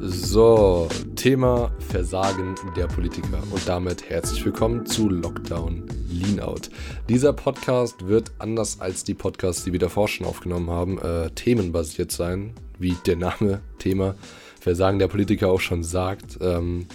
So, 0.00 0.88
Thema 1.14 1.70
Versagen 1.78 2.54
der 2.76 2.86
Politiker 2.86 3.42
und 3.50 3.66
damit 3.66 4.08
herzlich 4.08 4.44
willkommen 4.44 4.84
zu 4.84 5.08
Lockdown 5.08 5.84
Leanout. 6.10 6.68
Dieser 7.08 7.32
Podcast 7.32 8.06
wird 8.06 8.30
anders 8.38 8.80
als 8.80 9.04
die 9.04 9.14
Podcasts, 9.14 9.64
die 9.64 9.72
wir 9.72 9.78
davor 9.78 10.08
schon 10.08 10.26
aufgenommen 10.26 10.68
haben, 10.68 10.98
äh, 10.98 11.30
themenbasiert 11.30 12.12
sein, 12.12 12.52
wie 12.78 12.94
der 13.06 13.16
Name 13.16 13.62
Thema 13.78 14.14
Versagen 14.60 14.98
der 14.98 15.08
Politiker 15.08 15.48
auch 15.48 15.60
schon 15.60 15.82
sagt. 15.82 16.38
Ähm, 16.40 16.86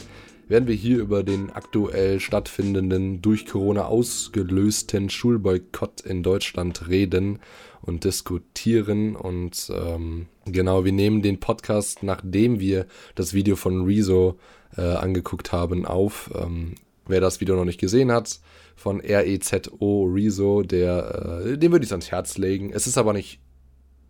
werden 0.47 0.67
wir 0.67 0.75
hier 0.75 0.99
über 0.99 1.23
den 1.23 1.49
aktuell 1.49 2.19
stattfindenden, 2.19 3.21
durch 3.21 3.45
Corona 3.45 3.85
ausgelösten 3.85 5.09
Schulboykott 5.09 6.01
in 6.01 6.23
Deutschland 6.23 6.87
reden 6.89 7.39
und 7.81 8.03
diskutieren. 8.03 9.15
Und 9.15 9.71
ähm, 9.75 10.27
genau, 10.45 10.85
wir 10.85 10.91
nehmen 10.91 11.21
den 11.21 11.39
Podcast, 11.39 12.03
nachdem 12.03 12.59
wir 12.59 12.85
das 13.15 13.33
Video 13.33 13.55
von 13.55 13.85
Rezo 13.85 14.37
äh, 14.77 14.81
angeguckt 14.81 15.51
haben, 15.51 15.85
auf. 15.85 16.31
Ähm, 16.35 16.75
wer 17.07 17.21
das 17.21 17.41
Video 17.41 17.55
noch 17.55 17.65
nicht 17.65 17.79
gesehen 17.79 18.11
hat, 18.11 18.39
von 18.75 19.01
REZO 19.01 20.03
Rezo, 20.05 20.63
der, 20.63 21.43
äh, 21.45 21.57
dem 21.57 21.71
würde 21.71 21.83
ich 21.83 21.89
es 21.89 21.93
ans 21.93 22.11
Herz 22.11 22.37
legen. 22.37 22.71
Es 22.71 22.87
ist 22.87 22.97
aber 22.97 23.13
nicht 23.13 23.39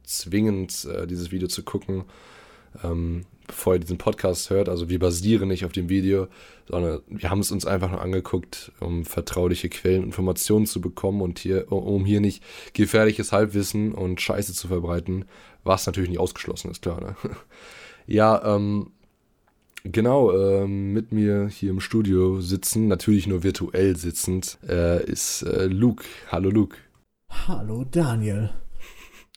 zwingend, 0.04 0.86
äh, 0.86 1.08
dieses 1.08 1.32
Video 1.32 1.48
zu 1.48 1.64
gucken. 1.64 2.06
Ähm, 2.84 3.26
bevor 3.52 3.74
ihr 3.74 3.80
diesen 3.80 3.98
Podcast 3.98 4.50
hört. 4.50 4.70
Also 4.70 4.90
wir 4.90 4.98
basieren 4.98 5.50
nicht 5.50 5.66
auf 5.66 5.74
dem 5.74 5.90
Video, 5.90 6.28
sondern 6.70 7.02
wir 7.08 7.30
haben 7.30 7.42
es 7.42 7.52
uns 7.52 7.66
einfach 7.66 7.92
nur 7.92 8.02
angeguckt, 8.02 8.72
um 8.80 9.06
vertrauliche 9.06 9.70
Quelleninformationen 9.70 10.66
zu 10.66 10.80
bekommen 10.82 11.22
und 11.22 11.38
hier, 11.38 11.72
um 11.72 12.06
hier 12.06 12.22
nicht 12.22 12.44
gefährliches 12.74 13.32
Halbwissen 13.32 13.94
und 13.94 14.22
Scheiße 14.22 14.54
zu 14.54 14.70
verbreiten, 14.70 15.26
was 15.64 15.86
natürlich 15.86 16.10
nicht 16.10 16.20
ausgeschlossen 16.20 16.72
ist, 16.72 16.82
klar. 16.82 17.02
Ne? 17.02 17.16
ja, 18.08 18.56
ähm, 18.56 18.92
genau, 19.84 20.32
ähm, 20.32 20.94
mit 20.94 21.12
mir 21.12 21.50
hier 21.50 21.72
im 21.72 21.82
Studio 21.82 22.40
sitzen, 22.40 22.88
natürlich 22.88 23.28
nur 23.28 23.44
virtuell 23.44 23.98
sitzend, 23.98 24.60
äh, 24.68 25.04
ist 25.06 25.44
äh, 25.44 25.66
Luke. 25.66 26.06
Hallo 26.30 26.50
Luke. 26.50 26.78
Hallo 27.48 27.84
Daniel. 27.84 28.52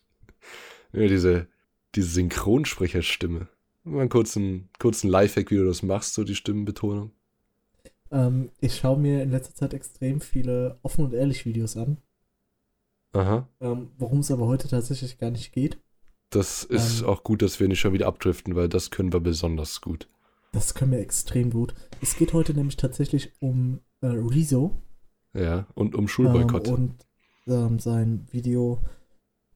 ja, 0.93 1.09
diese, 1.09 1.49
diese 1.97 2.09
Synchronsprecherstimme. 2.09 3.49
Mal 3.85 4.01
einen 4.01 4.09
kurzen, 4.09 4.71
kurzen 4.79 5.09
Lifehack, 5.11 5.51
wie 5.51 5.57
du 5.57 5.67
das 5.67 5.83
machst, 5.83 6.15
so 6.15 6.25
die 6.25 6.35
Stimmenbetonung. 6.35 7.13
Ähm, 8.11 8.51
ich 8.61 8.77
schaue 8.77 8.99
mir 8.99 9.23
in 9.23 9.31
letzter 9.31 9.55
Zeit 9.55 9.75
extrem 9.75 10.23
viele 10.23 10.79
offen 10.83 11.05
und 11.05 11.13
ehrlich 11.13 11.45
Videos 11.45 11.77
an. 11.77 11.99
Aha. 13.12 13.47
Ähm, 13.61 13.91
Worum 13.99 14.21
es 14.21 14.31
aber 14.31 14.47
heute 14.47 14.69
tatsächlich 14.69 15.19
gar 15.19 15.31
nicht 15.31 15.53
geht. 15.53 15.79
Das 16.31 16.65
ist 16.65 17.03
ähm, 17.03 17.09
auch 17.09 17.23
gut, 17.23 17.43
dass 17.43 17.61
wir 17.61 17.69
nicht 17.69 17.81
schon 17.81 17.93
wieder 17.93 18.07
abdriften, 18.07 18.57
weil 18.57 18.69
das 18.69 18.91
können 18.91 19.12
wir 19.12 19.21
besonders 19.21 19.83
gut. 19.83 20.09
Das 20.53 20.75
können 20.75 20.93
wir 20.93 21.01
extrem 21.01 21.51
gut. 21.51 21.75
Es 22.01 22.17
geht 22.17 22.33
heute 22.33 22.55
nämlich 22.55 22.77
tatsächlich 22.77 23.33
um 23.41 23.81
äh, 24.01 24.07
Rezo. 24.07 24.83
Ja, 25.35 25.67
und 25.75 25.95
um 25.95 26.09
Schulboykott. 26.09 26.69
Ähm, 26.69 26.75
und 26.75 27.07
ähm, 27.47 27.79
sein 27.79 28.27
Video, 28.31 28.83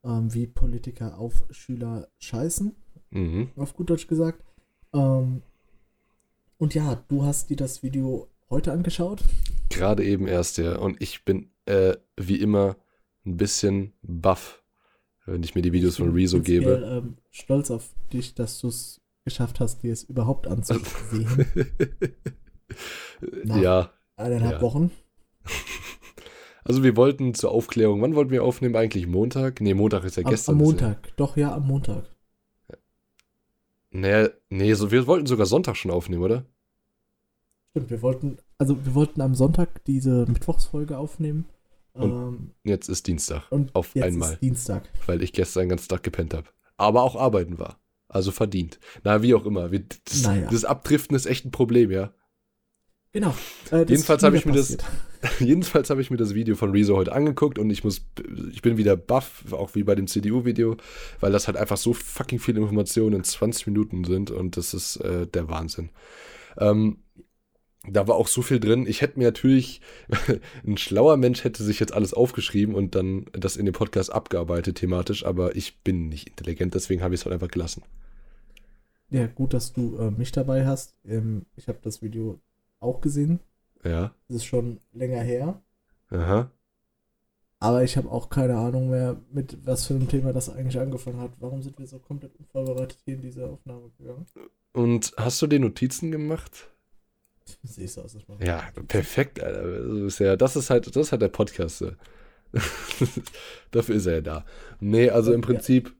ähm, 0.05 0.33
wie 0.35 0.47
Politiker 0.47 1.19
auf 1.19 1.45
Schüler 1.51 2.09
scheißen 2.19 2.77
mhm. 3.11 3.51
auf 3.57 3.75
gut 3.75 3.91
Deutsch 3.91 4.07
gesagt. 4.07 4.43
Ähm, 4.93 5.43
und 6.59 6.75
ja, 6.75 7.03
du 7.09 7.25
hast 7.25 7.51
dir 7.51 7.57
das 7.57 7.83
Video 7.83 8.29
heute 8.51 8.73
angeschaut? 8.73 9.23
Gerade 9.69 10.05
eben 10.05 10.27
erst, 10.27 10.59
ja. 10.59 10.77
Und 10.77 11.01
ich 11.01 11.25
bin 11.25 11.51
äh, 11.67 11.97
wie 12.17 12.37
immer 12.37 12.77
ein 13.25 13.37
bisschen 13.37 13.93
baff, 14.03 14.63
wenn 15.27 15.43
ich 15.43 15.55
mir 15.55 15.63
die 15.63 15.73
Videos 15.73 15.97
von 15.99 16.13
Rezo 16.13 16.41
gebe. 16.41 16.73
Ich 16.73 16.81
bin 16.81 16.91
ähm, 16.91 17.17
stolz 17.31 17.71
auf 17.71 17.91
dich, 18.13 18.35
dass 18.35 18.61
du 18.61 18.69
es 18.69 19.01
geschafft 19.25 19.61
hast, 19.61 19.83
dir 19.83 19.93
es 19.93 20.05
überhaupt 20.05 20.47
anzusehen. 20.47 21.47
Nach 23.45 23.61
ja. 23.61 23.93
Eineinhalb 24.17 24.55
ja. 24.55 24.63
Wochen. 24.63 24.91
Also 26.65 26.83
wir 26.83 26.97
wollten 26.97 27.33
zur 27.33 27.51
Aufklärung, 27.51 28.03
wann 28.03 28.15
wollten 28.15 28.31
wir 28.31 28.45
aufnehmen? 28.45 28.77
Eigentlich 28.77 29.07
Montag? 29.07 29.63
Nee, 29.63 29.73
Montag 29.73 30.05
ist 30.05 30.19
ja 30.19 30.23
am, 30.23 30.31
gestern. 30.31 30.57
Am 30.57 30.59
Montag, 30.59 31.07
ja. 31.07 31.13
doch 31.17 31.35
ja, 31.39 31.55
am 31.55 31.67
Montag. 31.67 32.05
Naja, 33.91 34.29
nee, 34.51 34.75
so, 34.75 34.91
wir 34.91 35.07
wollten 35.07 35.27
sogar 35.27 35.47
Sonntag 35.47 35.77
schon 35.77 35.91
aufnehmen, 35.91 36.23
oder? 36.23 36.45
Stimmt, 37.71 37.91
wir 37.91 38.03
wollten, 38.03 38.39
also 38.59 38.85
wir 38.85 38.95
wollten 38.95 39.21
am 39.21 39.35
Sonntag 39.35 39.85
diese 39.85 40.27
Mittwochsfolge 40.27 40.99
aufnehmen. 40.99 41.47
Und 41.93 42.11
ähm, 42.11 42.51
jetzt 42.65 42.89
ist 42.89 43.07
Dienstag. 43.07 43.51
Und 43.51 43.75
auf 43.75 43.95
jetzt 43.95 44.05
einmal. 44.05 44.35
Ist 44.35 44.43
Dienstag. 44.43 44.89
Weil 45.07 45.23
ich 45.23 45.33
gestern 45.33 45.65
den 45.65 45.71
ganzen 45.71 45.89
Tag 45.89 46.03
gepennt 46.03 46.35
habe. 46.35 46.49
Aber 46.77 47.03
auch 47.03 47.17
arbeiten 47.17 47.59
war. 47.59 47.81
Also 48.09 48.31
verdient. 48.31 48.79
Na, 49.05 49.23
wie 49.23 49.35
auch 49.35 49.45
immer. 49.45 49.69
Das, 49.69 50.23
naja. 50.23 50.49
das 50.51 50.65
Abdriften 50.65 51.17
ist 51.17 51.27
echt 51.27 51.45
ein 51.45 51.51
Problem, 51.51 51.91
ja. 51.91 52.13
Genau. 53.13 53.35
Äh, 53.71 53.87
jedenfalls 53.89 54.23
habe 54.23 54.37
ich 54.37 54.45
mir 54.45 54.53
das. 54.53 54.77
jedenfalls 55.41 55.89
habe 55.91 56.01
ich 56.01 56.11
mir 56.11 56.19
das 56.19 56.35
Video 56.35 56.57
von 56.57 56.71
Rezo 56.71 56.97
heute 56.97 57.13
angeguckt 57.13 57.59
und 57.59 57.71
ich 57.71 57.83
muss, 57.83 58.07
ich 58.53 58.63
bin 58.63 58.77
wieder 58.77 58.97
baff, 58.97 59.45
auch 59.53 59.75
wie 59.75 59.83
bei 59.83 59.95
dem 59.95 60.07
CDU-Video, 60.07 60.77
weil 61.21 61.33
das 61.33 61.47
halt 61.47 61.57
einfach 61.57 61.79
so 61.79 61.95
fucking 61.95 62.39
viele 62.39 62.61
Informationen 62.61 63.17
in 63.17 63.25
20 63.25 63.67
Minuten 63.67 64.05
sind 64.05 64.31
und 64.31 64.57
das 64.57 64.75
ist 64.75 64.97
äh, 64.97 65.27
der 65.27 65.49
Wahnsinn. 65.49 65.91
Ähm, 66.59 66.99
da 67.91 68.07
war 68.07 68.17
auch 68.17 68.29
so 68.29 68.43
viel 68.43 68.61
drin. 68.61 68.87
Ich 68.87 69.01
hätte 69.01 69.19
mir 69.19 69.27
natürlich, 69.27 69.81
ein 70.67 70.77
schlauer 70.77 71.17
Mensch 71.17 71.45
hätte 71.45 71.63
sich 71.63 71.81
jetzt 71.81 71.95
alles 71.95 72.13
aufgeschrieben 72.13 72.75
und 72.75 72.95
dann 72.95 73.27
das 73.33 73.57
in 73.57 73.65
dem 73.65 73.75
Podcast 73.75 74.13
abgearbeitet 74.13 74.77
thematisch, 74.77 75.25
aber 75.25 75.57
ich 75.57 75.81
bin 75.83 76.09
nicht 76.09 76.29
intelligent, 76.29 76.75
deswegen 76.75 77.03
habe 77.03 77.15
ich 77.15 77.21
es 77.21 77.25
halt 77.25 77.33
einfach 77.33 77.49
gelassen. 77.49 77.83
Ja, 79.11 79.27
gut, 79.27 79.55
dass 79.55 79.73
du 79.73 79.97
äh, 79.97 80.11
mich 80.11 80.33
dabei 80.33 80.67
hast. 80.67 80.97
Ähm, 81.07 81.47
ich 81.57 81.69
habe 81.69 81.79
das 81.83 82.03
Video 82.03 82.41
auch 82.81 83.01
gesehen. 83.01 83.41
Ja. 83.85 84.15
Das 84.29 84.39
ist 84.39 84.45
schon 84.45 84.81
länger 84.93 85.21
her. 85.21 85.61
Aha. 86.11 86.51
Aber 87.61 87.83
ich 87.83 87.97
habe 87.97 88.11
auch 88.11 88.31
keine 88.31 88.57
Ahnung 88.57 88.91
mehr, 88.91 89.21
mit 89.33 89.59
was 89.67 89.87
für 89.87 89.95
einem 89.95 90.09
Thema 90.09 90.33
das 90.33 90.49
eigentlich 90.49 90.79
angefangen 90.79 91.21
hat. 91.21 91.33
Warum 91.41 91.63
sind 91.63 91.79
wir 91.79 91.87
so 91.87 91.99
komplett 91.99 92.37
unvorbereitet 92.37 92.99
hier 93.05 93.15
in 93.15 93.23
diese 93.23 93.47
Aufnahme 93.49 93.91
gegangen? 93.99 94.27
Und 94.73 95.13
hast 95.17 95.43
du 95.43 95.49
dir 95.49 95.59
Notizen 95.59 96.13
gemacht? 96.13 96.71
Siehst 97.65 97.97
du 97.97 98.03
aus, 98.03 98.13
das 98.13 98.29
mal. 98.29 98.39
Ja, 98.45 98.63
perfekt, 98.87 99.43
Alter. 99.43 99.63
Das 99.63 100.15
ist, 100.15 100.19
ja, 100.21 100.37
das 100.37 100.55
ist 100.55 100.71
halt, 100.71 100.87
das 100.87 100.97
ist 100.97 101.13
halt 101.13 101.23
der 101.23 101.29
Podcast. 101.29 101.85
Dafür 103.71 103.95
ist 103.95 104.07
er 104.07 104.15
ja 104.15 104.21
da. 104.21 104.45
Nee, 104.81 105.11
also 105.11 105.33
im 105.33 105.41
Prinzip 105.41 105.95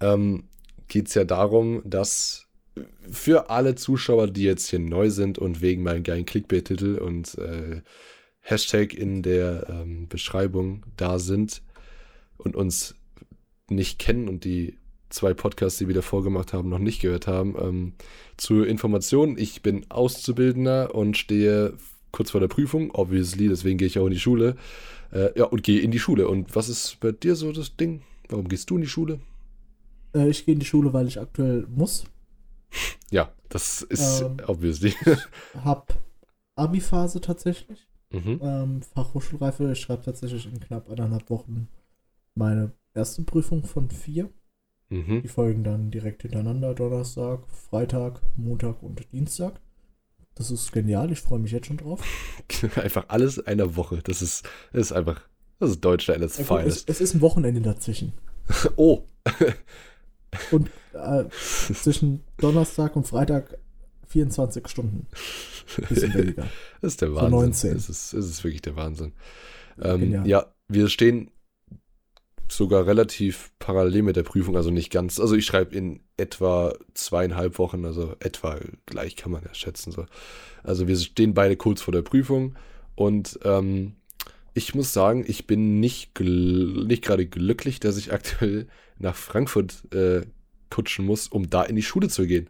ja. 0.00 0.14
ähm, 0.14 0.44
geht 0.88 1.08
es 1.08 1.14
ja 1.14 1.24
darum, 1.24 1.82
dass 1.84 2.46
für 3.10 3.50
alle 3.50 3.74
Zuschauer, 3.74 4.28
die 4.28 4.44
jetzt 4.44 4.68
hier 4.68 4.78
neu 4.78 5.10
sind 5.10 5.38
und 5.38 5.60
wegen 5.60 5.82
meinem 5.82 6.02
geilen 6.02 6.26
Clickbait-Titel 6.26 6.98
und 6.98 7.36
äh, 7.38 7.82
Hashtag 8.40 8.94
in 8.94 9.22
der 9.22 9.68
ähm, 9.68 10.08
Beschreibung 10.08 10.84
da 10.96 11.18
sind 11.18 11.62
und 12.38 12.56
uns 12.56 12.94
nicht 13.68 13.98
kennen 13.98 14.28
und 14.28 14.44
die 14.44 14.78
zwei 15.10 15.34
Podcasts, 15.34 15.78
die 15.78 15.86
wir 15.86 15.94
davor 15.94 16.24
gemacht 16.24 16.52
haben, 16.52 16.68
noch 16.68 16.78
nicht 16.78 17.00
gehört 17.00 17.26
haben. 17.26 17.54
Ähm, 17.60 17.92
zur 18.36 18.66
Information, 18.66 19.36
ich 19.38 19.62
bin 19.62 19.86
Auszubildender 19.90 20.94
und 20.94 21.16
stehe 21.16 21.74
kurz 22.10 22.30
vor 22.30 22.40
der 22.40 22.48
Prüfung, 22.48 22.90
obviously, 22.92 23.48
deswegen 23.48 23.78
gehe 23.78 23.86
ich 23.86 23.98
auch 23.98 24.06
in 24.06 24.12
die 24.12 24.20
Schule. 24.20 24.56
Äh, 25.12 25.38
ja, 25.38 25.44
und 25.44 25.62
gehe 25.62 25.80
in 25.80 25.90
die 25.90 25.98
Schule. 25.98 26.28
Und 26.28 26.56
was 26.56 26.68
ist 26.68 26.98
bei 27.00 27.12
dir 27.12 27.36
so 27.36 27.52
das 27.52 27.76
Ding? 27.76 28.02
Warum 28.28 28.48
gehst 28.48 28.70
du 28.70 28.76
in 28.76 28.82
die 28.82 28.88
Schule? 28.88 29.20
Äh, 30.14 30.30
ich 30.30 30.44
gehe 30.44 30.54
in 30.54 30.60
die 30.60 30.66
Schule, 30.66 30.92
weil 30.92 31.06
ich 31.06 31.20
aktuell 31.20 31.66
muss. 31.74 32.04
Ja, 33.10 33.30
das 33.50 33.82
ist 33.82 34.22
ähm, 34.22 34.38
obviously. 34.46 34.94
Hab 35.62 35.98
Abi-Phase 36.56 37.20
tatsächlich. 37.20 37.86
Mhm. 38.10 38.40
Ähm, 38.42 38.82
Fachhochschulreife. 38.82 39.72
Ich 39.72 39.80
schreibe 39.80 40.02
tatsächlich 40.02 40.46
in 40.46 40.60
knapp 40.60 40.88
eineinhalb 40.90 41.28
Wochen 41.28 41.68
meine 42.34 42.72
erste 42.94 43.22
Prüfung 43.22 43.64
von 43.64 43.90
vier. 43.90 44.30
Mhm. 44.88 45.22
Die 45.22 45.28
folgen 45.28 45.64
dann 45.64 45.90
direkt 45.90 46.22
hintereinander: 46.22 46.74
Donnerstag, 46.74 47.40
Freitag, 47.48 48.22
Montag 48.36 48.82
und 48.82 49.12
Dienstag. 49.12 49.60
Das 50.34 50.50
ist 50.50 50.72
genial, 50.72 51.12
ich 51.12 51.20
freue 51.20 51.38
mich 51.38 51.52
jetzt 51.52 51.66
schon 51.66 51.76
drauf. 51.76 52.02
einfach 52.76 53.04
alles 53.08 53.38
einer 53.46 53.76
Woche. 53.76 54.00
Das 54.02 54.22
ist, 54.22 54.48
das 54.72 54.86
ist 54.86 54.92
einfach, 54.92 55.20
das 55.58 55.70
ist 55.70 55.80
Deutschland 55.84 56.22
as 56.22 56.38
ja, 56.38 56.60
es, 56.60 56.84
es 56.86 57.00
ist 57.00 57.14
ein 57.14 57.20
Wochenende 57.20 57.60
dazwischen. 57.60 58.14
oh. 58.76 59.04
Und 60.50 60.70
äh, 60.94 61.24
zwischen 61.30 62.22
Donnerstag 62.38 62.96
und 62.96 63.06
Freitag 63.06 63.58
24 64.08 64.68
Stunden. 64.68 65.06
Bisschen 65.88 66.14
weniger. 66.14 66.46
das 66.80 66.92
ist 66.92 67.02
der 67.02 67.14
Wahnsinn. 67.14 67.30
So 67.30 67.36
19. 67.36 67.74
Das 67.74 67.88
ist, 67.88 68.12
das 68.12 68.26
ist 68.26 68.44
wirklich 68.44 68.62
der 68.62 68.76
Wahnsinn. 68.76 69.12
Ähm, 69.80 70.24
ja, 70.24 70.46
wir 70.68 70.88
stehen 70.88 71.30
sogar 72.48 72.86
relativ 72.86 73.50
parallel 73.58 74.02
mit 74.02 74.16
der 74.16 74.22
Prüfung, 74.22 74.56
also 74.56 74.70
nicht 74.70 74.90
ganz. 74.90 75.18
Also 75.18 75.34
ich 75.34 75.46
schreibe 75.46 75.74
in 75.74 76.00
etwa 76.16 76.74
zweieinhalb 76.94 77.58
Wochen, 77.58 77.84
also 77.84 78.14
etwa 78.20 78.58
gleich 78.86 79.16
kann 79.16 79.32
man 79.32 79.42
ja 79.42 79.54
schätzen. 79.54 79.92
So. 79.92 80.06
Also 80.62 80.86
wir 80.86 80.96
stehen 80.96 81.34
beide 81.34 81.56
kurz 81.56 81.80
vor 81.80 81.92
der 81.92 82.02
Prüfung 82.02 82.56
und 82.94 83.38
ähm, 83.44 83.96
ich 84.54 84.74
muss 84.74 84.92
sagen, 84.92 85.24
ich 85.26 85.46
bin 85.46 85.80
nicht, 85.80 86.18
nicht 86.20 87.02
gerade 87.02 87.26
glücklich, 87.26 87.80
dass 87.80 87.96
ich 87.96 88.12
aktuell 88.12 88.68
nach 88.98 89.16
Frankfurt 89.16 89.92
äh, 89.94 90.22
kutschen 90.72 91.04
muss, 91.04 91.28
um 91.28 91.50
da 91.50 91.62
in 91.62 91.76
die 91.76 91.82
Schule 91.82 92.08
zu 92.08 92.26
gehen. 92.26 92.48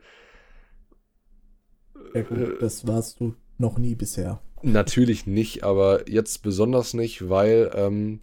Ja 2.14 2.22
gut, 2.22 2.60
das 2.60 2.86
warst 2.86 3.20
du 3.20 3.34
noch 3.58 3.78
nie 3.78 3.94
bisher. 3.94 4.40
Natürlich 4.62 5.26
nicht, 5.26 5.64
aber 5.64 6.08
jetzt 6.08 6.42
besonders 6.42 6.94
nicht, 6.94 7.28
weil, 7.28 7.70
ähm, 7.74 8.20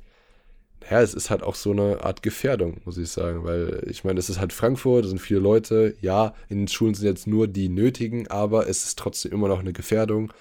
ja, 0.90 1.02
es 1.02 1.14
ist 1.14 1.30
halt 1.30 1.44
auch 1.44 1.56
so 1.56 1.72
eine 1.72 2.04
Art 2.04 2.24
Gefährdung, 2.24 2.82
muss 2.86 2.98
ich 2.98 3.10
sagen, 3.10 3.44
weil 3.44 3.86
ich 3.90 4.04
meine, 4.04 4.20
es 4.20 4.30
ist 4.30 4.40
halt 4.40 4.54
Frankfurt, 4.54 5.04
es 5.04 5.10
sind 5.10 5.20
viele 5.20 5.42
Leute, 5.42 5.96
ja, 6.02 6.34
in 6.48 6.60
den 6.60 6.68
Schulen 6.68 6.94
sind 6.94 7.08
jetzt 7.08 7.28
nur 7.28 7.48
die 7.48 7.68
nötigen, 7.68 8.28
aber 8.28 8.70
es 8.70 8.86
ist 8.86 8.98
trotzdem 8.98 9.34
immer 9.34 9.48
noch 9.50 9.60
eine 9.60 9.74
Gefährdung. 9.74 10.32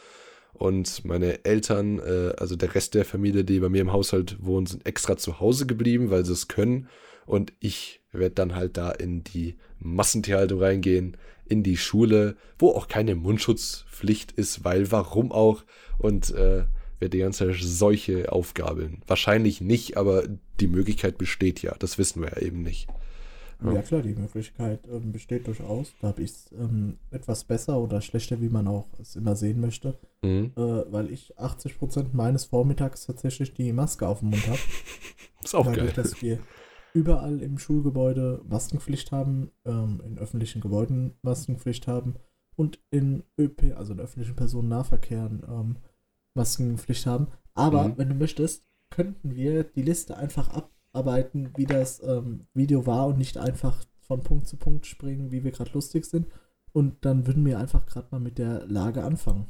Und 0.53 1.05
meine 1.05 1.45
Eltern, 1.45 1.99
äh, 2.01 2.33
also 2.37 2.57
der 2.57 2.75
Rest 2.75 2.95
der 2.95 3.05
Familie, 3.05 3.45
die 3.45 3.61
bei 3.61 3.69
mir 3.69 3.81
im 3.81 3.93
Haushalt 3.93 4.37
wohnen, 4.41 4.67
sind 4.67 4.87
extra 4.87 5.17
zu 5.17 5.41
Hause 5.41 5.67
geblieben, 5.67 6.11
weil 6.11 6.25
sie 6.25 6.33
es 6.33 6.49
können. 6.49 6.89
Und 7.27 7.53
ich 7.61 8.01
werde 8.19 8.35
dann 8.35 8.55
halt 8.55 8.77
da 8.77 8.91
in 8.91 9.25
die 9.25 9.57
Massentierhaltung 9.81 10.61
reingehen, 10.61 11.17
in 11.47 11.63
die 11.63 11.77
Schule, 11.77 12.37
wo 12.59 12.71
auch 12.71 12.89
keine 12.89 13.15
Mundschutzpflicht 13.15 14.33
ist, 14.33 14.65
weil 14.65 14.91
warum 14.93 15.33
auch? 15.33 15.65
Und 15.99 16.31
äh, 16.31 16.65
werde 17.01 17.17
die 17.17 17.19
ganze 17.19 17.53
Seuche 17.55 18.33
aufgabeln. 18.33 19.03
Wahrscheinlich 19.07 19.61
nicht, 19.61 19.97
aber 19.97 20.25
die 20.61 20.67
Möglichkeit 20.67 21.19
besteht 21.19 21.63
ja. 21.63 21.75
Das 21.79 21.99
wissen 21.99 22.23
wir 22.23 22.31
ja 22.31 22.43
eben 22.43 22.63
nicht. 22.63 22.89
Ja, 23.65 23.73
ja 23.73 23.83
klar, 23.83 24.03
die 24.03 24.15
Möglichkeit 24.15 24.81
ähm, 24.89 25.11
besteht 25.11 25.47
durchaus. 25.47 25.93
Da 26.01 26.09
habe 26.09 26.23
ich 26.23 26.31
es 26.31 26.53
ähm, 26.53 26.99
etwas 27.11 27.45
besser 27.45 27.79
oder 27.79 28.01
schlechter, 28.01 28.41
wie 28.41 28.49
man 28.49 28.69
auch 28.69 28.87
es 29.01 29.17
immer 29.17 29.35
sehen 29.35 29.61
möchte. 29.61 29.99
Mhm. 30.23 30.53
Äh, 30.57 30.61
weil 30.93 31.11
ich 31.11 31.37
80% 31.39 32.09
meines 32.13 32.45
Vormittags 32.45 33.07
tatsächlich 33.07 33.55
die 33.55 33.73
Maske 33.73 34.07
auf 34.07 34.21
dem 34.21 34.31
Mund 34.31 34.47
habe. 34.47 34.59
ist 35.45 35.55
auch 35.55 35.67
Dadurch, 35.67 35.95
geil. 35.95 36.05
dass 36.05 36.23
wir 36.23 36.39
überall 36.99 37.41
im 37.43 37.59
Schulgebäude 37.59 38.43
Maskenpflicht 38.49 39.13
haben, 39.13 39.51
ähm, 39.65 40.01
in 40.05 40.19
öffentlichen 40.19 40.61
Gebäuden 40.61 41.15
Maskenpflicht 41.23 41.87
haben 41.87 42.17
und 42.57 42.81
in 42.91 43.23
ÖP, 43.39 43.75
also 43.77 43.93
in 43.93 44.01
öffentlichen 44.01 44.35
Personennahverkehren, 44.37 45.43
ähm, 45.49 45.77
Maskenpflicht 46.35 47.07
haben. 47.07 47.29
Aber 47.55 47.89
Mhm. 47.89 47.99
wenn 47.99 48.09
du 48.09 48.15
möchtest, 48.17 48.65
könnten 48.91 49.35
wir 49.35 49.65
die 49.65 49.83
Liste 49.83 50.17
einfach 50.17 50.49
abarbeiten, 50.93 51.51
wie 51.57 51.67
das 51.67 52.03
ähm, 52.03 52.47
Video 52.55 52.87
war 52.87 53.07
und 53.07 53.19
nicht 53.19 53.39
einfach 53.39 53.85
von 54.01 54.23
Punkt 54.23 54.49
zu 54.49 54.57
Punkt 54.57 54.87
springen, 54.87 55.31
wie 55.31 55.45
wir 55.45 55.53
gerade 55.53 55.73
lustig 55.73 56.05
sind. 56.07 56.27
Und 56.73 57.05
dann 57.05 57.27
würden 57.27 57.45
wir 57.45 57.59
einfach 57.59 57.87
gerade 57.87 58.09
mal 58.11 58.21
mit 58.21 58.39
der 58.39 58.67
Lage 58.67 59.05
anfangen. 59.05 59.47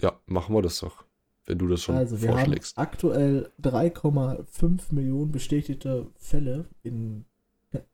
Ja, 0.00 0.18
machen 0.26 0.54
wir 0.54 0.62
das 0.62 0.80
doch. 0.80 1.04
Wenn 1.46 1.58
du 1.58 1.66
das 1.66 1.82
schon 1.82 1.96
also 1.96 2.22
wir 2.22 2.30
vorschlägst. 2.30 2.76
haben 2.76 2.82
aktuell 2.82 3.50
3,5 3.60 4.94
Millionen 4.94 5.32
bestätigte 5.32 6.06
Fälle 6.16 6.66
in 6.82 7.24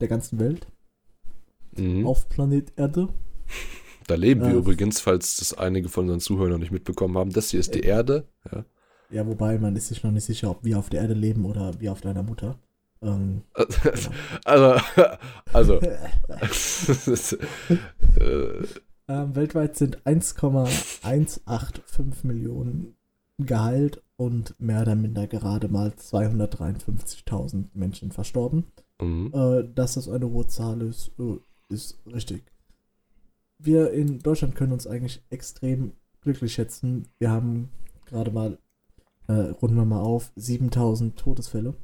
der 0.00 0.08
ganzen 0.08 0.38
Welt 0.38 0.66
Mhm. 1.76 2.06
auf 2.06 2.28
Planet 2.28 2.72
Erde. 2.76 3.08
Da 4.06 4.14
leben 4.16 4.42
wir 4.42 4.50
Äh, 4.50 4.58
übrigens, 4.58 5.00
falls 5.00 5.36
das 5.36 5.56
einige 5.56 5.88
von 5.88 6.04
unseren 6.04 6.20
Zuhörern 6.20 6.52
noch 6.52 6.58
nicht 6.58 6.72
mitbekommen 6.72 7.16
haben. 7.16 7.30
Das 7.30 7.50
hier 7.50 7.60
ist 7.60 7.74
die 7.74 7.80
Erde. 7.80 8.28
Ja. 8.50 8.64
Ja, 9.10 9.26
wobei 9.26 9.58
man 9.58 9.74
ist 9.76 9.88
sich 9.88 10.02
noch 10.02 10.10
nicht 10.10 10.24
sicher, 10.24 10.50
ob 10.50 10.64
wir 10.64 10.78
auf 10.78 10.90
der 10.90 11.00
Erde 11.02 11.14
leben 11.14 11.44
oder 11.46 11.78
wir 11.80 11.92
auf 11.92 12.00
deiner 12.00 12.22
Mutter. 12.22 12.58
Ähm, 13.00 13.42
Also, 14.44 14.80
also, 15.52 15.74
äh, 15.80 15.96
ähm, 19.08 19.36
weltweit 19.36 19.76
sind 19.76 20.04
1,185 20.06 22.24
Millionen 22.24 22.96
geheilt 23.38 24.02
und 24.16 24.58
mehr 24.60 24.82
oder 24.82 24.94
minder 24.94 25.26
gerade 25.26 25.68
mal 25.68 25.90
253.000 25.90 27.66
Menschen 27.74 28.10
verstorben. 28.12 28.64
mhm. 29.00 29.32
Äh, 29.32 29.64
dass 29.74 29.94
das 29.94 30.08
eine 30.08 30.28
hohe 30.28 30.46
Zahl 30.46 30.82
ist, 30.82 31.12
äh, 31.18 31.38
ist 31.68 31.98
richtig. 32.06 32.42
Wir 33.58 33.92
in 33.92 34.20
Deutschland 34.20 34.54
können 34.54 34.72
uns 34.72 34.86
eigentlich 34.86 35.22
extrem 35.30 35.92
glücklich 36.20 36.52
schätzen. 36.54 37.06
Wir 37.18 37.30
haben 37.30 37.70
gerade 38.06 38.30
mal, 38.30 38.58
äh, 39.28 39.32
runden 39.32 39.76
wir 39.76 39.84
mal 39.84 40.00
auf, 40.00 40.32
7000 40.36 41.16
Todesfälle 41.16 41.74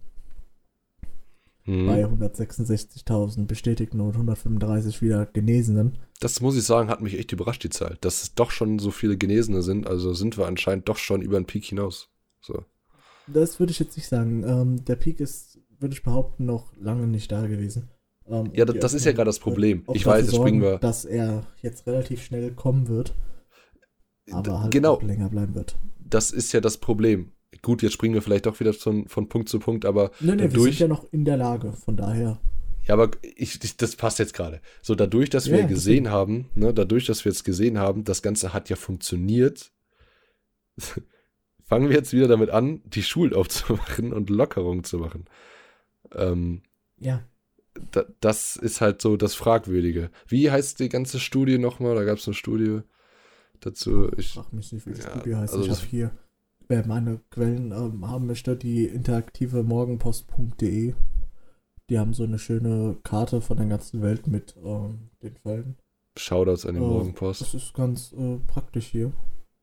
Mhm. 1.66 1.86
bei 1.86 2.04
166.000 2.04 3.46
bestätigten 3.46 4.00
und 4.00 4.12
135 4.12 5.00
wieder 5.00 5.26
Genesenen. 5.26 5.98
Das 6.20 6.40
muss 6.40 6.56
ich 6.56 6.64
sagen, 6.64 6.90
hat 6.90 7.00
mich 7.00 7.18
echt 7.18 7.32
überrascht, 7.32 7.64
die 7.64 7.70
Zahl. 7.70 7.96
Dass 8.00 8.22
es 8.22 8.34
doch 8.34 8.50
schon 8.50 8.78
so 8.78 8.90
viele 8.90 9.16
Genesene 9.16 9.62
sind. 9.62 9.86
Also 9.86 10.12
sind 10.12 10.36
wir 10.36 10.46
anscheinend 10.46 10.88
doch 10.88 10.98
schon 10.98 11.22
über 11.22 11.40
den 11.40 11.46
Peak 11.46 11.64
hinaus. 11.64 12.10
So. 12.40 12.64
Das 13.26 13.58
würde 13.58 13.72
ich 13.72 13.78
jetzt 13.78 13.96
nicht 13.96 14.08
sagen. 14.08 14.44
Ähm, 14.46 14.84
der 14.84 14.96
Peak 14.96 15.20
ist, 15.20 15.58
würde 15.78 15.94
ich 15.94 16.02
behaupten, 16.02 16.44
noch 16.44 16.72
lange 16.76 17.06
nicht 17.06 17.32
da 17.32 17.46
gewesen. 17.46 17.88
Ähm, 18.26 18.50
Ja, 18.54 18.66
das, 18.66 18.76
das 18.78 18.94
ist 18.94 19.06
ja 19.06 19.12
gerade 19.12 19.28
das 19.28 19.38
Problem. 19.38 19.78
wird 19.78 19.88
auch 19.88 19.94
Ich 19.94 20.04
weiß, 20.06 20.26
jetzt 20.26 20.36
springen 20.36 20.60
wir. 20.60 20.78
Dass 20.78 21.04
er 21.06 21.46
jetzt 21.62 21.86
relativ 21.86 22.22
schnell 22.22 22.52
kommen 22.52 22.88
wird, 22.88 23.14
aber 24.30 24.62
halt 24.62 24.72
genau, 24.72 25.00
länger 25.00 25.28
bleiben 25.30 25.54
wird. 25.54 25.76
das 25.98 26.30
ist 26.30 26.52
ja 26.52 26.60
das 26.60 26.76
Problem. 26.78 27.32
Gut, 27.62 27.82
jetzt 27.82 27.92
springen 27.92 28.14
wir 28.14 28.22
vielleicht 28.22 28.46
doch 28.46 28.60
wieder 28.60 28.72
von, 28.72 29.08
von 29.08 29.28
Punkt 29.28 29.48
zu 29.48 29.58
Punkt, 29.58 29.84
aber 29.84 30.10
Nee, 30.20 30.32
nee, 30.36 30.42
wir 30.42 30.48
dadurch, 30.48 30.78
sind 30.78 30.80
ja 30.80 30.88
noch 30.88 31.06
in 31.12 31.24
der 31.24 31.36
Lage, 31.36 31.72
von 31.72 31.96
daher. 31.96 32.40
Ja, 32.86 32.94
aber 32.94 33.10
ich, 33.22 33.62
ich, 33.64 33.76
das 33.76 33.96
passt 33.96 34.18
jetzt 34.18 34.34
gerade. 34.34 34.60
So, 34.82 34.94
dadurch, 34.94 35.30
dass 35.30 35.50
wir 35.50 35.60
Ja, 35.60 35.66
gesehen 35.66 36.10
haben, 36.10 36.50
ne, 36.54 36.74
dadurch, 36.74 37.06
dass 37.06 37.24
wir 37.24 37.32
jetzt 37.32 37.44
gesehen 37.44 37.78
haben, 37.78 38.04
das 38.04 38.20
Ganze 38.22 38.52
hat 38.52 38.68
ja 38.68 38.76
funktioniert, 38.76 39.72
fangen 41.64 41.88
wir 41.88 41.96
jetzt 41.96 42.12
wieder 42.12 42.28
damit 42.28 42.50
an, 42.50 42.82
die 42.84 43.02
Schulen 43.02 43.32
aufzumachen 43.34 44.12
und 44.12 44.30
Lockerungen 44.30 44.84
zu 44.84 44.98
machen. 44.98 45.24
Ähm, 46.14 46.62
Ja, 46.98 47.22
da, 47.90 48.04
das 48.20 48.56
ist 48.56 48.80
halt 48.80 49.00
so 49.02 49.16
das 49.16 49.34
Fragwürdige. 49.34 50.10
Wie 50.28 50.50
heißt 50.50 50.78
die 50.80 50.88
ganze 50.88 51.18
Studie 51.20 51.58
nochmal? 51.58 51.94
Da 51.94 52.04
gab 52.04 52.18
es 52.18 52.26
eine 52.28 52.34
Studie 52.34 52.80
dazu. 53.60 54.10
Ich, 54.16 54.32
frag 54.34 54.52
mich 54.52 54.72
nicht, 54.72 54.86
wie 54.86 54.92
die 54.92 55.00
ja, 55.00 55.10
Studie 55.10 55.34
heißt. 55.36 55.54
also 55.54 55.64
ich 55.64 55.70
habe 55.70 55.86
hier, 55.90 56.10
wer 56.68 56.86
meine 56.86 57.20
Quellen 57.30 57.72
ähm, 57.72 58.08
haben 58.08 58.26
möchte, 58.26 58.56
die 58.56 58.84
interaktive 58.84 59.62
morgenpost.de. 59.62 60.94
Die 61.90 61.98
haben 61.98 62.14
so 62.14 62.24
eine 62.24 62.38
schöne 62.38 62.96
Karte 63.02 63.40
von 63.40 63.56
der 63.58 63.66
ganzen 63.66 64.00
Welt 64.02 64.26
mit 64.26 64.56
ähm, 64.64 65.10
den 65.22 65.36
Fällen. 65.36 65.76
Shoutouts 66.18 66.64
an 66.64 66.74
die 66.76 66.80
Oh, 66.80 66.86
Morgenpost. 66.86 67.40
Das 67.40 67.54
ist 67.54 67.74
ganz 67.74 68.12
äh, 68.12 68.38
praktisch 68.46 68.86
hier. 68.86 69.12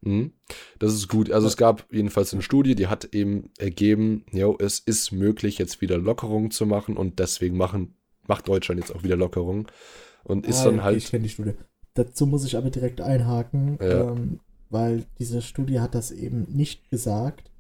Mhm. 0.02 0.34
Das 0.80 0.94
ist 0.94 1.08
gut. 1.08 1.32
Also 1.32 1.48
es 1.48 1.58
gab 1.58 1.86
jedenfalls 1.92 2.34
eine 2.34 2.42
Studie, 2.42 2.76
die 2.76 2.88
hat 2.88 3.14
eben 3.16 3.50
ergeben, 3.58 4.26
jo, 4.32 4.56
es 4.60 4.80
ist 4.80 5.12
möglich, 5.12 5.58
jetzt 5.58 5.82
wieder 5.82 5.98
Lockerungen 5.98 6.52
zu 6.52 6.66
machen 6.66 6.98
und 6.98 7.20
deswegen 7.20 7.56
machen, 7.58 7.96
macht 8.28 8.48
Deutschland 8.48 8.82
jetzt 8.82 8.94
auch 8.96 9.04
wieder 9.04 9.16
Lockerungen. 9.16 9.68
Und 10.24 10.46
ist 10.46 10.62
Ah, 10.62 10.66
dann 10.66 10.76
okay, 10.76 10.84
halt, 10.84 10.98
Ich 10.98 11.10
kenne 11.10 11.24
die 11.24 11.30
Studie. 11.30 11.54
Dazu 11.96 12.26
muss 12.28 12.46
ich 12.46 12.56
aber 12.58 12.70
direkt 12.70 13.02
einhaken, 13.02 13.78
Ja. 13.82 14.12
ähm, 14.12 14.40
weil 14.72 15.06
diese 15.20 15.42
Studie 15.42 15.80
hat 15.80 15.94
das 15.96 16.12
eben 16.12 16.46
nicht 16.50 16.90
gesagt. 16.90 17.52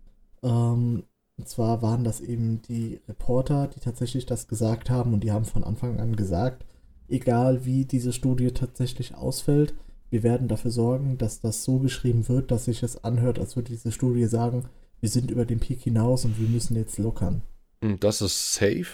Ähm, 0.43 1.03
und 1.37 1.47
zwar 1.47 1.81
waren 1.81 2.03
das 2.03 2.21
eben 2.21 2.61
die 2.63 2.99
Reporter, 3.07 3.67
die 3.67 3.79
tatsächlich 3.79 4.25
das 4.25 4.47
gesagt 4.47 4.89
haben 4.89 5.13
und 5.13 5.23
die 5.23 5.31
haben 5.31 5.45
von 5.45 5.63
Anfang 5.63 5.99
an 5.99 6.15
gesagt, 6.15 6.65
egal 7.07 7.65
wie 7.65 7.85
diese 7.85 8.13
Studie 8.13 8.51
tatsächlich 8.51 9.15
ausfällt, 9.15 9.73
wir 10.09 10.23
werden 10.23 10.47
dafür 10.47 10.71
sorgen, 10.71 11.17
dass 11.17 11.39
das 11.39 11.63
so 11.63 11.79
geschrieben 11.79 12.27
wird, 12.27 12.51
dass 12.51 12.65
sich 12.65 12.83
es 12.83 13.03
anhört, 13.03 13.39
als 13.39 13.55
würde 13.55 13.71
diese 13.71 13.91
Studie 13.91 14.25
sagen, 14.25 14.65
wir 14.99 15.09
sind 15.09 15.31
über 15.31 15.45
den 15.45 15.59
Peak 15.59 15.81
hinaus 15.81 16.25
und 16.25 16.39
wir 16.39 16.47
müssen 16.49 16.75
jetzt 16.75 16.97
lockern. 16.99 17.41
hm, 17.81 17.99
das 17.99 18.21
ist 18.21 18.53
safe. 18.53 18.87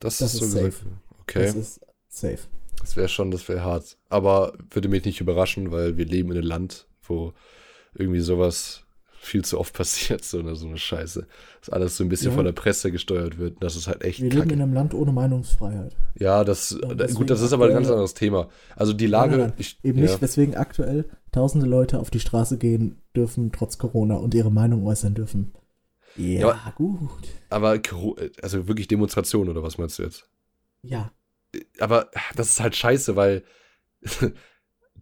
Das, 0.00 0.18
Das 0.18 0.34
ist 0.34 0.40
so 0.40 0.44
ist 0.46 0.54
gesagt. 0.54 0.72
safe. 0.74 0.86
Okay, 1.22 1.42
Das 1.46 1.54
ist 1.54 1.80
safe. 2.08 2.40
das 2.80 2.96
wäre 2.96 3.08
schon, 3.08 3.30
das 3.30 3.48
wäre 3.48 3.62
hart. 3.64 3.96
Aber 4.10 4.52
würde 4.70 4.88
mich 4.88 5.04
nicht 5.04 5.20
überraschen, 5.20 5.70
weil 5.70 5.96
wir 5.96 6.04
leben 6.04 6.30
in 6.32 6.38
einem 6.38 6.46
Land, 6.46 6.86
wo 7.08 7.32
irgendwie 7.94 8.20
sowas 8.20 8.82
viel 9.18 9.44
zu 9.44 9.58
oft 9.58 9.74
passiert, 9.76 10.24
so 10.24 10.38
eine, 10.38 10.54
so 10.54 10.66
eine 10.68 10.78
Scheiße. 10.78 11.26
Dass 11.60 11.70
alles 11.70 11.96
so 11.96 12.04
ein 12.04 12.08
bisschen 12.08 12.30
Ja. 12.30 12.36
von 12.36 12.44
der 12.44 12.52
Presse 12.52 12.92
gesteuert 12.92 13.38
wird. 13.38 13.56
Das 13.60 13.74
ist 13.74 13.88
halt 13.88 14.02
echt 14.04 14.20
Wir 14.20 14.28
leben 14.30 14.42
kacke. 14.42 14.54
in 14.54 14.62
einem 14.62 14.72
Land 14.74 14.94
ohne 14.94 15.10
Meinungsfreiheit. 15.12 15.96
Ja, 16.14 16.44
das, 16.44 16.78
da- 16.96 17.06
gut, 17.08 17.30
das 17.30 17.40
ist 17.40 17.52
aber 17.52 17.66
ein 17.66 17.72
ganz 17.72 17.88
anderes 17.88 18.14
Thema. 18.14 18.48
Also 18.76 18.92
die 18.92 19.06
Lage, 19.08 19.30
Nein, 19.32 19.38
nein, 19.40 19.48
nein. 19.50 19.56
ich, 19.58 19.78
Eben 19.82 19.98
ja. 19.98 20.04
nicht, 20.04 20.22
weswegen 20.22 20.54
aktuell 20.54 21.06
tausende 21.32 21.66
Leute 21.66 21.98
auf 21.98 22.10
die 22.10 22.20
Straße 22.20 22.56
gehen 22.58 23.02
dürfen, 23.16 23.50
trotz 23.52 23.78
Corona, 23.78 24.14
und 24.16 24.32
ihre 24.34 24.50
Meinung 24.52 24.86
äußern 24.86 25.14
dürfen. 25.14 25.52
Ja, 26.16 26.40
Ja, 26.40 26.72
gut. 26.76 27.10
Aber, 27.50 27.78
also 28.42 28.68
wirklich 28.68 28.88
Demonstration 28.88 29.48
oder 29.48 29.62
was 29.62 29.76
meinst 29.76 29.98
du 29.98 30.04
jetzt? 30.04 30.28
Ja, 30.82 31.10
Aber 31.80 32.10
das 32.36 32.50
ist 32.50 32.60
halt 32.60 32.76
scheiße, 32.76 33.16
weil 33.16 33.42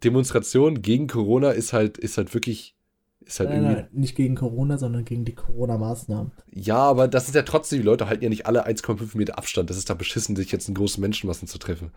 Demonstration 0.03 0.81
gegen 0.81 1.07
Corona 1.07 1.51
ist 1.51 1.73
halt, 1.73 1.97
ist 1.97 2.17
halt 2.17 2.33
wirklich, 2.33 2.75
ist 3.21 3.39
halt 3.39 3.49
nein, 3.49 3.63
irgendwie. 3.63 3.75
nein, 3.81 3.87
nicht 3.91 4.15
gegen 4.15 4.35
Corona, 4.35 4.77
sondern 4.77 5.05
gegen 5.05 5.25
die 5.25 5.35
Corona-Maßnahmen. 5.35 6.31
Ja, 6.51 6.77
aber 6.77 7.07
das 7.07 7.27
ist 7.27 7.35
ja 7.35 7.43
trotzdem, 7.43 7.79
die 7.79 7.85
Leute 7.85 8.07
halten 8.07 8.23
ja 8.23 8.29
nicht 8.29 8.45
alle 8.45 8.65
1,5 8.67 9.17
Meter 9.17 9.37
Abstand. 9.37 9.69
Das 9.69 9.77
ist 9.77 9.89
da 9.89 9.93
beschissen, 9.93 10.35
sich 10.35 10.51
jetzt 10.51 10.67
in 10.69 10.75
großen 10.75 11.01
Menschenmassen 11.01 11.47
zu 11.47 11.57
treffen. 11.57 11.91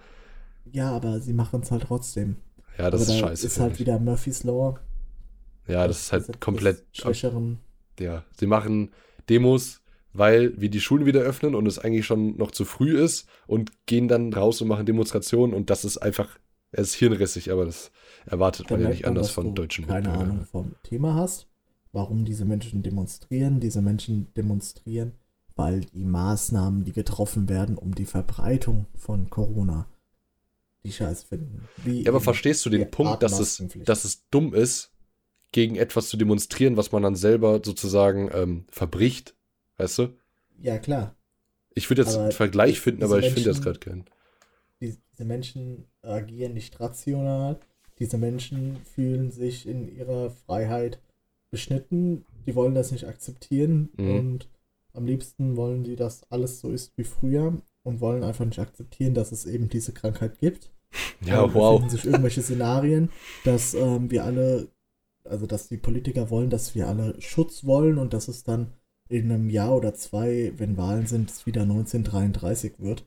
Ja, 0.64 0.90
aber 0.92 1.20
sie 1.20 1.32
machen 1.32 1.60
es 1.62 1.70
halt 1.70 1.82
trotzdem. 1.84 2.36
Ja, 2.78 2.90
das 2.90 3.02
aber 3.02 3.10
ist 3.12 3.20
da 3.22 3.28
scheiße. 3.28 3.46
ist 3.46 3.60
halt 3.60 3.74
ich. 3.74 3.80
wieder 3.80 3.98
Murphy's 3.98 4.44
Law. 4.44 4.78
ja, 5.66 5.86
das 5.86 6.00
ist 6.02 6.12
halt 6.12 6.28
des 6.28 6.40
komplett. 6.40 6.84
Schwächeren. 6.92 7.60
Ja, 7.98 8.24
sie 8.32 8.46
machen 8.46 8.92
Demos, 9.28 9.80
weil 10.12 10.58
wir 10.60 10.70
die 10.70 10.80
Schulen 10.80 11.06
wieder 11.06 11.20
öffnen 11.20 11.54
und 11.54 11.66
es 11.66 11.78
eigentlich 11.78 12.06
schon 12.06 12.36
noch 12.36 12.50
zu 12.52 12.64
früh 12.64 12.98
ist 12.98 13.28
und 13.46 13.72
gehen 13.86 14.08
dann 14.08 14.32
raus 14.32 14.60
und 14.60 14.68
machen 14.68 14.86
Demonstrationen 14.86 15.54
und 15.54 15.70
das 15.70 15.84
ist 15.84 15.98
einfach 15.98 16.38
Er 16.70 16.82
ist 16.82 16.94
hirnrissig, 16.94 17.50
aber 17.50 17.64
das 17.64 17.90
erwartet 18.26 18.70
man 18.70 18.80
ja 18.80 18.88
nicht 18.90 19.06
anders 19.06 19.30
von 19.30 19.54
deutschen 19.54 19.86
Keine 19.86 20.08
Mitbürgern. 20.08 20.30
Ahnung 20.30 20.44
vom 20.44 20.74
Thema 20.82 21.14
hast, 21.14 21.46
warum 21.92 22.24
diese 22.24 22.44
Menschen 22.44 22.82
demonstrieren. 22.82 23.60
Diese 23.60 23.80
Menschen 23.80 24.32
demonstrieren, 24.34 25.12
weil 25.56 25.80
die 25.80 26.04
Maßnahmen, 26.04 26.84
die 26.84 26.92
getroffen 26.92 27.48
werden, 27.48 27.78
um 27.78 27.94
die 27.94 28.04
Verbreitung 28.04 28.86
von 28.94 29.30
Corona, 29.30 29.86
die 30.84 30.92
Scheiß 30.92 31.24
finden. 31.24 31.66
Wie 31.84 32.02
ja, 32.02 32.10
aber 32.10 32.20
verstehst 32.20 32.64
du 32.66 32.70
den 32.70 32.90
Punkt, 32.90 33.22
dass 33.22 33.38
es, 33.38 33.62
dass 33.84 34.04
es 34.04 34.28
dumm 34.30 34.54
ist, 34.54 34.92
gegen 35.52 35.76
etwas 35.76 36.08
zu 36.08 36.16
demonstrieren, 36.16 36.76
was 36.76 36.92
man 36.92 37.02
dann 37.02 37.16
selber 37.16 37.60
sozusagen 37.64 38.30
ähm, 38.32 38.64
verbricht? 38.70 39.34
Weißt 39.78 39.98
du? 39.98 40.08
Ja, 40.60 40.78
klar. 40.78 41.16
Ich 41.74 41.88
würde 41.88 42.02
jetzt 42.02 42.14
aber 42.14 42.24
einen 42.24 42.32
Vergleich 42.32 42.80
finden, 42.80 43.02
aber 43.04 43.20
ich 43.20 43.32
finde 43.32 43.48
das 43.48 43.62
gerade 43.62 43.78
keinen. 43.78 44.04
Diese 45.18 45.26
Menschen 45.26 45.84
agieren 46.02 46.54
nicht 46.54 46.78
rational. 46.78 47.58
Diese 47.98 48.18
Menschen 48.18 48.76
fühlen 48.84 49.32
sich 49.32 49.66
in 49.66 49.92
ihrer 49.96 50.30
Freiheit 50.30 51.00
beschnitten. 51.50 52.24
Die 52.46 52.54
wollen 52.54 52.76
das 52.76 52.92
nicht 52.92 53.08
akzeptieren 53.08 53.88
mhm. 53.96 54.10
und 54.16 54.48
am 54.92 55.06
liebsten 55.06 55.56
wollen 55.56 55.82
die, 55.82 55.96
dass 55.96 56.30
alles 56.30 56.60
so 56.60 56.70
ist 56.70 56.96
wie 56.96 57.04
früher 57.04 57.60
und 57.82 58.00
wollen 58.00 58.22
einfach 58.22 58.44
nicht 58.44 58.60
akzeptieren, 58.60 59.14
dass 59.14 59.32
es 59.32 59.44
eben 59.44 59.68
diese 59.68 59.92
Krankheit 59.92 60.38
gibt. 60.38 60.70
Ja, 61.20 61.42
und 61.42 61.54
wow. 61.54 61.90
sich 61.90 62.04
irgendwelche 62.04 62.42
Szenarien, 62.42 63.10
dass 63.44 63.74
ähm, 63.74 64.10
wir 64.10 64.24
alle, 64.24 64.68
also 65.24 65.46
dass 65.46 65.68
die 65.68 65.76
Politiker 65.78 66.30
wollen, 66.30 66.48
dass 66.48 66.76
wir 66.76 66.86
alle 66.86 67.20
Schutz 67.20 67.64
wollen 67.64 67.98
und 67.98 68.14
dass 68.14 68.28
es 68.28 68.44
dann 68.44 68.72
in 69.08 69.32
einem 69.32 69.50
Jahr 69.50 69.76
oder 69.76 69.94
zwei, 69.94 70.52
wenn 70.56 70.76
Wahlen 70.76 71.06
sind, 71.06 71.30
es 71.30 71.44
wieder 71.44 71.62
1933 71.62 72.74
wird. 72.78 73.04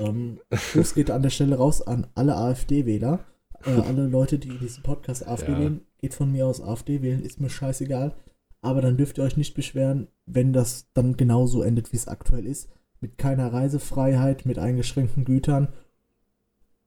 Ähm, 0.00 0.40
Gruß 0.50 0.94
geht 0.94 1.10
an 1.10 1.22
der 1.22 1.30
Stelle 1.30 1.56
raus 1.56 1.82
an 1.82 2.06
alle 2.14 2.36
AfD-Wähler. 2.36 3.24
Äh, 3.64 3.70
alle 3.86 4.06
Leute, 4.06 4.38
die 4.38 4.48
in 4.48 4.58
diesem 4.58 4.82
Podcast 4.82 5.26
AfD 5.26 5.52
ja. 5.52 5.58
wählen, 5.58 5.86
geht 5.98 6.14
von 6.14 6.32
mir 6.32 6.46
aus 6.46 6.60
AfD 6.60 7.02
wählen, 7.02 7.22
ist 7.22 7.40
mir 7.40 7.50
scheißegal. 7.50 8.14
Aber 8.60 8.82
dann 8.82 8.96
dürft 8.96 9.18
ihr 9.18 9.24
euch 9.24 9.36
nicht 9.36 9.54
beschweren, 9.54 10.08
wenn 10.26 10.52
das 10.52 10.88
dann 10.92 11.16
genauso 11.16 11.62
endet, 11.62 11.92
wie 11.92 11.96
es 11.96 12.08
aktuell 12.08 12.46
ist. 12.46 12.68
Mit 13.00 13.16
keiner 13.16 13.52
Reisefreiheit, 13.52 14.44
mit 14.44 14.58
eingeschränkten 14.58 15.24
Gütern, 15.24 15.68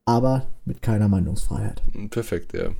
aber 0.04 0.48
mit 0.66 0.82
keiner 0.82 1.08
Meinungsfreiheit. 1.08 1.82
Perfekt, 2.10 2.54
ja. 2.54 2.72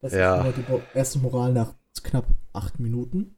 Das 0.00 0.12
ja. 0.12 0.44
ist 0.44 0.56
die 0.56 0.98
erste 0.98 1.20
Moral 1.20 1.52
nach 1.52 1.74
knapp 2.02 2.26
acht 2.52 2.80
Minuten. 2.80 3.36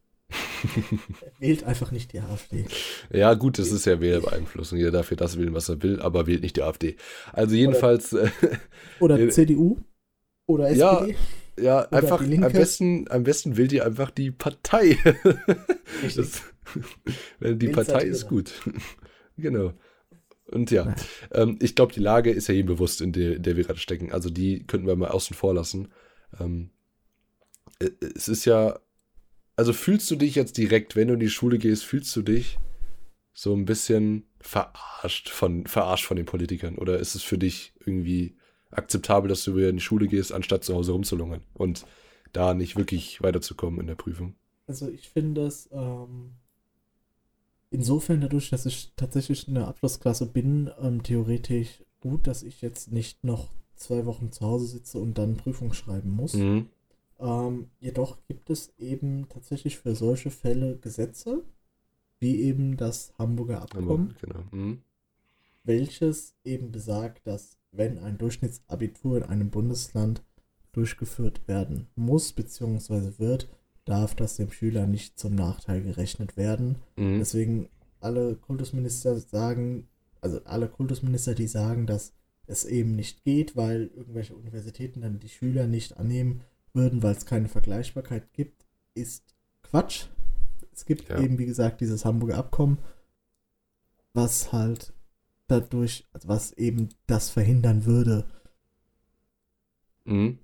wählt 1.39 1.63
einfach 1.63 1.91
nicht 1.91 2.13
die 2.13 2.19
AfD. 2.19 2.65
Ja, 3.11 3.33
gut, 3.33 3.59
das 3.59 3.71
ist 3.71 3.85
ja 3.85 3.99
Wählerbeeinflussung. 3.99 4.77
Jeder 4.77 4.91
darf 4.91 5.11
ja 5.11 5.17
das 5.17 5.37
wählen, 5.37 5.53
was 5.53 5.69
er 5.69 5.81
will, 5.83 6.01
aber 6.01 6.27
wählt 6.27 6.41
nicht 6.41 6.57
die 6.57 6.63
AfD. 6.63 6.95
Also 7.33 7.55
jedenfalls. 7.55 8.13
Oder, 8.13 8.29
oder 8.99 9.19
äh, 9.19 9.29
CDU 9.29 9.77
oder 10.45 10.69
SPD. 10.69 11.15
Ja, 11.57 11.63
ja 11.63 11.87
oder 11.87 11.97
einfach 11.97 12.21
am 12.21 12.51
besten, 12.51 13.05
am 13.09 13.23
besten 13.23 13.57
wählt 13.57 13.71
ihr 13.71 13.85
einfach 13.85 14.11
die 14.11 14.31
Partei. 14.31 14.97
Das, 16.15 16.41
die 17.39 17.61
Wählt 17.61 17.73
Partei 17.73 18.03
ist 18.03 18.27
gut. 18.27 18.53
genau. 19.37 19.73
Und 20.51 20.69
ja, 20.69 20.93
ähm, 21.31 21.57
ich 21.61 21.75
glaube, 21.75 21.93
die 21.93 22.01
Lage 22.01 22.31
ist 22.31 22.47
ja 22.47 22.53
jedem 22.53 22.67
bewusst, 22.67 22.99
in 23.01 23.13
der, 23.13 23.37
in 23.37 23.43
der 23.43 23.55
wir 23.55 23.63
gerade 23.63 23.79
stecken. 23.79 24.11
Also 24.11 24.29
die 24.29 24.65
könnten 24.65 24.85
wir 24.85 24.95
mal 24.97 25.09
außen 25.09 25.35
vor 25.35 25.53
lassen. 25.53 25.87
Ähm, 26.39 26.71
äh, 27.79 27.89
es 28.15 28.27
ist 28.27 28.45
ja 28.45 28.79
also 29.55 29.73
fühlst 29.73 30.09
du 30.11 30.15
dich 30.15 30.35
jetzt 30.35 30.57
direkt, 30.57 30.95
wenn 30.95 31.07
du 31.07 31.15
in 31.15 31.19
die 31.19 31.29
Schule 31.29 31.57
gehst, 31.57 31.83
fühlst 31.83 32.15
du 32.15 32.21
dich 32.21 32.57
so 33.33 33.53
ein 33.53 33.65
bisschen 33.65 34.25
verarscht 34.39 35.29
von, 35.29 35.65
verarscht 35.67 36.05
von 36.05 36.17
den 36.17 36.25
Politikern? 36.25 36.77
Oder 36.77 36.99
ist 36.99 37.15
es 37.15 37.23
für 37.23 37.37
dich 37.37 37.73
irgendwie 37.85 38.35
akzeptabel, 38.71 39.29
dass 39.29 39.43
du 39.43 39.55
wieder 39.55 39.69
in 39.69 39.77
die 39.77 39.83
Schule 39.83 40.07
gehst, 40.07 40.31
anstatt 40.31 40.63
zu 40.63 40.73
Hause 40.73 40.93
rumzulungern 40.93 41.41
und 41.53 41.85
da 42.33 42.53
nicht 42.53 42.75
wirklich 42.75 43.21
weiterzukommen 43.21 43.79
in 43.79 43.87
der 43.87 43.95
Prüfung? 43.95 44.35
Also 44.67 44.89
ich 44.89 45.09
finde 45.09 45.45
es 45.45 45.69
ähm, 45.71 46.31
insofern 47.69 48.21
dadurch, 48.21 48.49
dass 48.49 48.65
ich 48.65 48.93
tatsächlich 48.95 49.47
in 49.47 49.55
der 49.55 49.67
Abschlussklasse 49.67 50.27
bin, 50.27 50.69
ähm, 50.81 51.03
theoretisch 51.03 51.83
gut, 51.99 52.27
dass 52.27 52.43
ich 52.43 52.61
jetzt 52.61 52.91
nicht 52.91 53.23
noch 53.23 53.49
zwei 53.75 54.05
Wochen 54.05 54.31
zu 54.31 54.45
Hause 54.45 54.67
sitze 54.67 54.99
und 54.99 55.17
dann 55.17 55.37
Prüfung 55.37 55.73
schreiben 55.73 56.11
muss. 56.11 56.33
Mhm. 56.33 56.69
Ähm, 57.21 57.69
jedoch 57.79 58.17
gibt 58.27 58.49
es 58.49 58.73
eben 58.77 59.29
tatsächlich 59.29 59.77
für 59.77 59.95
solche 59.95 60.31
Fälle 60.31 60.77
Gesetze, 60.77 61.43
wie 62.19 62.41
eben 62.41 62.77
das 62.77 63.13
Hamburger 63.17 63.61
Abkommen, 63.61 64.15
genau. 64.19 64.43
mhm. 64.51 64.81
welches 65.63 66.35
eben 66.43 66.71
besagt, 66.71 67.25
dass 67.27 67.57
wenn 67.71 67.99
ein 67.99 68.17
Durchschnittsabitur 68.17 69.17
in 69.17 69.23
einem 69.23 69.49
Bundesland 69.49 70.23
durchgeführt 70.71 71.47
werden 71.47 71.87
muss 71.95 72.33
bzw. 72.33 73.19
wird, 73.19 73.49
darf 73.85 74.15
das 74.15 74.37
dem 74.37 74.51
Schüler 74.51 74.87
nicht 74.87 75.19
zum 75.19 75.35
Nachteil 75.35 75.81
gerechnet 75.81 76.37
werden. 76.37 76.77
Mhm. 76.95 77.19
Deswegen 77.19 77.69
alle 77.99 78.35
Kultusminister 78.35 79.19
sagen, 79.19 79.87
also 80.21 80.43
alle 80.45 80.69
Kultusminister, 80.69 81.35
die 81.35 81.47
sagen, 81.47 81.85
dass 81.85 82.13
es 82.47 82.65
eben 82.65 82.95
nicht 82.95 83.23
geht, 83.23 83.55
weil 83.55 83.91
irgendwelche 83.95 84.35
Universitäten 84.35 85.01
dann 85.01 85.19
die 85.19 85.29
Schüler 85.29 85.67
nicht 85.67 85.97
annehmen, 85.97 86.41
würden, 86.73 87.03
weil 87.03 87.15
es 87.15 87.25
keine 87.25 87.47
Vergleichbarkeit 87.47 88.33
gibt, 88.33 88.65
ist 88.93 89.35
Quatsch. 89.63 90.05
Es 90.71 90.85
gibt 90.85 91.09
ja. 91.09 91.19
eben, 91.19 91.37
wie 91.37 91.45
gesagt, 91.45 91.81
dieses 91.81 92.05
Hamburger 92.05 92.37
Abkommen, 92.37 92.79
was 94.13 94.51
halt 94.51 94.93
dadurch, 95.47 96.07
also 96.13 96.27
was 96.27 96.53
eben 96.53 96.89
das 97.07 97.29
verhindern 97.29 97.85
würde. 97.85 98.25
Mhm. 100.05 100.39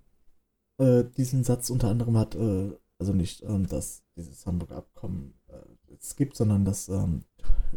Äh, 0.78 1.06
diesen 1.18 1.44
Satz 1.44 1.70
unter 1.70 1.90
anderem 1.90 2.18
hat, 2.18 2.36
äh, 2.36 2.72
also 3.00 3.14
nicht, 3.14 3.44
ähm, 3.44 3.68
dass 3.68 4.04
dieses 4.16 4.46
Hamburger 4.46 4.78
Abkommen 4.78 5.34
äh, 5.48 5.94
es 6.00 6.16
gibt, 6.16 6.36
sondern 6.36 6.66
dass 6.66 6.90
ähm, 6.90 7.24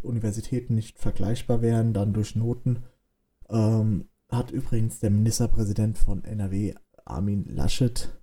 Universitäten 0.03 0.75
nicht 0.75 0.99
vergleichbar 0.99 1.63
wären, 1.63 1.93
dann 1.93 2.13
durch 2.13 2.37
Noten. 2.37 2.85
Ähm, 3.49 4.09
hat 4.31 4.51
übrigens 4.51 5.01
der 5.01 5.11
Ministerpräsident 5.11 5.99
von 5.99 6.25
NRW, 6.25 6.75
Armin 7.05 7.45
Laschet, 7.47 8.20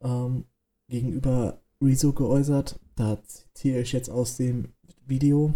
ähm, 0.00 0.44
gegenüber 0.88 1.60
Rezo 1.80 2.12
geäußert. 2.12 2.80
Da 2.94 3.22
zitiere 3.24 3.80
ich 3.80 3.92
jetzt 3.92 4.10
aus 4.10 4.36
dem 4.36 4.72
Video. 5.06 5.54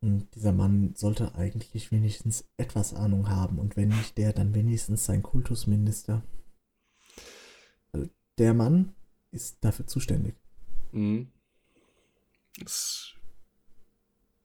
Und 0.00 0.28
dieser 0.34 0.52
Mann 0.52 0.94
sollte 0.96 1.34
eigentlich 1.34 1.90
wenigstens 1.90 2.44
etwas 2.58 2.92
Ahnung 2.92 3.30
haben. 3.30 3.58
Und 3.58 3.76
wenn 3.76 3.88
nicht 3.88 4.18
der, 4.18 4.34
dann 4.34 4.54
wenigstens 4.54 5.06
sein 5.06 5.22
Kultusminister. 5.22 6.22
Also 7.92 8.10
der 8.36 8.52
Mann 8.52 8.94
ist 9.30 9.64
dafür 9.64 9.86
zuständig. 9.86 10.34
Mhm. 10.92 11.28
Das 12.58 13.14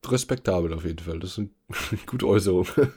ist 0.01 0.11
respektabel 0.11 0.73
auf 0.73 0.85
jeden 0.85 0.99
Fall. 0.99 1.19
Das 1.19 1.35
sind 1.35 1.51
gute 2.05 2.27
Äußerungen. 2.27 2.93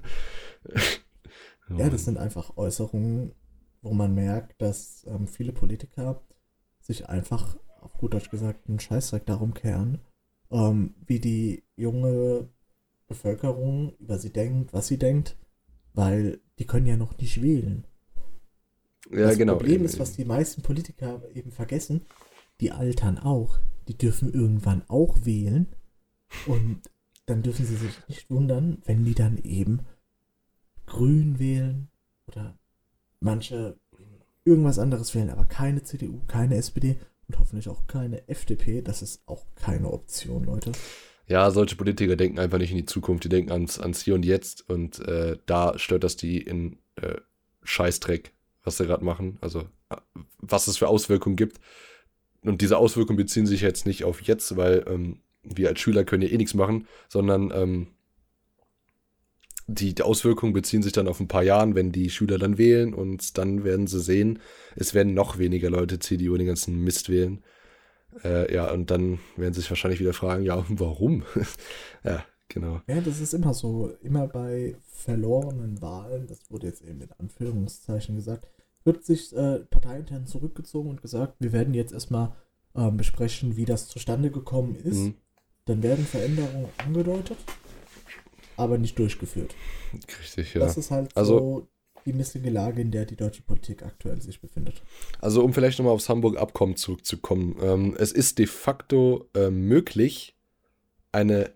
ja, 1.77 1.91
das 1.91 2.05
sind 2.05 2.17
einfach 2.17 2.57
Äußerungen, 2.57 3.35
wo 3.83 3.93
man 3.93 4.15
merkt, 4.15 4.61
dass 4.63 5.05
ähm, 5.09 5.27
viele 5.27 5.53
Politiker 5.53 6.23
sich 6.81 7.09
einfach, 7.09 7.57
auf 7.81 7.93
gut 7.95 8.15
Deutsch 8.15 8.31
gesagt, 8.31 8.69
einen 8.69 8.81
Scheißdreck 8.81 9.27
darum 9.27 9.55
kehren, 9.55 10.01
ähm, 10.51 10.95
wie 11.05 11.21
die 11.21 11.65
junge 11.77 12.49
Bevölkerung 13.09 13.95
über 13.99 14.19
sie 14.19 14.33
denkt, 14.33 14.73
was 14.73 14.87
sie 14.87 14.99
denkt, 14.99 15.37
weil 15.95 16.41
die 16.59 16.67
können 16.67 16.87
ja 16.87 16.97
noch 16.97 17.19
nicht 17.19 17.43
wählen. 17.43 17.87
Ja, 19.11 19.27
das 19.27 19.39
genau. 19.39 19.55
Das 19.55 19.61
Problem 19.61 19.85
ist, 19.85 19.99
was 19.99 20.13
die 20.13 20.25
meisten 20.25 20.63
Politiker 20.63 21.23
eben 21.35 21.51
vergessen, 21.51 22.07
die 22.61 22.71
altern 22.71 23.19
auch. 23.19 23.59
Die 23.89 23.99
dürfen 23.99 24.33
irgendwann 24.33 24.83
auch 24.89 25.25
wählen 25.25 25.67
und 26.47 26.83
dann 27.27 27.43
dürfen 27.43 27.67
sie 27.67 27.77
sich 27.77 28.09
nicht 28.09 28.31
wundern, 28.31 28.81
wenn 28.85 29.05
die 29.05 29.15
dann 29.15 29.39
eben 29.39 29.81
grün 30.87 31.39
wählen 31.39 31.89
oder 32.27 32.59
manche 33.23 33.77
irgendwas 34.45 34.79
anderes 34.79 35.15
wählen, 35.15 35.31
aber 35.31 35.45
keine 35.45 35.83
CDU, 35.83 36.21
keine 36.27 36.57
SPD 36.57 36.99
und 37.29 37.39
hoffentlich 37.39 37.69
auch 37.69 37.87
keine 37.87 38.29
FDP. 38.29 38.83
Das 38.83 39.03
ist 39.03 39.23
auch 39.27 39.45
keine 39.55 39.91
Option, 39.91 40.45
Leute. 40.45 40.73
Ja, 41.27 41.51
solche 41.51 41.77
Politiker 41.77 42.17
denken 42.17 42.39
einfach 42.39 42.59
nicht 42.59 42.73
in 42.73 42.77
die 42.77 42.85
Zukunft, 42.85 43.25
die 43.25 43.29
denken 43.29 43.53
ans, 43.53 43.79
ans 43.79 44.03
Hier 44.03 44.15
und 44.15 44.25
Jetzt 44.25 44.69
und 44.69 44.99
äh, 45.07 45.39
da 45.47 45.79
stört 45.79 46.05
das 46.05 46.17
die 46.17 46.39
in 46.39 46.79
äh, 46.97 47.15
Scheißdreck, 47.63 48.33
was 48.65 48.77
sie 48.77 48.87
gerade 48.87 49.05
machen. 49.05 49.39
Also, 49.41 49.61
äh, 49.89 49.97
was 50.39 50.67
es 50.67 50.79
für 50.79 50.89
Auswirkungen 50.89 51.37
gibt. 51.37 51.61
Und 52.43 52.61
diese 52.61 52.77
Auswirkungen 52.77 53.17
beziehen 53.17 53.47
sich 53.47 53.61
jetzt 53.61 53.87
nicht 53.87 54.03
auf 54.03 54.21
jetzt, 54.21 54.57
weil 54.57 54.85
ähm, 54.89 55.21
wir 55.45 55.69
als 55.69 55.81
Schüler 55.81 56.05
können 56.05 56.23
ja 56.23 56.29
eh 56.29 56.37
nichts 56.37 56.55
machen, 56.55 56.89
sondern 57.09 57.53
ähm, 57.55 57.87
die, 59.67 60.01
Auswirkungen 60.03 60.53
beziehen 60.53 60.83
sich 60.83 60.93
dann 60.93 61.09
auf 61.09 61.21
ein 61.21 61.29
paar 61.29 61.43
Jahren, 61.43 61.75
wenn 61.75 61.93
die 61.93 62.11
Schüler 62.11 62.39
dann 62.39 62.59
wählen 62.59 62.95
und 62.95 63.39
dann 63.39 63.65
werden 63.65 63.87
sie 63.87 64.01
sehen, 64.01 64.41
es 64.77 64.95
werden 64.95 65.15
noch 65.15 65.39
weniger 65.39 65.71
Leute 65.71 65.99
CDU 65.99 66.37
den 66.37 66.47
ganzen 66.47 66.83
Mist 66.83 67.09
wählen. 67.09 67.43
Äh, 68.25 68.53
ja, 68.53 68.71
und 68.71 68.91
dann 68.91 69.21
werden 69.37 69.55
sie 69.55 69.61
sich 69.61 69.71
wahrscheinlich 69.71 70.01
wieder 70.01 70.13
fragen, 70.13 70.45
ja, 70.45 70.65
warum? 70.69 71.25
ja, 72.05 72.25
Genau. 72.53 72.83
Ja, 72.87 73.01
das 73.01 73.21
ist 73.21 73.33
immer 73.33 73.55
so. 73.55 73.93
Immer 74.03 74.27
bei 74.27 74.77
verlorenen 74.87 75.81
Wahlen, 75.81 76.27
das 76.27 76.51
wurde 76.51 76.67
jetzt 76.67 76.83
eben 76.83 77.01
in 77.01 77.13
Anführungszeichen 77.19 78.15
gesagt, 78.15 78.47
wird 78.85 79.05
sich 79.05 79.35
äh, 79.35 79.61
parteiintern 79.61 80.27
zurückgezogen 80.27 80.91
und 80.91 81.01
gesagt, 81.01 81.37
wir 81.39 81.53
werden 81.53 81.73
jetzt 81.73 81.93
erstmal 81.93 82.35
ähm, 82.75 82.97
besprechen, 82.97 83.57
wie 83.57 83.65
das 83.65 83.89
zustande 83.89 84.31
gekommen 84.31 84.77
ist. 84.77 84.99
Mhm. 84.99 85.15
Dann 85.65 85.83
werden 85.83 86.05
Veränderungen 86.05 86.69
angedeutet, 86.79 87.39
aber 88.57 88.79
nicht 88.79 88.99
durchgeführt. 88.99 89.55
Richtig, 90.21 90.55
ja. 90.55 90.61
Das 90.61 90.77
ist 90.77 90.91
halt 90.91 91.17
also, 91.17 91.39
so 91.39 91.69
die 92.05 92.13
missliche 92.13 92.51
Lage, 92.51 92.81
in 92.81 92.91
der 92.91 93.05
die 93.05 93.17
deutsche 93.17 93.43
Politik 93.43 93.83
aktuell 93.83 94.21
sich 94.21 94.41
befindet. 94.41 94.83
Also 95.21 95.45
um 95.45 95.53
vielleicht 95.53 95.79
nochmal 95.79 95.95
aufs 95.95 96.09
Hamburg-Abkommen 96.09 96.77
zurückzukommen. 96.77 97.57
Ähm, 97.61 97.97
es 97.99 98.13
ist 98.13 98.39
de 98.39 98.47
facto 98.47 99.29
äh, 99.35 99.51
möglich, 99.51 100.37
eine, 101.13 101.53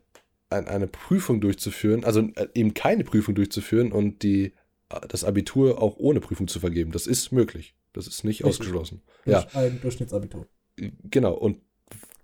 ein, 0.50 0.68
eine 0.68 0.86
Prüfung 0.86 1.40
durchzuführen, 1.40 2.04
also 2.04 2.20
äh, 2.20 2.48
eben 2.54 2.74
keine 2.74 3.04
Prüfung 3.04 3.34
durchzuführen 3.34 3.92
und 3.92 4.22
die, 4.22 4.52
äh, 4.90 5.08
das 5.08 5.24
Abitur 5.24 5.82
auch 5.82 5.96
ohne 5.96 6.20
Prüfung 6.20 6.48
zu 6.48 6.60
vergeben. 6.60 6.92
Das 6.92 7.06
ist 7.06 7.32
möglich. 7.32 7.74
Das 7.92 8.06
ist 8.06 8.24
nicht 8.24 8.44
Richtig. 8.44 8.60
ausgeschlossen. 8.60 9.02
Durch 9.24 9.42
ja. 9.42 9.60
ein 9.60 9.80
Durchschnittsabitur. 9.80 10.46
Genau, 11.10 11.32
und 11.32 11.60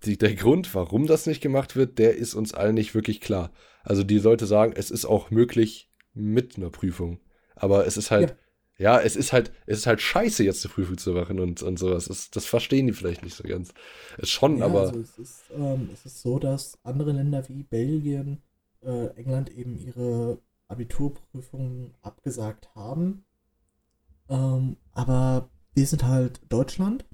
die, 0.05 0.19
der 0.19 0.35
Grund, 0.35 0.75
warum 0.75 1.07
das 1.07 1.27
nicht 1.27 1.41
gemacht 1.41 1.77
wird, 1.77 1.99
der 1.99 2.17
ist 2.17 2.35
uns 2.35 2.53
allen 2.53 2.75
nicht 2.75 2.95
wirklich 2.95 3.21
klar. 3.21 3.53
Also 3.85 4.05
die 4.05 4.19
Leute 4.19 4.47
sagen, 4.47 4.73
es 4.77 4.91
ist 4.91 5.05
auch 5.05 5.31
möglich 5.31 5.91
mit 6.15 6.57
einer 6.57 6.71
Prüfung. 6.71 7.21
Aber 7.55 7.87
es 7.87 7.97
ist 7.97 8.11
halt, 8.11 8.37
ja. 8.79 8.97
ja, 8.97 9.01
es 9.01 9.17
ist 9.17 9.33
halt, 9.33 9.53
es 9.67 9.79
ist 9.79 9.87
halt 9.87 10.01
scheiße, 10.01 10.45
jetzt 10.45 10.65
eine 10.65 10.73
Prüfung 10.75 10.99
zu 10.99 11.13
machen 11.13 11.41
und, 11.41 11.63
und 11.63 11.79
sowas. 11.79 12.07
Das, 12.07 12.31
das 12.31 12.47
verstehen 12.47 12.87
die 12.87 12.93
vielleicht 12.93 13.23
nicht 13.23 13.37
so 13.37 13.45
ganz. 13.45 13.73
Es 14.19 14.31
schon, 14.31 14.59
ja, 14.59 14.67
aber. 14.67 14.81
Also 14.83 15.01
es, 15.01 15.19
ist, 15.19 15.43
ähm, 15.57 15.91
es 15.93 16.07
ist 16.07 16.23
so, 16.23 16.39
dass 16.39 16.79
andere 16.83 17.13
Länder 17.13 17.49
wie 17.49 17.63
Belgien, 17.63 18.43
äh, 18.83 19.09
England 19.17 19.51
eben 19.51 19.79
ihre 19.79 20.39
Abiturprüfungen 20.69 21.95
abgesagt 22.03 22.75
haben. 22.75 23.25
Ähm, 24.29 24.77
aber 24.93 25.51
wir 25.75 25.87
sind 25.87 26.05
halt 26.05 26.41
Deutschland. 26.49 27.05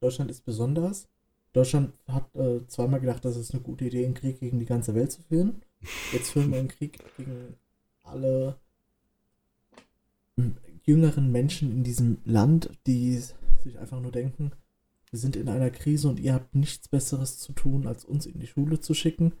Deutschland 0.00 0.30
ist 0.30 0.44
besonders. 0.44 1.08
Deutschland 1.52 1.94
hat 2.06 2.34
äh, 2.34 2.66
zweimal 2.66 3.00
gedacht, 3.00 3.24
dass 3.24 3.36
es 3.36 3.52
eine 3.52 3.62
gute 3.62 3.86
Idee, 3.86 4.04
einen 4.04 4.14
Krieg 4.14 4.40
gegen 4.40 4.58
die 4.58 4.66
ganze 4.66 4.94
Welt 4.94 5.10
zu 5.10 5.22
führen. 5.22 5.62
Jetzt 6.12 6.30
führen 6.30 6.52
wir 6.52 6.58
einen 6.58 6.68
Krieg 6.68 6.98
gegen 7.16 7.56
alle 8.02 8.56
jüngeren 10.84 11.32
Menschen 11.32 11.72
in 11.72 11.84
diesem 11.84 12.18
Land, 12.24 12.70
die 12.86 13.20
sich 13.64 13.78
einfach 13.78 14.00
nur 14.00 14.12
denken, 14.12 14.52
wir 15.10 15.18
sind 15.18 15.36
in 15.36 15.48
einer 15.48 15.70
Krise 15.70 16.08
und 16.08 16.20
ihr 16.20 16.34
habt 16.34 16.54
nichts 16.54 16.88
Besseres 16.88 17.38
zu 17.38 17.52
tun, 17.52 17.86
als 17.86 18.04
uns 18.04 18.26
in 18.26 18.38
die 18.38 18.46
Schule 18.46 18.80
zu 18.80 18.94
schicken 18.94 19.32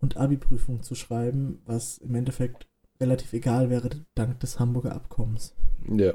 und 0.00 0.16
Abi-Prüfung 0.16 0.82
zu 0.82 0.94
schreiben, 0.94 1.60
was 1.66 1.98
im 1.98 2.14
Endeffekt 2.14 2.68
relativ 3.00 3.32
egal 3.32 3.70
wäre, 3.70 3.90
dank 4.14 4.40
des 4.40 4.58
Hamburger 4.58 4.94
Abkommens. 4.94 5.54
Ja. 5.88 6.12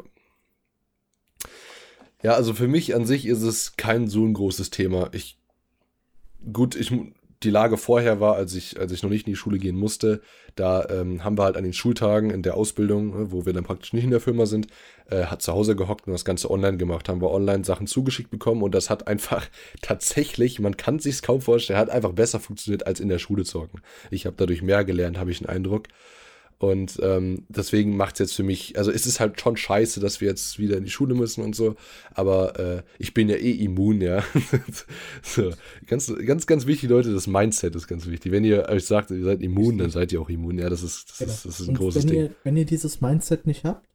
Ja, 2.22 2.34
also 2.34 2.54
für 2.54 2.68
mich 2.68 2.96
an 2.96 3.06
sich 3.06 3.26
ist 3.26 3.42
es 3.42 3.78
kein 3.78 4.08
so 4.08 4.26
ein 4.26 4.34
großes 4.34 4.70
Thema. 4.72 5.10
Ich, 5.14 5.38
gut, 6.52 6.76
ich 6.76 6.92
die 7.44 7.50
Lage 7.50 7.78
vorher 7.78 8.20
war, 8.20 8.36
als 8.36 8.54
ich, 8.54 8.80
als 8.80 8.92
ich 8.92 9.02
noch 9.02 9.10
nicht 9.10 9.26
in 9.26 9.32
die 9.32 9.38
Schule 9.38 9.60
gehen 9.60 9.78
musste, 9.78 10.22
da 10.56 10.86
ähm, 10.90 11.24
haben 11.24 11.38
wir 11.38 11.44
halt 11.44 11.56
an 11.56 11.64
den 11.64 11.74
Schultagen 11.74 12.32
in 12.32 12.42
der 12.42 12.56
Ausbildung, 12.56 13.18
ne, 13.18 13.32
wo 13.32 13.46
wir 13.46 13.54
dann 13.54 13.64
praktisch 13.64 13.94
nicht 13.94 14.04
in 14.04 14.12
der 14.12 14.20
Firma 14.20 14.46
sind, 14.46 14.68
äh, 15.10 15.26
hat 15.26 15.42
zu 15.42 15.54
Hause 15.54 15.78
gehockt 15.78 16.06
und 16.06 16.14
das 16.14 16.26
Ganze 16.26 16.52
online 16.52 16.78
gemacht, 16.78 17.08
haben 17.08 17.22
wir 17.22 17.32
online 17.32 17.64
Sachen 17.64 17.88
zugeschickt 17.88 18.30
bekommen 18.30 18.62
und 18.62 18.76
das 18.76 18.90
hat 18.90 19.08
einfach 19.08 19.48
tatsächlich, 19.82 20.60
man 20.60 20.76
kann 20.76 21.00
sich's 21.00 21.22
kaum 21.22 21.40
vorstellen, 21.40 21.80
hat 21.80 21.90
einfach 21.90 22.12
besser 22.12 22.42
funktioniert 22.42 22.86
als 22.86 23.00
in 23.00 23.08
der 23.08 23.20
Schule 23.20 23.46
zu 23.46 23.62
hocken. 23.62 23.82
Ich 24.12 24.26
habe 24.26 24.36
dadurch 24.38 24.62
mehr 24.62 24.84
gelernt, 24.84 25.18
habe 25.18 25.32
ich 25.32 25.40
den 25.40 25.48
Eindruck. 25.48 25.88
Und 26.60 27.00
ähm, 27.02 27.46
deswegen 27.48 27.96
macht 27.96 28.16
es 28.16 28.20
jetzt 28.20 28.34
für 28.36 28.44
mich, 28.44 28.78
also 28.78 28.92
ist 28.92 29.06
es 29.06 29.22
halt 29.22 29.40
schon 29.40 29.56
scheiße, 29.56 30.02
dass 30.02 30.20
wir 30.20 30.28
jetzt 30.28 30.60
wieder 30.60 30.76
in 30.76 30.84
die 30.84 30.90
Schule 30.90 31.16
müssen 31.16 31.42
und 31.42 31.56
so, 31.56 31.78
aber 32.14 32.60
äh, 32.60 32.84
ich 32.98 33.14
bin 33.14 33.30
ja 33.30 33.38
eh 33.38 33.54
immun, 33.54 34.02
ja. 34.02 34.26
so, 35.24 35.52
ganz, 35.88 36.14
ganz, 36.26 36.48
ganz 36.48 36.66
wichtig, 36.66 36.90
Leute, 36.90 37.14
das 37.14 37.28
Mindset 37.28 37.78
ist 37.78 37.88
ganz 37.88 38.08
wichtig. 38.08 38.34
Wenn 38.34 38.44
ihr 38.44 38.68
euch 38.68 38.84
sagt, 38.84 39.10
ihr 39.12 39.24
seid 39.24 39.42
immun, 39.42 39.78
dann 39.78 39.90
seid 39.90 40.12
ihr 40.12 40.20
auch 40.20 40.28
immun, 40.28 40.60
ja, 40.60 40.70
das 40.70 40.84
ist, 40.84 41.12
das 41.12 41.18
genau. 41.20 41.32
ist, 41.32 41.46
das 41.46 41.60
ist 41.62 41.68
ein 41.68 41.70
und 41.70 41.78
großes 41.78 42.04
wenn 42.04 42.10
Ding. 42.12 42.20
Ihr, 42.20 42.36
wenn 42.44 42.58
ihr 42.58 42.66
dieses 42.66 43.00
Mindset 43.00 43.48
nicht 43.48 43.64
habt, 43.64 43.88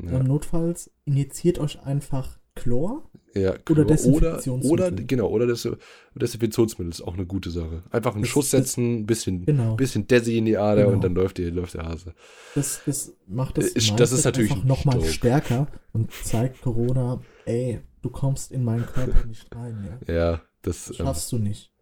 ja. 0.00 0.12
dann 0.12 0.26
notfalls 0.26 0.92
injiziert 1.04 1.58
euch 1.58 1.82
einfach 1.82 2.38
Chlor 2.54 3.10
ja, 3.34 3.54
oder 3.70 3.84
Desinfektionsmittel. 3.84 4.70
Oder, 4.70 4.86
oder, 4.88 5.02
genau, 5.04 5.28
oder 5.28 5.46
Desinfektionsmittel 5.46 6.90
ist 6.90 7.00
auch 7.00 7.14
eine 7.14 7.24
gute 7.24 7.50
Sache. 7.50 7.82
Einfach 7.90 8.14
einen 8.14 8.22
das, 8.22 8.30
Schuss 8.30 8.50
setzen, 8.50 9.06
bisschen, 9.06 9.46
genau. 9.46 9.74
bisschen 9.76 10.06
Desi 10.06 10.36
in 10.36 10.44
die 10.44 10.58
Ader 10.58 10.82
genau. 10.82 10.94
und 10.94 11.04
dann 11.04 11.14
läuft, 11.14 11.38
die, 11.38 11.44
läuft 11.44 11.74
der 11.74 11.84
Hase. 11.86 12.14
Das, 12.54 12.82
das 12.84 13.14
macht 13.26 13.56
das, 13.56 13.68
ist, 13.68 13.98
das 13.98 14.12
ist 14.12 14.24
natürlich 14.24 14.52
einfach 14.52 14.64
nochmal 14.64 15.02
stärker 15.04 15.68
und 15.92 16.12
zeigt 16.12 16.60
Corona, 16.60 17.22
ey, 17.46 17.80
du 18.02 18.10
kommst 18.10 18.52
in 18.52 18.64
meinen 18.64 18.84
Körper 18.84 19.26
nicht 19.26 19.54
rein. 19.54 19.98
Ja, 20.06 20.14
ja 20.14 20.42
das, 20.60 20.86
das 20.86 20.96
schaffst 20.96 21.32
ähm, 21.32 21.38
du 21.38 21.44
nicht. 21.48 21.72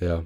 Ja. 0.00 0.24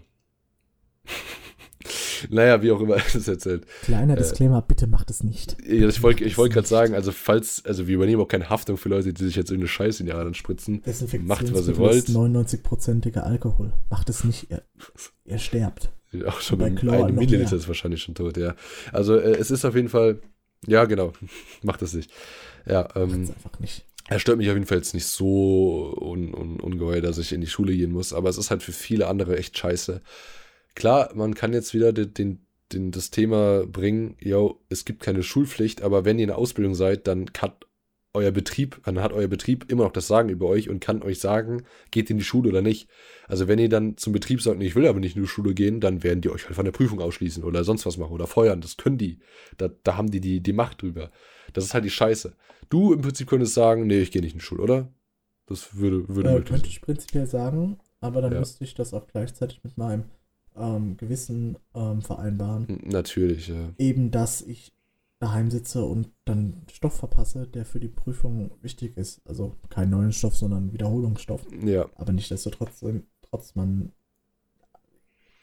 Naja, 2.29 2.63
wie 2.63 2.71
auch 2.73 2.81
immer 2.81 2.97
es 3.15 3.27
erzählt. 3.27 3.67
Kleiner 3.83 4.15
äh, 4.15 4.19
Disclaimer, 4.19 4.59
äh, 4.59 4.65
bitte 4.67 4.87
macht 4.87 5.11
es 5.11 5.23
nicht. 5.23 5.57
Ja, 5.67 5.89
ich 5.89 6.03
wollte 6.03 6.25
ich 6.25 6.37
wollt 6.37 6.53
gerade 6.53 6.69
sagen, 6.69 6.95
also 6.95 7.13
falls, 7.13 7.63
also 7.65 7.87
wir 7.87 7.95
übernehmen 7.95 8.21
auch 8.21 8.29
keine 8.29 8.51
Haftung 8.51 8.77
für 8.77 8.89
Leute, 8.89 9.13
die 9.13 9.25
sich 9.25 9.37
jetzt 9.37 9.51
irgendeine 9.51 9.69
Scheiße 9.69 10.01
in 10.03 10.07
die 10.07 10.13
Adern 10.13 10.35
spritzen. 10.35 10.83
Macht, 11.23 11.53
was 11.55 11.69
ihr 11.69 11.79
wollt. 11.79 12.07
99-prozentiger 12.07 13.25
Alkohol. 13.25 13.73
Macht 13.89 14.09
es 14.11 14.25
nicht, 14.25 14.51
ihr, 14.51 14.63
ihr 15.25 15.39
sterbt. 15.39 15.91
Auch 16.27 16.41
schon 16.41 16.59
bei 16.59 16.71
Chlor 16.71 17.07
eine 17.07 17.13
Milliliter 17.13 17.55
ist 17.55 17.69
wahrscheinlich 17.69 18.03
schon 18.03 18.17
tot, 18.17 18.37
ja. 18.37 18.57
Also 18.93 19.17
äh, 19.17 19.37
es 19.37 19.51
ist 19.51 19.65
auf 19.65 19.77
jeden 19.77 19.89
Fall, 19.89 20.21
ja 20.67 20.85
genau, 20.85 21.13
macht 21.63 21.83
es 21.83 21.95
nicht. 21.95 22.11
Ja, 22.67 22.89
ähm, 22.97 23.29
einfach 23.29 23.59
nicht. 23.61 23.87
Er 24.09 24.19
stört 24.19 24.39
mich 24.39 24.49
auf 24.49 24.55
jeden 24.55 24.67
Fall 24.67 24.79
jetzt 24.79 24.93
nicht 24.93 25.07
so 25.07 25.97
un, 26.01 26.35
un, 26.35 26.59
ungeheuer, 26.59 27.01
dass 27.01 27.19
ich 27.19 27.33
in 27.33 27.41
die 27.41 27.47
Schule 27.47 27.77
gehen 27.77 27.93
muss, 27.93 28.13
aber 28.13 28.29
es 28.29 28.39
ist 28.39 28.51
halt 28.51 28.63
für 28.63 28.73
viele 28.73 29.07
andere 29.07 29.39
echt 29.39 29.57
scheiße. 29.57 30.03
Klar, 30.75 31.11
man 31.15 31.35
kann 31.35 31.53
jetzt 31.53 31.75
wieder 31.75 31.93
den, 31.93 32.15
den, 32.15 32.47
den, 32.73 32.91
das 32.91 33.11
Thema 33.11 33.67
bringen, 33.67 34.17
yo, 34.21 34.61
es 34.69 34.85
gibt 34.85 35.03
keine 35.03 35.23
Schulpflicht, 35.23 35.83
aber 35.83 36.05
wenn 36.05 36.19
ihr 36.19 36.25
in 36.25 36.29
der 36.29 36.39
Ausbildung 36.39 36.75
seid, 36.75 37.07
dann 37.07 37.31
hat 37.39 37.67
euer 38.13 38.33
Betrieb, 38.33 38.81
dann 38.85 39.01
hat 39.01 39.13
euer 39.13 39.29
Betrieb 39.29 39.71
immer 39.71 39.85
noch 39.85 39.93
das 39.93 40.09
Sagen 40.09 40.31
über 40.31 40.47
euch 40.47 40.69
und 40.69 40.81
kann 40.81 41.03
euch 41.03 41.21
sagen, 41.21 41.63
geht 41.91 42.11
in 42.11 42.19
die 42.19 42.25
Schule 42.25 42.49
oder 42.49 42.63
nicht. 42.63 42.89
Also 43.29 43.47
wenn 43.47 43.59
ihr 43.59 43.69
dann 43.69 43.97
zum 43.97 44.13
Betrieb 44.13 44.43
sagt, 44.43 44.61
ich 44.63 44.75
will 44.75 44.87
aber 44.87 44.99
nicht 44.99 45.17
in 45.17 45.23
die 45.23 45.29
Schule 45.29 45.55
gehen, 45.55 45.81
dann 45.81 46.03
werden 46.03 46.21
die 46.21 46.31
euch 46.31 46.47
halt 46.47 46.57
von 46.57 46.65
der 46.65 46.73
Prüfung 46.73 47.01
ausschließen 47.01 47.45
oder 47.45 47.63
sonst 47.63 47.87
was 47.87 47.99
machen 47.99 48.13
oder 48.13 48.27
feuern. 48.27 48.61
Das 48.61 48.77
können 48.77 48.99
die. 48.99 49.21
Da, 49.59 49.69
da 49.85 49.97
haben 49.97 50.11
die, 50.11 50.21
die 50.21 50.41
die 50.41 50.53
Macht 50.53 50.83
drüber. 50.83 51.13
Das 51.53 51.65
ist 51.65 51.75
halt 51.75 51.85
die 51.85 51.91
Scheiße. 51.91 52.35
Du 52.69 52.93
im 52.93 53.01
Prinzip 53.01 53.29
könntest 53.29 53.55
sagen, 53.55 53.87
nee, 53.87 54.01
ich 54.01 54.11
gehe 54.11 54.23
nicht 54.23 54.33
in 54.33 54.39
die 54.39 54.45
Schule, 54.45 54.63
oder? 54.63 54.93
Das 55.47 55.77
würde, 55.77 56.09
würde 56.09 56.31
äh, 56.31 56.43
Könnte 56.43 56.69
ich 56.69 56.81
prinzipiell 56.81 57.27
sagen, 57.27 57.79
aber 58.01 58.23
dann 58.23 58.33
ja. 58.33 58.39
müsste 58.41 58.65
ich 58.65 58.75
das 58.75 58.93
auch 58.93 59.07
gleichzeitig 59.07 59.61
mit 59.63 59.77
meinem 59.79 60.05
ähm, 60.57 60.97
Gewissen 60.97 61.57
ähm, 61.75 62.03
vereinbaren. 62.03 62.81
Natürlich, 62.85 63.49
ja. 63.49 63.73
Eben, 63.79 64.11
dass 64.11 64.43
ich 64.43 64.73
daheim 65.19 65.51
sitze 65.51 65.85
und 65.85 66.11
dann 66.25 66.63
Stoff 66.73 66.95
verpasse, 66.95 67.47
der 67.47 67.67
für 67.67 67.79
die 67.79 67.89
Prüfung 67.89 68.51
wichtig 68.63 68.97
ist. 68.97 69.21
Also 69.27 69.57
kein 69.69 69.91
neuen 69.91 70.13
Stoff, 70.13 70.35
sondern 70.35 70.73
Wiederholungsstoff. 70.73 71.43
Ja. 71.63 71.89
Aber 71.95 72.13
nichtsdestotrotz, 72.13 72.83
trotz 73.23 73.55
man, 73.55 73.93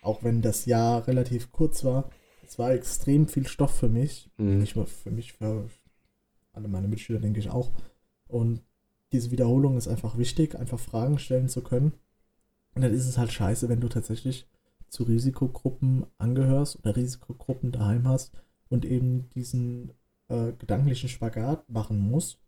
auch 0.02 0.24
wenn 0.24 0.42
das 0.42 0.66
Jahr 0.66 1.08
relativ 1.08 1.52
kurz 1.52 1.84
war, 1.84 2.10
es 2.44 2.58
war 2.58 2.72
extrem 2.72 3.28
viel 3.28 3.46
Stoff 3.46 3.76
für 3.76 3.90
mich. 3.90 4.32
Mhm. 4.38 4.60
Nicht 4.60 4.76
nur 4.76 4.88
für 4.88 5.12
mich, 5.12 5.34
für 5.34 5.70
alle 6.54 6.68
meine 6.68 6.88
Mitschüler, 6.88 7.20
denke 7.20 7.40
ich 7.40 7.52
auch. 7.52 7.72
Und 8.28 8.62
diese 9.12 9.32
Wiederholung 9.32 9.78
ist 9.78 9.88
einfach 9.88 10.18
wichtig, 10.18 10.56
einfach 10.56 10.80
Fragen 10.80 11.20
stellen 11.20 11.50
zu 11.50 11.62
können. 11.62 11.94
Und 12.74 12.82
dann 12.82 12.94
ist 12.94 13.06
es 13.06 13.18
halt 13.18 13.32
scheiße, 13.32 13.70
wenn 13.70 13.80
du 13.80 13.90
tatsächlich 13.90 14.48
zu 14.90 15.04
Risikogruppen 15.04 16.06
angehörst 16.18 16.80
oder 16.80 16.96
Risikogruppen 16.96 17.72
daheim 17.72 18.08
hast 18.08 18.34
und 18.70 18.86
eben 18.86 19.30
diesen 19.32 19.92
äh, 20.30 20.52
gedanklichen 20.54 21.10
Spagat 21.10 21.70
machen 21.70 22.00
musst. 22.00 22.40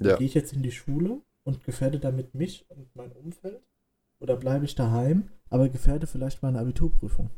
Ja. 0.00 0.16
Gehe 0.16 0.26
ich 0.26 0.34
jetzt 0.34 0.52
in 0.52 0.62
die 0.62 0.72
Schule 0.72 1.20
und 1.44 1.64
gefährde 1.64 1.98
damit 1.98 2.34
mich 2.34 2.66
und 2.68 2.94
mein 2.94 3.12
Umfeld? 3.12 3.62
Oder 4.20 4.36
bleibe 4.36 4.64
ich 4.64 4.74
daheim, 4.74 5.28
aber 5.50 5.68
gefährde 5.68 6.06
vielleicht 6.06 6.42
meine 6.42 6.58
Abiturprüfung? 6.58 7.30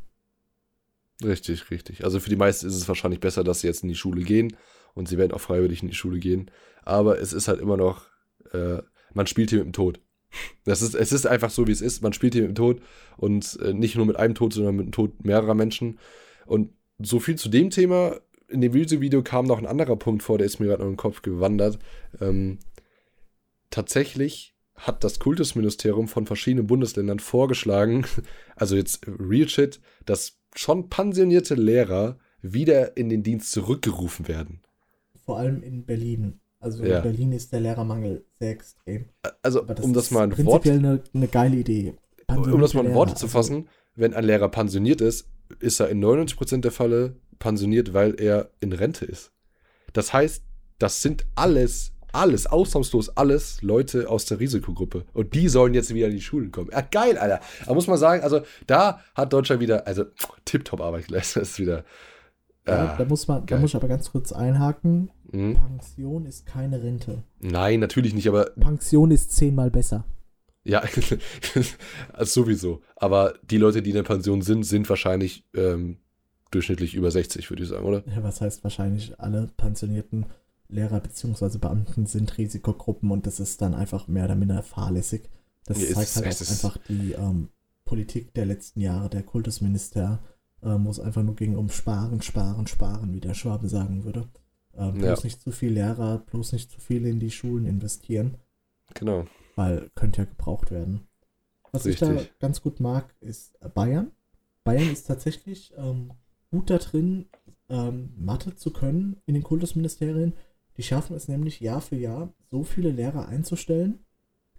Richtig, 1.23 1.71
richtig. 1.71 2.03
Also 2.03 2.19
für 2.19 2.29
die 2.29 2.35
meisten 2.35 2.67
ist 2.67 2.75
es 2.75 2.87
wahrscheinlich 2.87 3.19
besser, 3.19 3.43
dass 3.43 3.61
sie 3.61 3.67
jetzt 3.67 3.83
in 3.83 3.89
die 3.89 3.95
Schule 3.95 4.21
gehen 4.21 4.55
und 4.93 5.07
sie 5.07 5.17
werden 5.17 5.33
auch 5.33 5.41
freiwillig 5.41 5.81
in 5.81 5.89
die 5.89 5.95
Schule 5.95 6.19
gehen. 6.19 6.51
Aber 6.83 7.19
es 7.19 7.33
ist 7.33 7.47
halt 7.47 7.59
immer 7.59 7.77
noch, 7.77 8.05
äh, 8.53 8.81
man 9.13 9.27
spielt 9.27 9.49
hier 9.49 9.59
mit 9.59 9.67
dem 9.67 9.73
Tod. 9.73 9.99
Das 10.65 10.81
ist, 10.81 10.95
es 10.95 11.11
ist 11.11 11.25
einfach 11.25 11.49
so, 11.49 11.67
wie 11.67 11.71
es 11.71 11.81
ist. 11.81 12.01
Man 12.01 12.13
spielt 12.13 12.33
hier 12.33 12.43
mit 12.43 12.51
dem 12.51 12.55
Tod 12.55 12.81
und 13.17 13.57
äh, 13.61 13.73
nicht 13.73 13.95
nur 13.95 14.05
mit 14.05 14.17
einem 14.17 14.35
Tod, 14.35 14.53
sondern 14.53 14.75
mit 14.75 14.85
dem 14.87 14.91
Tod 14.91 15.23
mehrerer 15.23 15.55
Menschen. 15.55 15.99
Und 16.45 16.71
so 16.99 17.19
viel 17.19 17.35
zu 17.35 17.49
dem 17.49 17.69
Thema. 17.69 18.19
In 18.49 18.61
dem 18.61 18.73
Video 18.73 19.23
kam 19.23 19.45
noch 19.45 19.57
ein 19.57 19.65
anderer 19.65 19.97
Punkt 19.97 20.23
vor, 20.23 20.37
der 20.37 20.47
ist 20.47 20.59
mir 20.59 20.67
gerade 20.67 20.83
in 20.83 20.91
den 20.91 20.97
Kopf 20.97 21.21
gewandert. 21.21 21.79
Ähm, 22.21 22.59
tatsächlich 23.69 24.55
hat 24.75 25.03
das 25.03 25.19
Kultusministerium 25.19 26.07
von 26.07 26.25
verschiedenen 26.25 26.67
Bundesländern 26.67 27.19
vorgeschlagen, 27.19 28.05
also 28.55 28.75
jetzt 28.75 29.05
Real 29.07 29.49
Shit, 29.49 29.81
dass 30.05 30.37
schon 30.55 30.89
pensionierte 30.89 31.55
Lehrer 31.55 32.19
wieder 32.41 32.95
in 32.95 33.09
den 33.09 33.23
Dienst 33.23 33.51
zurückgerufen 33.51 34.27
werden. 34.27 34.61
Vor 35.25 35.37
allem 35.39 35.61
in 35.61 35.85
Berlin. 35.85 36.39
Also 36.59 36.83
Ja. 36.83 36.97
in 36.97 37.03
Berlin 37.03 37.31
ist 37.33 37.51
der 37.53 37.59
Lehrermangel 37.59 38.25
sehr 38.39 38.51
extrem. 38.51 39.05
Also, 39.41 39.61
Aber 39.61 39.81
um 39.83 39.93
das 39.93 40.11
mal 40.11 40.31
in 40.31 40.45
Wort, 40.45 40.67
eine, 40.67 41.01
eine 41.13 41.27
geile 41.27 41.57
Idee. 41.57 41.95
um 42.29 42.59
das 42.61 42.73
mal 42.73 42.85
in 42.85 42.93
Worte 42.93 43.13
zu 43.15 43.25
also- 43.25 43.37
fassen, 43.37 43.69
wenn 43.95 44.13
ein 44.13 44.23
Lehrer 44.23 44.49
pensioniert 44.49 45.01
ist, 45.01 45.27
ist 45.59 45.79
er 45.79 45.89
in 45.89 45.99
99% 45.99 46.61
der 46.65 46.71
Fälle 46.71 47.15
pensioniert, 47.39 47.93
weil 47.93 48.19
er 48.19 48.49
in 48.59 48.73
Rente 48.73 49.05
ist. 49.05 49.31
Das 49.93 50.13
heißt, 50.13 50.43
das 50.79 51.01
sind 51.01 51.25
alles, 51.35 51.93
alles, 52.11 52.47
ausnahmslos 52.47 53.09
alles 53.15 53.61
Leute 53.61 54.09
aus 54.09 54.25
der 54.25 54.39
Risikogruppe. 54.39 55.05
Und 55.13 55.33
die 55.33 55.47
sollen 55.49 55.73
jetzt 55.73 55.93
wieder 55.93 56.07
in 56.07 56.13
die 56.13 56.21
Schulen 56.21 56.51
kommen. 56.51 56.69
Ja, 56.71 56.81
geil, 56.81 57.17
Alter. 57.17 57.39
Da 57.65 57.73
muss 57.73 57.87
man 57.87 57.97
sagen, 57.97 58.23
also 58.23 58.41
da 58.67 59.01
hat 59.15 59.31
Deutschland 59.33 59.61
wieder, 59.61 59.87
also 59.87 60.05
tipptopp 60.45 60.81
Arbeit 60.81 61.07
geleistet. 61.07 61.41
Das 61.43 61.51
ist 61.51 61.59
wieder. 61.59 61.83
Ja, 62.67 62.95
da 62.97 63.05
muss 63.05 63.27
man, 63.27 63.41
da 63.41 63.45
geil. 63.45 63.59
muss 63.59 63.71
ich 63.71 63.75
aber 63.75 63.87
ganz 63.87 64.11
kurz 64.11 64.31
einhaken. 64.31 65.09
mhm. 65.31 65.53
Pension 65.55 66.25
ist 66.25 66.45
keine 66.45 66.81
Rente. 66.83 67.23
Nein, 67.39 67.79
natürlich 67.79 68.13
nicht, 68.13 68.27
aber 68.27 68.45
Pension 68.59 69.11
ist 69.11 69.31
zehnmal 69.31 69.71
besser. 69.71 70.05
Ja, 70.63 70.83
also 72.13 72.41
sowieso. 72.43 72.81
Aber 72.97 73.35
die 73.49 73.57
Leute, 73.57 73.81
die 73.81 73.91
in 73.91 73.95
der 73.95 74.03
Pension 74.03 74.41
sind, 74.41 74.63
sind 74.63 74.89
wahrscheinlich 74.89 75.45
ähm, 75.55 75.97
durchschnittlich 76.51 76.93
über 76.95 77.09
60, 77.09 77.49
würde 77.49 77.63
ich 77.63 77.69
sagen, 77.69 77.85
oder? 77.85 78.03
Ja, 78.07 78.21
was 78.23 78.41
heißt 78.41 78.63
wahrscheinlich, 78.63 79.19
alle 79.19 79.49
pensionierten 79.55 80.25
Lehrer 80.69 80.99
bzw. 80.99 81.57
Beamten 81.57 82.05
sind 82.05 82.37
Risikogruppen 82.37 83.11
und 83.11 83.25
das 83.25 83.39
ist 83.39 83.61
dann 83.61 83.73
einfach 83.73 84.07
mehr 84.09 84.25
oder 84.25 84.35
minder 84.35 84.61
fahrlässig. 84.61 85.29
Das 85.65 85.79
Ja, 85.81 85.95
zeigt 85.95 86.15
halt 86.17 86.25
auch 86.25 86.49
einfach 86.49 86.77
die 86.89 87.13
ähm, 87.13 87.49
Politik 87.85 88.33
der 88.33 88.45
letzten 88.45 88.81
Jahre, 88.81 89.09
der 89.09 89.23
Kultusminister, 89.23 90.19
ähm, 90.63 90.85
wo 90.85 90.89
es 90.89 90.99
einfach 90.99 91.23
nur 91.23 91.35
ging 91.35 91.55
um 91.55 91.69
Sparen, 91.69 92.21
Sparen, 92.21 92.67
Sparen, 92.67 93.13
wie 93.13 93.19
der 93.19 93.33
Schwabe 93.33 93.67
sagen 93.69 94.03
würde. 94.03 94.27
Ja. 94.79 94.91
bloß 94.91 95.23
nicht 95.23 95.41
zu 95.41 95.51
viel 95.51 95.71
Lehrer, 95.73 96.19
bloß 96.19 96.51
nicht 96.53 96.69
zu 96.69 96.79
viel 96.79 97.07
in 97.07 97.19
die 97.19 97.31
Schulen 97.31 97.65
investieren, 97.65 98.37
Genau. 98.93 99.25
weil 99.55 99.89
könnte 99.95 100.21
ja 100.21 100.25
gebraucht 100.25 100.69
werden. 100.69 101.07
Was 101.71 101.87
ich 101.87 101.95
da 101.97 102.09
Richtig. 102.09 102.37
ganz 102.37 102.61
gut 102.61 102.79
mag, 102.79 103.15
ist 103.19 103.57
Bayern. 103.73 104.11
Bayern 104.63 104.91
ist 104.91 105.07
tatsächlich 105.07 105.73
ähm, 105.77 106.11
gut 106.51 106.69
da 106.69 106.77
drin, 106.77 107.25
ähm, 107.69 108.13
Mathe 108.17 108.55
zu 108.55 108.71
können 108.71 109.17
in 109.25 109.33
den 109.33 109.41
Kultusministerien. 109.41 110.33
Die 110.77 110.83
schaffen 110.83 111.15
es 111.15 111.27
nämlich 111.27 111.59
Jahr 111.59 111.81
für 111.81 111.95
Jahr, 111.95 112.31
so 112.51 112.63
viele 112.63 112.91
Lehrer 112.91 113.27
einzustellen, 113.27 114.05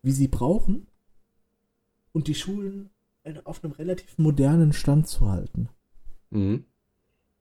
wie 0.03 0.11
sie 0.13 0.27
brauchen, 0.27 0.89
und 2.11 2.27
die 2.27 2.35
Schulen 2.35 2.91
äh, 3.23 3.35
auf 3.45 3.63
einem 3.63 3.73
relativ 3.73 4.19
modernen 4.19 4.73
Stand 4.73 5.07
zu 5.07 5.31
halten. 5.31 5.69
Mhm. 6.31 6.65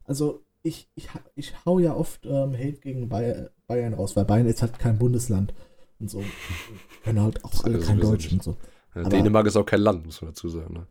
Also 0.03 0.43
ich, 0.63 0.89
ich, 0.95 1.09
ich 1.35 1.65
hau 1.65 1.79
ja 1.79 1.93
oft 1.95 2.25
ähm, 2.25 2.53
Hate 2.53 2.79
gegen 2.79 3.07
Bayern, 3.09 3.93
raus, 3.93 4.15
weil 4.15 4.25
Bayern 4.25 4.47
ist 4.47 4.61
halt 4.61 4.79
kein 4.79 4.97
Bundesland 4.97 5.53
und 5.99 6.09
so. 6.09 6.23
Können 7.03 7.21
halt 7.21 7.43
auch 7.45 7.63
alle 7.63 7.79
kein 7.79 7.99
Deutsch 7.99 8.31
und 8.31 8.43
so. 8.43 8.57
Ja, 8.95 9.03
Dänemark 9.03 9.45
ist 9.47 9.55
auch 9.57 9.65
kein 9.65 9.81
Land, 9.81 10.05
muss 10.05 10.21
man 10.21 10.31
dazu 10.31 10.49
sagen. 10.49 10.73
Ne? 10.73 10.87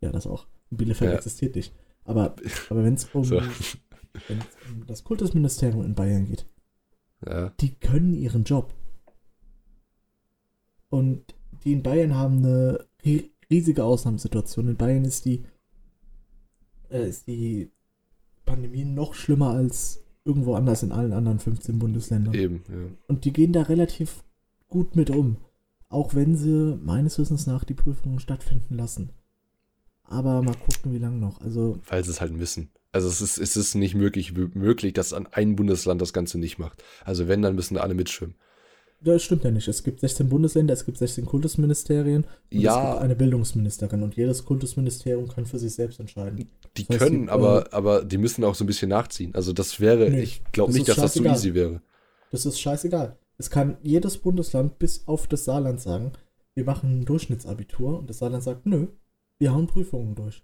Ja, 0.00 0.10
das 0.10 0.26
auch. 0.26 0.46
Bielefeld 0.70 1.10
Ja. 1.12 1.16
existiert 1.16 1.54
nicht. 1.56 1.72
Aber, 2.04 2.34
aber 2.70 2.84
wenn 2.84 2.94
es 2.94 3.04
um, 3.14 3.24
So. 3.24 3.38
um 3.38 4.86
das 4.86 5.04
Kultusministerium 5.04 5.84
in 5.84 5.94
Bayern 5.94 6.24
geht, 6.26 6.46
Ja. 7.26 7.50
die 7.60 7.74
können 7.74 8.14
ihren 8.14 8.44
Job. 8.44 8.74
Und 10.88 11.34
die 11.64 11.72
in 11.72 11.82
Bayern 11.82 12.14
haben 12.16 12.38
eine 12.38 12.86
ri- 13.04 13.30
riesige 13.50 13.84
Ausnahmesituation. 13.84 14.68
In 14.68 14.76
Bayern 14.76 15.04
ist 15.04 15.24
die, 15.24 15.44
äh, 16.92 17.08
ist 17.08 17.26
die 17.26 17.70
Pandemie 18.44 18.84
noch 18.84 19.14
schlimmer 19.14 19.50
als 19.50 20.04
irgendwo 20.24 20.54
anders 20.54 20.82
in 20.82 20.92
allen 20.92 21.12
anderen 21.12 21.38
15 21.38 21.78
Bundesländern. 21.78 22.34
Eben, 22.34 22.62
ja. 22.68 22.90
Und 23.08 23.24
die 23.24 23.32
gehen 23.32 23.52
da 23.52 23.62
relativ 23.62 24.22
gut 24.68 24.94
mit 24.94 25.10
um. 25.10 25.36
Auch 25.88 26.14
wenn 26.14 26.36
sie 26.36 26.78
meines 26.82 27.18
Wissens 27.18 27.46
nach 27.46 27.64
die 27.64 27.74
Prüfungen 27.74 28.18
stattfinden 28.18 28.76
lassen. 28.76 29.10
Aber 30.04 30.42
mal 30.42 30.54
gucken, 30.54 30.92
wie 30.92 30.98
lange 30.98 31.18
noch. 31.18 31.40
Also, 31.40 31.80
Weil 31.88 32.04
sie 32.04 32.10
es 32.10 32.20
halt 32.20 32.38
wissen. 32.38 32.70
Also 32.92 33.08
es 33.08 33.22
ist, 33.22 33.38
es 33.38 33.56
ist 33.56 33.74
nicht 33.74 33.94
möglich, 33.94 34.34
möglich, 34.34 34.92
dass 34.92 35.14
an 35.14 35.26
ein 35.32 35.56
Bundesland 35.56 36.00
das 36.00 36.12
Ganze 36.12 36.38
nicht 36.38 36.58
macht. 36.58 36.82
Also 37.04 37.26
wenn, 37.26 37.40
dann 37.40 37.54
müssen 37.54 37.78
alle 37.78 37.94
mitschwimmen. 37.94 38.36
Das 39.04 39.22
stimmt 39.22 39.44
ja 39.44 39.50
nicht. 39.50 39.66
Es 39.68 39.82
gibt 39.82 40.00
16 40.00 40.28
Bundesländer, 40.28 40.72
es 40.74 40.84
gibt 40.84 40.98
16 40.98 41.24
Kultusministerien 41.26 42.24
und 42.24 42.28
es 42.50 42.62
Ja. 42.62 42.90
gibt 42.92 43.02
eine 43.02 43.16
Bildungsministerin. 43.16 44.02
Und 44.02 44.16
jedes 44.16 44.44
Kultusministerium 44.44 45.28
kann 45.28 45.46
für 45.46 45.58
sich 45.58 45.74
selbst 45.74 45.98
entscheiden. 46.00 46.48
Die 46.76 46.84
Das 46.86 46.88
heißt, 46.88 46.98
können, 47.10 47.24
die, 47.24 47.28
aber, 47.30 47.66
aber 47.72 48.04
die 48.04 48.18
müssen 48.18 48.44
auch 48.44 48.54
so 48.54 48.64
ein 48.64 48.66
bisschen 48.66 48.88
nachziehen. 48.90 49.34
Also 49.34 49.52
das 49.52 49.80
wäre, 49.80 50.10
Nee, 50.10 50.22
ich 50.22 50.42
glaube 50.52 50.70
das 50.72 50.78
nicht, 50.78 50.88
dass 50.88 50.96
das 50.96 51.14
so 51.14 51.24
easy 51.24 51.54
wäre. 51.54 51.82
Das 52.30 52.46
ist 52.46 52.60
scheißegal. 52.60 53.18
Es 53.38 53.50
kann 53.50 53.76
jedes 53.82 54.18
Bundesland 54.18 54.78
bis 54.78 55.06
auf 55.06 55.26
das 55.26 55.44
Saarland 55.44 55.80
sagen, 55.80 56.12
wir 56.54 56.64
machen 56.64 57.00
ein 57.00 57.04
Durchschnittsabitur 57.04 57.98
und 57.98 58.08
das 58.10 58.18
Saarland 58.18 58.42
sagt, 58.42 58.66
nö, 58.66 58.86
wir 59.38 59.52
hauen 59.52 59.66
Prüfungen 59.66 60.14
durch. 60.14 60.42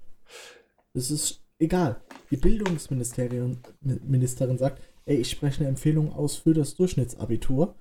Es 0.94 1.10
ist 1.10 1.42
egal. 1.58 2.00
Die 2.30 2.36
Bildungsministerin 2.36 3.58
Ministerin 3.80 4.58
sagt, 4.58 4.82
ey, 5.04 5.16
ich 5.16 5.30
spreche 5.30 5.60
eine 5.60 5.68
Empfehlung 5.68 6.12
aus 6.12 6.36
für 6.36 6.54
das 6.54 6.74
Durchschnittsabitur. 6.74 7.74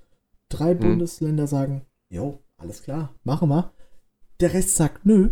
Drei 0.49 0.71
Hm. 0.71 0.79
Bundesländer 0.79 1.47
sagen, 1.47 1.85
jo, 2.09 2.39
alles 2.57 2.81
klar, 2.83 3.13
machen 3.23 3.49
wir. 3.49 3.73
Der 4.39 4.53
Rest 4.53 4.75
sagt, 4.75 5.05
nö. 5.05 5.31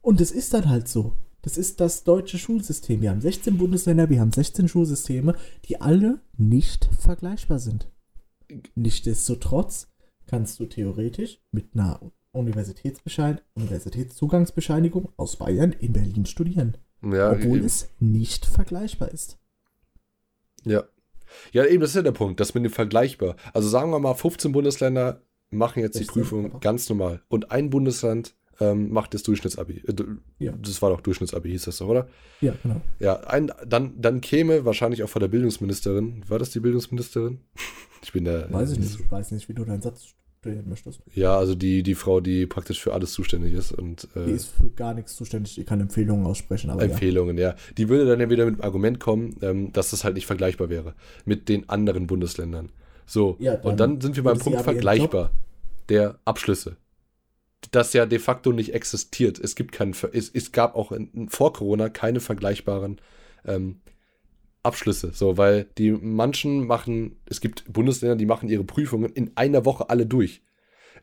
Und 0.00 0.20
es 0.20 0.30
ist 0.32 0.52
dann 0.54 0.68
halt 0.68 0.88
so. 0.88 1.16
Das 1.42 1.56
ist 1.58 1.80
das 1.80 2.04
deutsche 2.04 2.38
Schulsystem. 2.38 3.00
Wir 3.02 3.10
haben 3.10 3.20
16 3.20 3.58
Bundesländer, 3.58 4.08
wir 4.08 4.20
haben 4.20 4.32
16 4.32 4.66
Schulsysteme, 4.68 5.34
die 5.66 5.80
alle 5.80 6.20
nicht 6.36 6.88
vergleichbar 6.98 7.58
sind. 7.58 7.90
Nichtsdestotrotz 8.74 9.88
kannst 10.26 10.58
du 10.60 10.66
theoretisch 10.66 11.40
mit 11.52 11.74
einer 11.74 12.00
Universitätsbescheid 12.32 13.42
Universitätszugangsbescheinigung 13.54 15.10
aus 15.16 15.36
Bayern 15.36 15.72
in 15.72 15.92
Berlin 15.92 16.26
studieren, 16.26 16.76
Ja, 17.02 17.30
obwohl 17.32 17.58
eben. 17.58 17.66
es 17.66 17.90
nicht 18.00 18.46
vergleichbar 18.46 19.10
ist. 19.10 19.38
Ja. 20.64 20.84
Ja, 21.52 21.64
eben, 21.64 21.80
das 21.80 21.90
ist 21.90 21.96
ja 21.96 22.02
der 22.02 22.12
Punkt, 22.12 22.40
das 22.40 22.54
mit 22.54 22.64
dem 22.64 22.72
vergleichbar. 22.72 23.36
Also 23.52 23.68
sagen 23.68 23.90
wir 23.90 23.98
mal, 23.98 24.14
15 24.14 24.52
Bundesländer 24.52 25.20
machen 25.50 25.80
jetzt 25.82 25.94
die 25.94 26.04
16, 26.04 26.22
Prüfung 26.22 26.60
ganz 26.60 26.88
normal. 26.88 27.22
Und 27.28 27.50
ein 27.50 27.70
Bundesland 27.70 28.34
ähm, 28.60 28.92
macht 28.92 29.14
das 29.14 29.22
Durchschnittsabi. 29.22 29.82
Äh, 29.86 29.94
Ja. 30.38 30.52
Das 30.60 30.80
war 30.82 30.90
doch 30.90 31.00
Durchschnittsabi, 31.00 31.50
hieß 31.50 31.64
das 31.64 31.78
doch, 31.78 31.88
oder? 31.88 32.08
Ja, 32.40 32.54
genau. 32.62 32.80
Ja, 33.00 33.20
ein, 33.20 33.52
dann, 33.66 34.00
dann 34.00 34.20
käme 34.20 34.64
wahrscheinlich 34.64 35.02
auch 35.02 35.08
von 35.08 35.20
der 35.20 35.28
Bildungsministerin, 35.28 36.22
war 36.28 36.38
das 36.38 36.50
die 36.50 36.60
Bildungsministerin? 36.60 37.40
Ich 38.04 38.12
bin 38.12 38.26
der. 38.26 38.52
Weiß 38.52 38.72
ich 38.72 38.78
nicht. 38.78 39.00
Ich 39.00 39.10
weiß 39.10 39.30
nicht, 39.30 39.48
wie 39.48 39.54
du 39.54 39.64
deinen 39.64 39.80
Satz 39.80 40.14
studieren 40.44 40.68
möchtest. 40.68 41.00
Ja, 41.14 41.36
also 41.36 41.54
die, 41.54 41.82
die 41.82 41.94
Frau, 41.94 42.20
die 42.20 42.46
praktisch 42.46 42.80
für 42.80 42.92
alles 42.92 43.12
zuständig 43.12 43.54
ist 43.54 43.72
und 43.72 44.08
Die 44.14 44.30
äh, 44.30 44.34
ist 44.34 44.48
für 44.48 44.68
gar 44.70 44.94
nichts 44.94 45.16
zuständig, 45.16 45.54
die 45.54 45.64
kann 45.64 45.80
Empfehlungen 45.80 46.26
aussprechen, 46.26 46.70
aber 46.70 46.84
ja. 46.84 46.90
Empfehlungen, 46.90 47.38
ja. 47.38 47.54
Die 47.78 47.88
würde 47.88 48.06
dann 48.06 48.20
ja 48.20 48.28
wieder 48.28 48.44
mit 48.44 48.56
dem 48.56 48.62
Argument 48.62 49.00
kommen, 49.00 49.36
ähm, 49.42 49.72
dass 49.72 49.90
das 49.90 50.04
halt 50.04 50.14
nicht 50.14 50.26
vergleichbar 50.26 50.68
wäre 50.68 50.94
mit 51.24 51.48
den 51.48 51.68
anderen 51.68 52.06
Bundesländern. 52.06 52.70
So, 53.06 53.36
Ja, 53.38 53.56
dann 53.56 53.72
und 53.72 53.80
dann 53.80 54.00
sind 54.00 54.16
wir 54.16 54.22
beim 54.22 54.38
Punkt 54.38 54.60
vergleichbar 54.62 55.30
der 55.88 56.18
Abschlüsse. 56.24 56.76
Das 57.70 57.92
ja 57.94 58.04
de 58.04 58.18
facto 58.18 58.52
nicht 58.52 58.74
existiert. 58.74 59.38
Es 59.38 59.54
gibt 59.54 59.72
keinen, 59.72 59.94
es, 60.12 60.30
es 60.30 60.52
gab 60.52 60.76
auch 60.76 60.92
in, 60.92 61.28
vor 61.30 61.54
Corona 61.54 61.88
keine 61.88 62.20
vergleichbaren 62.20 63.00
ähm, 63.46 63.80
Abschlüsse. 64.64 65.12
So, 65.12 65.36
weil 65.36 65.66
die 65.78 65.92
manchen 65.92 66.66
machen, 66.66 67.16
es 67.26 67.40
gibt 67.40 67.72
Bundesländer, 67.72 68.16
die 68.16 68.26
machen 68.26 68.48
ihre 68.48 68.64
Prüfungen 68.64 69.12
in 69.12 69.32
einer 69.36 69.64
Woche 69.64 69.90
alle 69.90 70.06
durch. 70.06 70.42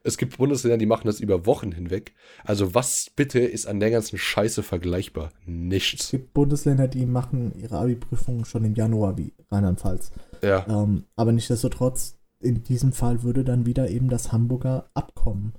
Es 0.03 0.17
gibt 0.17 0.37
Bundesländer, 0.37 0.77
die 0.77 0.87
machen 0.87 1.05
das 1.05 1.19
über 1.19 1.45
Wochen 1.45 1.71
hinweg. 1.71 2.13
Also 2.43 2.73
was 2.73 3.11
bitte 3.15 3.39
ist 3.39 3.67
an 3.67 3.79
der 3.79 3.91
ganzen 3.91 4.17
Scheiße 4.17 4.63
vergleichbar? 4.63 5.31
Es 5.41 5.47
Nichts. 5.47 6.11
gibt 6.11 6.33
Bundesländer, 6.33 6.87
die 6.87 7.05
machen 7.05 7.53
ihre 7.55 7.77
Abi-Prüfungen 7.77 8.45
schon 8.45 8.65
im 8.65 8.73
Januar, 8.73 9.17
wie 9.17 9.33
Rheinland-Pfalz. 9.51 10.11
Ja, 10.41 10.65
Ähm, 10.67 11.05
aber 11.15 11.31
nichtsdestotrotz, 11.33 12.17
in 12.39 12.63
diesem 12.63 12.93
Fall 12.93 13.21
würde 13.21 13.43
dann 13.43 13.67
wieder 13.67 13.89
eben 13.89 14.09
das 14.09 14.31
Hamburger 14.31 14.89
Abkommen 14.95 15.53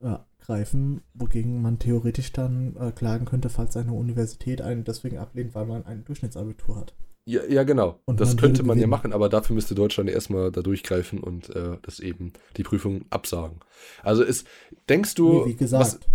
äh, 0.00 0.16
greifen, 0.44 1.00
wogegen 1.14 1.62
man 1.62 1.78
theoretisch 1.78 2.32
dann 2.32 2.76
äh, 2.76 2.92
klagen 2.92 3.24
könnte, 3.24 3.48
falls 3.48 3.76
eine 3.76 3.92
Universität 3.92 4.60
einen 4.60 4.84
deswegen 4.84 5.18
ablehnt, 5.18 5.54
weil 5.54 5.66
man 5.66 5.84
ein 5.86 6.04
Durchschnittsabitur 6.04 6.76
hat. 6.76 6.94
ja, 7.26 7.42
ja 7.48 7.62
genau. 7.64 8.00
Und 8.04 8.20
das 8.20 8.28
man 8.30 8.36
könnte 8.38 8.62
man 8.62 8.76
ja 8.76 8.82
gewinnen. 8.82 8.90
machen, 8.90 9.12
aber 9.12 9.28
dafür 9.28 9.54
müsste 9.54 9.74
Deutschland 9.74 10.10
erstmal 10.10 10.52
da 10.52 10.60
durchgreifen 10.62 11.20
und 11.20 11.50
äh, 11.50 11.78
das 11.82 12.00
eben 12.00 12.32
die 12.56 12.62
Prüfung 12.62 13.06
absagen. 13.10 13.60
Also 14.02 14.22
ist, 14.22 14.46
denkst 14.88 15.14
du, 15.14 15.44
nee, 15.44 15.50
wie 15.52 15.56
gesagt, 15.56 16.06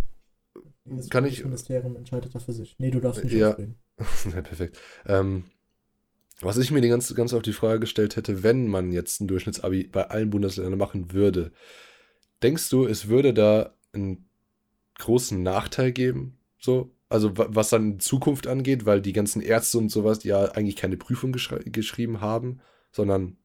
das 0.85 1.09
kann 1.09 1.25
ich- 1.25 1.43
Ministerium 1.43 1.95
entscheidet 1.95 2.33
da 2.35 2.39
für 2.39 2.53
sich. 2.53 2.75
Nee, 2.79 2.91
du 2.91 2.99
darfst 2.99 3.23
nicht 3.23 3.33
Ja. 3.33 3.51
ausreden. 3.51 3.75
Ja, 4.33 4.41
perfekt. 4.41 4.79
Ähm, 5.05 5.43
was 6.41 6.57
ich 6.57 6.71
mir 6.71 6.79
die 6.81 6.87
ganze, 6.87 7.15
ganz 7.15 7.33
auf 7.33 7.41
die 7.41 7.51
Frage 7.51 7.81
gestellt 7.81 8.15
hätte, 8.15 8.43
wenn 8.43 8.67
man 8.67 8.93
jetzt 8.93 9.19
ein 9.19 9.27
Durchschnittsabi 9.27 9.87
bei 9.91 10.07
allen 10.09 10.29
Bundesländern 10.29 10.77
machen 10.79 11.11
würde, 11.11 11.51
denkst 12.41 12.69
du, 12.69 12.85
es 12.85 13.09
würde 13.09 13.33
da 13.33 13.73
einen 13.93 14.29
großen 14.97 15.41
Nachteil 15.41 15.91
geben? 15.91 16.37
So, 16.59 16.91
Also 17.09 17.31
was 17.35 17.69
dann 17.69 17.99
Zukunft 17.99 18.47
angeht, 18.47 18.85
weil 18.85 19.01
die 19.01 19.13
ganzen 19.13 19.41
Ärzte 19.41 19.77
und 19.77 19.89
sowas 19.89 20.23
ja 20.23 20.45
eigentlich 20.51 20.75
keine 20.75 20.97
Prüfung 20.97 21.31
geschrieben 21.31 22.21
haben, 22.21 22.59
sondern 22.91 23.37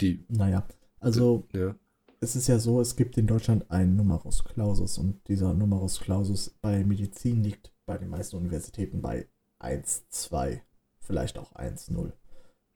die. 0.00 0.24
Naja, 0.28 0.66
also 1.00 1.46
ja. 1.52 1.74
es 2.20 2.36
ist 2.36 2.48
ja 2.48 2.58
so, 2.58 2.80
es 2.80 2.96
gibt 2.96 3.16
in 3.16 3.26
Deutschland 3.26 3.70
einen 3.70 3.96
Numerus 3.96 4.44
Clausus 4.44 4.98
und 4.98 5.26
dieser 5.28 5.54
Numerus 5.54 6.00
Clausus 6.00 6.50
bei 6.60 6.84
Medizin 6.84 7.42
liegt 7.42 7.72
bei 7.86 7.98
den 7.98 8.08
meisten 8.08 8.36
Universitäten 8.36 9.02
bei 9.02 9.28
1, 9.58 10.08
2, 10.08 10.62
vielleicht 10.98 11.38
auch 11.38 11.52
1, 11.52 11.90
0. 11.90 12.12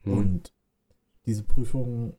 Hm. 0.02 0.12
Und 0.12 0.54
diese 1.26 1.42
Prüfungen 1.42 2.14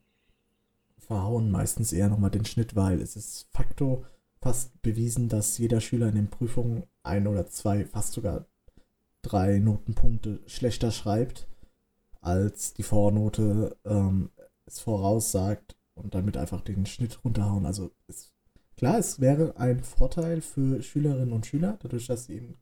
verhauen 0.98 1.50
meistens 1.50 1.92
eher 1.92 2.08
nochmal 2.08 2.30
den 2.30 2.44
Schnitt, 2.44 2.76
weil 2.76 3.00
es 3.00 3.16
ist 3.16 3.48
facto 3.50 4.04
fast 4.40 4.80
bewiesen, 4.82 5.28
dass 5.28 5.58
jeder 5.58 5.80
Schüler 5.80 6.08
in 6.08 6.14
den 6.14 6.30
Prüfungen 6.30 6.84
ein 7.02 7.26
oder 7.26 7.46
zwei, 7.46 7.84
fast 7.84 8.12
sogar 8.12 8.46
drei 9.22 9.58
Notenpunkte 9.58 10.40
schlechter 10.46 10.90
schreibt, 10.90 11.46
als 12.20 12.72
die 12.74 12.82
Vornote 12.82 13.76
ähm, 13.84 14.30
es 14.66 14.80
voraussagt 14.80 15.76
und 15.94 16.14
damit 16.14 16.36
einfach 16.36 16.62
den 16.62 16.86
Schnitt 16.86 17.24
runterhauen. 17.24 17.66
Also 17.66 17.90
es, 18.06 18.32
klar, 18.76 18.98
es 18.98 19.20
wäre 19.20 19.56
ein 19.56 19.82
Vorteil 19.82 20.40
für 20.40 20.82
Schülerinnen 20.82 21.32
und 21.32 21.46
Schüler, 21.46 21.78
dadurch, 21.82 22.06
dass 22.06 22.26
sie 22.26 22.36
eben 22.36 22.56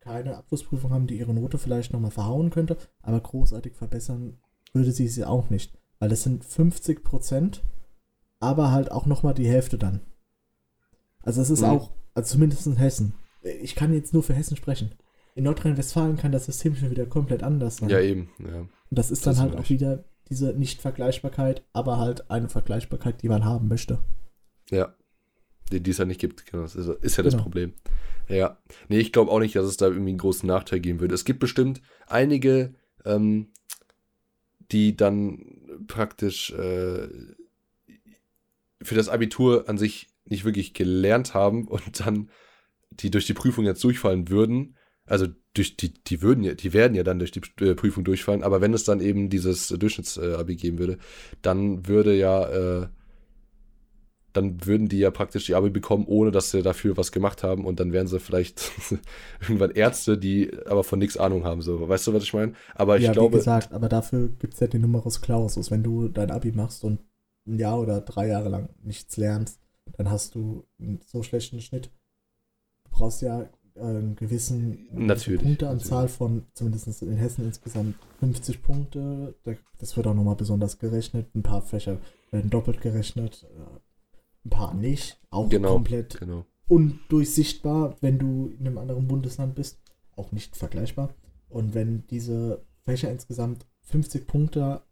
keine 0.00 0.36
Abschlussprüfung 0.36 0.90
haben, 0.90 1.06
die 1.06 1.18
ihre 1.18 1.34
Note 1.34 1.58
vielleicht 1.58 1.92
nochmal 1.92 2.10
verhauen 2.10 2.50
könnte, 2.50 2.76
aber 3.02 3.20
großartig 3.20 3.74
verbessern 3.74 4.38
würde 4.72 4.92
sie 4.92 5.08
sie 5.08 5.24
auch 5.24 5.50
nicht, 5.50 5.78
weil 5.98 6.12
es 6.12 6.22
sind 6.22 6.44
50 6.44 7.02
Prozent, 7.02 7.62
aber 8.40 8.70
halt 8.70 8.90
auch 8.90 9.06
nochmal 9.06 9.34
die 9.34 9.48
Hälfte 9.48 9.78
dann. 9.78 10.00
Also 11.28 11.42
es 11.42 11.50
ist 11.50 11.60
mhm. 11.60 11.66
auch, 11.66 11.90
also 12.14 12.32
zumindest 12.32 12.66
in 12.66 12.76
Hessen. 12.76 13.12
Ich 13.60 13.74
kann 13.74 13.92
jetzt 13.92 14.14
nur 14.14 14.22
für 14.22 14.32
Hessen 14.32 14.56
sprechen. 14.56 14.92
In 15.34 15.44
Nordrhein-Westfalen 15.44 16.16
kann 16.16 16.32
das 16.32 16.46
System 16.46 16.74
schon 16.74 16.90
wieder 16.90 17.04
komplett 17.04 17.42
anders 17.42 17.76
sein. 17.76 17.90
Ja, 17.90 18.00
eben. 18.00 18.30
Ja. 18.38 18.60
Und 18.60 18.70
das 18.88 19.10
ist 19.10 19.26
das 19.26 19.36
dann 19.36 19.50
halt 19.50 19.60
auch 19.60 19.68
wieder 19.68 20.04
diese 20.30 20.54
Nicht-Vergleichbarkeit, 20.54 21.66
aber 21.74 21.98
halt 21.98 22.30
eine 22.30 22.48
Vergleichbarkeit, 22.48 23.20
die 23.20 23.28
man 23.28 23.44
haben 23.44 23.68
möchte. 23.68 23.98
Ja. 24.70 24.94
Die, 25.70 25.82
die 25.82 25.90
es 25.90 25.98
ja 25.98 26.06
nicht 26.06 26.18
gibt, 26.18 26.46
genau. 26.46 26.62
Das 26.62 26.74
ist, 26.74 26.88
ist 26.88 27.18
ja 27.18 27.22
das 27.22 27.34
genau. 27.34 27.42
Problem. 27.42 27.74
Ja. 28.30 28.56
Nee, 28.88 29.00
ich 29.00 29.12
glaube 29.12 29.30
auch 29.30 29.40
nicht, 29.40 29.54
dass 29.54 29.66
es 29.66 29.76
da 29.76 29.88
irgendwie 29.88 30.12
einen 30.12 30.18
großen 30.18 30.46
Nachteil 30.46 30.80
geben 30.80 31.00
würde. 31.00 31.14
Es 31.14 31.26
gibt 31.26 31.40
bestimmt 31.40 31.82
einige, 32.06 32.72
ähm, 33.04 33.48
die 34.72 34.96
dann 34.96 35.84
praktisch 35.88 36.52
äh, 36.52 37.08
für 38.80 38.94
das 38.94 39.10
Abitur 39.10 39.68
an 39.68 39.76
sich 39.76 40.07
nicht 40.30 40.44
wirklich 40.44 40.74
gelernt 40.74 41.34
haben 41.34 41.66
und 41.68 42.00
dann 42.00 42.30
die 42.90 43.10
durch 43.10 43.26
die 43.26 43.34
Prüfung 43.34 43.64
jetzt 43.64 43.84
durchfallen 43.84 44.28
würden, 44.28 44.76
also 45.08 45.26
durch 45.54 45.76
die, 45.76 45.92
die 45.94 46.22
würden 46.22 46.44
ja, 46.44 46.54
die 46.54 46.72
werden 46.72 46.94
ja 46.94 47.02
dann 47.02 47.18
durch 47.18 47.32
die 47.32 47.40
äh, 47.60 47.74
Prüfung 47.74 48.04
durchfallen, 48.04 48.42
aber 48.42 48.60
wenn 48.60 48.74
es 48.74 48.84
dann 48.84 49.00
eben 49.00 49.30
dieses 49.30 49.68
Durchschnittsabi 49.68 50.56
geben 50.56 50.78
würde, 50.78 50.98
dann 51.42 51.86
würde 51.86 52.14
ja, 52.16 52.82
äh, 52.82 52.88
dann 54.34 54.64
würden 54.66 54.88
die 54.88 54.98
ja 54.98 55.10
praktisch 55.10 55.46
die 55.46 55.54
Abi 55.54 55.70
bekommen, 55.70 56.04
ohne 56.06 56.30
dass 56.30 56.50
sie 56.50 56.62
dafür 56.62 56.96
was 56.96 57.10
gemacht 57.10 57.42
haben 57.42 57.64
und 57.64 57.80
dann 57.80 57.92
wären 57.92 58.06
sie 58.06 58.20
vielleicht 58.20 58.70
irgendwann 59.40 59.70
Ärzte, 59.70 60.18
die 60.18 60.50
aber 60.66 60.84
von 60.84 60.98
nichts 60.98 61.16
Ahnung 61.16 61.44
haben, 61.44 61.62
so. 61.62 61.88
Weißt 61.88 62.06
du, 62.06 62.12
was 62.12 62.22
ich 62.22 62.34
meine? 62.34 62.52
Aber 62.74 62.98
ich 62.98 63.04
ja, 63.04 63.12
glaube. 63.12 63.34
wie 63.34 63.38
gesagt, 63.38 63.72
aber 63.72 63.88
dafür 63.88 64.28
gibt 64.28 64.54
es 64.54 64.60
ja 64.60 64.66
den 64.66 64.82
Numerus 64.82 65.20
Clausus. 65.22 65.70
Wenn 65.70 65.82
du 65.82 66.08
dein 66.08 66.30
Abi 66.30 66.52
machst 66.52 66.84
und 66.84 67.00
ein 67.46 67.58
Jahr 67.58 67.80
oder 67.80 68.00
drei 68.02 68.28
Jahre 68.28 68.50
lang 68.50 68.68
nichts 68.82 69.16
lernst, 69.16 69.58
dann 69.96 70.10
hast 70.10 70.34
du 70.34 70.64
einen 70.78 71.00
so 71.06 71.22
schlechten 71.22 71.60
Schnitt. 71.60 71.90
Du 72.84 72.90
brauchst 72.90 73.22
ja 73.22 73.48
äh, 73.78 73.80
einen 73.80 74.16
gewissen 74.16 74.88
natürlich, 74.92 75.42
Punkteanzahl 75.42 76.02
natürlich. 76.02 76.16
von, 76.16 76.46
zumindest 76.54 77.02
in 77.02 77.16
Hessen 77.16 77.44
insgesamt 77.44 77.96
50 78.20 78.62
Punkte. 78.62 79.34
Das 79.78 79.96
wird 79.96 80.06
auch 80.06 80.14
nochmal 80.14 80.36
besonders 80.36 80.78
gerechnet. 80.78 81.34
Ein 81.34 81.42
paar 81.42 81.62
Fächer 81.62 81.98
werden 82.30 82.50
doppelt 82.50 82.80
gerechnet, 82.80 83.46
äh, 83.56 84.46
ein 84.46 84.50
paar 84.50 84.74
nicht. 84.74 85.20
Auch 85.30 85.48
genau, 85.48 85.74
komplett 85.74 86.18
genau. 86.18 86.44
undurchsichtbar, 86.68 87.96
wenn 88.00 88.18
du 88.18 88.48
in 88.58 88.66
einem 88.66 88.78
anderen 88.78 89.08
Bundesland 89.08 89.54
bist. 89.54 89.78
Auch 90.16 90.32
nicht 90.32 90.56
vergleichbar. 90.56 91.14
Und 91.48 91.74
wenn 91.74 92.06
diese 92.08 92.64
Fächer 92.84 93.10
insgesamt 93.10 93.66
50 93.82 94.26
Punkte 94.26 94.82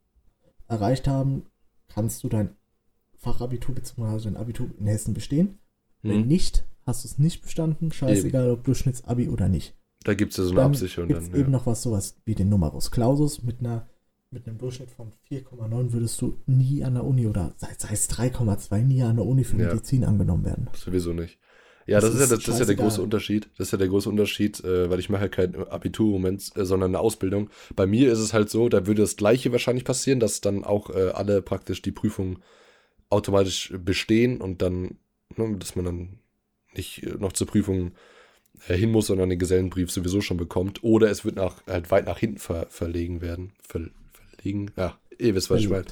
erreicht 0.68 1.08
haben, 1.08 1.46
kannst 1.88 2.22
du 2.24 2.28
dein 2.28 2.56
Fachabitur 3.18 3.74
bzw. 3.74 4.24
dein 4.24 4.36
Abitur 4.36 4.68
in 4.78 4.86
Hessen 4.86 5.14
bestehen. 5.14 5.58
Mhm. 6.02 6.08
Wenn 6.08 6.26
nicht, 6.26 6.64
hast 6.84 7.04
du 7.04 7.08
es 7.08 7.18
nicht 7.18 7.42
bestanden. 7.42 7.92
Scheißegal, 7.92 8.50
ob 8.50 8.64
Durchschnittsabi 8.64 9.28
oder 9.28 9.48
nicht. 9.48 9.74
Da 10.04 10.14
gibt 10.14 10.32
es 10.32 10.38
ja 10.38 10.44
so 10.44 10.50
eine 10.50 10.60
dann 10.60 10.70
Absicherung. 10.70 11.08
Gibt's 11.08 11.26
dann, 11.26 11.34
ja. 11.34 11.40
eben 11.40 11.52
noch 11.52 11.66
was 11.66 11.82
sowas 11.82 12.16
wie 12.24 12.34
den 12.34 12.48
Numerus 12.48 12.90
Clausus 12.90 13.42
mit 13.42 13.60
einer 13.60 13.88
mit 14.30 14.46
einem 14.46 14.58
Durchschnitt 14.58 14.90
von 14.90 15.12
4,9 15.30 15.92
würdest 15.92 16.20
du 16.20 16.36
nie 16.46 16.82
an 16.84 16.94
der 16.94 17.04
Uni 17.04 17.26
oder 17.26 17.54
sei, 17.56 17.68
sei 17.78 17.92
es 17.92 18.10
3,2 18.10 18.82
nie 18.82 19.02
an 19.02 19.16
der 19.16 19.24
Uni 19.24 19.44
für 19.44 19.56
ja. 19.56 19.68
Medizin 19.68 20.04
angenommen 20.04 20.44
werden. 20.44 20.68
Sowieso 20.74 21.12
nicht. 21.12 21.38
Ja, 21.86 22.00
das, 22.00 22.10
das 22.10 22.14
ist, 22.14 22.30
ja, 22.30 22.36
das, 22.36 22.44
das 22.44 22.54
ist 22.54 22.60
ja 22.60 22.66
der 22.66 22.74
große 22.74 23.00
Unterschied. 23.00 23.48
Das 23.56 23.68
ist 23.68 23.72
ja 23.72 23.78
der 23.78 23.88
große 23.88 24.08
Unterschied, 24.08 24.62
äh, 24.64 24.90
weil 24.90 24.98
ich 24.98 25.08
mache 25.08 25.22
ja 25.22 25.28
kein 25.28 25.54
Abitur 25.54 26.06
im 26.06 26.12
Moment, 26.12 26.50
äh, 26.56 26.64
sondern 26.64 26.90
eine 26.90 26.98
Ausbildung. 26.98 27.48
Bei 27.76 27.86
mir 27.86 28.10
ist 28.10 28.18
es 28.18 28.32
halt 28.32 28.50
so, 28.50 28.68
da 28.68 28.86
würde 28.86 29.02
das 29.02 29.16
Gleiche 29.16 29.52
wahrscheinlich 29.52 29.84
passieren, 29.84 30.18
dass 30.18 30.40
dann 30.40 30.64
auch 30.64 30.90
äh, 30.90 31.10
alle 31.10 31.42
praktisch 31.42 31.82
die 31.82 31.92
Prüfung 31.92 32.40
automatisch 33.10 33.72
bestehen 33.78 34.40
und 34.40 34.62
dann, 34.62 34.98
ne, 35.36 35.56
dass 35.58 35.76
man 35.76 35.84
dann 35.84 36.18
nicht 36.74 37.02
äh, 37.02 37.14
noch 37.18 37.32
zur 37.32 37.46
Prüfung 37.46 37.92
äh, 38.68 38.76
hin 38.76 38.90
muss, 38.90 39.06
sondern 39.06 39.30
den 39.30 39.38
Gesellenbrief 39.38 39.90
sowieso 39.90 40.20
schon 40.20 40.36
bekommt. 40.36 40.82
Oder 40.82 41.10
es 41.10 41.24
wird 41.24 41.36
nach, 41.36 41.66
halt 41.66 41.90
weit 41.90 42.06
nach 42.06 42.18
hinten 42.18 42.38
ver, 42.38 42.66
verlegen 42.68 43.20
werden. 43.20 43.52
Ver, 43.60 43.88
verlegen, 44.12 44.70
ja, 44.76 44.98
ihr 45.18 45.34
wisst, 45.34 45.50
was 45.50 45.60
ich 45.60 45.68
meine. 45.68 45.86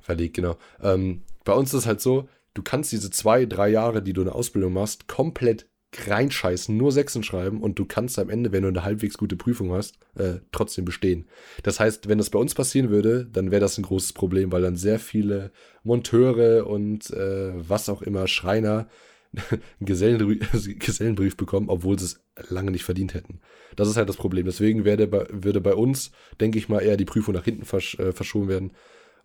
Verlegt, 0.00 0.34
genau. 0.34 0.56
Ähm, 0.82 1.22
bei 1.44 1.52
uns 1.52 1.72
ist 1.72 1.80
es 1.80 1.86
halt 1.86 2.00
so, 2.00 2.28
du 2.54 2.62
kannst 2.62 2.92
diese 2.92 3.10
zwei, 3.10 3.46
drei 3.46 3.68
Jahre, 3.68 4.02
die 4.02 4.12
du 4.12 4.20
eine 4.20 4.34
Ausbildung 4.34 4.72
machst, 4.72 5.08
komplett 5.08 5.66
reinscheißen, 5.94 6.76
nur 6.76 6.90
Sechsen 6.90 7.22
schreiben 7.22 7.60
und 7.60 7.78
du 7.78 7.84
kannst 7.84 8.18
am 8.18 8.30
Ende, 8.30 8.52
wenn 8.52 8.62
du 8.62 8.68
eine 8.68 8.84
halbwegs 8.84 9.18
gute 9.18 9.36
Prüfung 9.36 9.72
hast, 9.72 9.98
äh, 10.16 10.34
trotzdem 10.50 10.84
bestehen. 10.84 11.26
Das 11.62 11.80
heißt, 11.80 12.08
wenn 12.08 12.18
das 12.18 12.30
bei 12.30 12.38
uns 12.38 12.54
passieren 12.54 12.90
würde, 12.90 13.26
dann 13.30 13.50
wäre 13.50 13.60
das 13.60 13.78
ein 13.78 13.84
großes 13.84 14.14
Problem, 14.14 14.52
weil 14.52 14.62
dann 14.62 14.76
sehr 14.76 14.98
viele 14.98 15.52
Monteure 15.84 16.66
und 16.66 17.10
äh, 17.10 17.52
was 17.56 17.88
auch 17.88 18.02
immer, 18.02 18.26
Schreiner, 18.26 18.88
einen 19.50 19.60
Gesellenbrief, 19.80 20.78
Gesellenbrief 20.78 21.36
bekommen, 21.36 21.68
obwohl 21.68 21.98
sie 21.98 22.06
es 22.06 22.20
lange 22.48 22.70
nicht 22.70 22.84
verdient 22.84 23.14
hätten. 23.14 23.40
Das 23.76 23.88
ist 23.88 23.96
halt 23.96 24.08
das 24.08 24.16
Problem. 24.16 24.46
Deswegen 24.46 24.84
werde 24.84 25.10
würde 25.30 25.60
bei 25.60 25.74
uns, 25.74 26.10
denke 26.40 26.58
ich 26.58 26.68
mal, 26.68 26.80
eher 26.80 26.96
die 26.96 27.04
Prüfung 27.04 27.34
nach 27.34 27.44
hinten 27.44 27.64
versch 27.64 27.98
äh, 27.98 28.12
verschoben 28.12 28.48
werden 28.48 28.72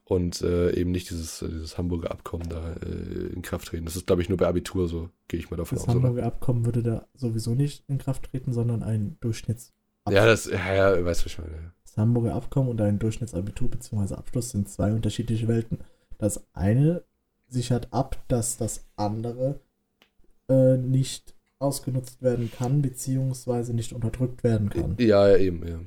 und 0.07 0.41
äh, 0.41 0.73
eben 0.73 0.91
nicht 0.91 1.09
dieses, 1.09 1.39
dieses 1.39 1.77
Hamburger 1.77 2.11
Abkommen 2.11 2.47
da 2.47 2.73
äh, 2.75 3.33
in 3.33 3.41
Kraft 3.41 3.67
treten. 3.67 3.83
Das 3.83 3.97
ist, 3.97 4.07
glaube 4.07 4.21
ich, 4.21 4.29
nur 4.29 4.37
bei 4.37 4.47
Abitur 4.47 4.87
so, 4.87 5.09
gehe 5.27 5.37
ich 5.37 5.49
mal 5.49 5.57
davon 5.57 5.75
das 5.75 5.83
aus. 5.83 5.87
Das 5.87 5.95
Hamburger 5.95 6.19
oder? 6.19 6.27
Abkommen 6.27 6.65
würde 6.65 6.81
da 6.81 7.07
sowieso 7.13 7.55
nicht 7.55 7.83
in 7.89 7.97
Kraft 7.97 8.31
treten, 8.31 8.53
sondern 8.53 8.83
ein 8.83 9.17
Durchschnitts. 9.19 9.73
Ja, 10.09 10.25
das, 10.25 10.45
ja, 10.45 10.73
ja, 10.73 11.05
weißt 11.05 11.21
du, 11.21 11.25
was 11.25 11.33
ich 11.33 11.39
meine. 11.39 11.73
Das 11.83 11.97
Hamburger 11.97 12.35
Abkommen 12.35 12.69
und 12.69 12.79
ein 12.79 12.99
Durchschnittsabitur 12.99 13.69
bzw. 13.69 14.15
Abschluss 14.15 14.51
sind 14.51 14.69
zwei 14.69 14.93
unterschiedliche 14.93 15.49
Welten. 15.49 15.79
Das 16.17 16.47
eine 16.53 17.03
sichert 17.49 17.91
ab, 17.91 18.23
dass 18.29 18.55
das 18.55 18.85
andere 18.95 19.59
äh, 20.47 20.77
nicht 20.77 21.35
ausgenutzt 21.59 22.21
werden 22.21 22.49
kann, 22.49 22.81
beziehungsweise 22.81 23.73
nicht 23.73 23.91
unterdrückt 23.91 24.45
werden 24.45 24.69
kann. 24.69 24.95
Ja, 24.99 25.27
ja, 25.27 25.37
eben, 25.37 25.67
ja 25.67 25.79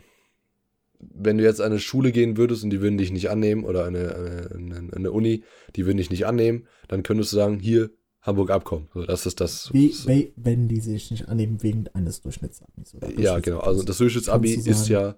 wenn 1.01 1.39
du 1.39 1.45
jetzt 1.45 1.61
an 1.61 1.73
eine 1.73 1.81
Schule 1.81 2.13
gehen 2.13 2.37
würdest 2.37 2.63
und 2.63 2.71
die 2.71 2.81
würden 2.81 2.99
dich 2.99 3.11
nicht 3.11 3.31
annehmen 3.31 3.65
oder 3.65 3.85
eine, 3.85 4.51
eine, 4.55 4.93
eine 4.93 5.13
Uni, 5.13 5.45
die 5.77 5.87
würden 5.87 5.99
dich 5.99 6.11
nicht 6.11 6.27
annehmen, 6.27 6.67
dann 6.89 7.03
könntest 7.03 7.33
du 7.33 7.37
sagen, 7.37 7.59
hier, 7.59 7.91
Hamburg 8.23 8.51
Abkommen. 8.51 8.89
So, 8.93 9.05
das 9.05 9.25
ist 9.25 9.41
das. 9.41 9.73
Wie, 9.73 9.93
so. 9.93 10.11
wenn 10.37 10.69
die 10.69 10.81
sich 10.81 11.11
nicht 11.11 11.29
annehmen 11.29 11.63
wegen 11.63 11.89
eines 11.95 12.21
Durchschnittsabis. 12.21 12.95
Oder 12.95 13.07
Durchschnitts 13.07 13.25
ja, 13.25 13.41
genau. 13.41 13.61
Also 13.61 13.83
das 13.83 13.97
Durchschnittsabi 13.97 14.57
sagen, 14.57 14.71
ist 14.71 14.89
ja. 14.89 15.17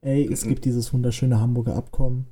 Ey, 0.00 0.32
es 0.32 0.44
gibt 0.44 0.64
dieses 0.64 0.92
wunderschöne 0.92 1.40
Hamburger 1.40 1.74
Abkommen. 1.74 2.26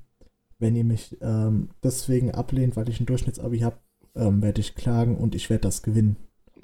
Wenn 0.58 0.74
ihr 0.74 0.84
mich 0.84 1.18
ähm, 1.20 1.68
deswegen 1.82 2.30
ablehnt, 2.30 2.76
weil 2.76 2.88
ich 2.88 2.98
ein 2.98 3.06
Durchschnittsabi 3.06 3.58
habe, 3.58 3.76
ähm, 4.14 4.40
werde 4.40 4.60
ich 4.60 4.74
klagen 4.74 5.18
und 5.18 5.34
ich 5.34 5.50
werde 5.50 5.62
das 5.62 5.82
gewinnen. 5.82 6.16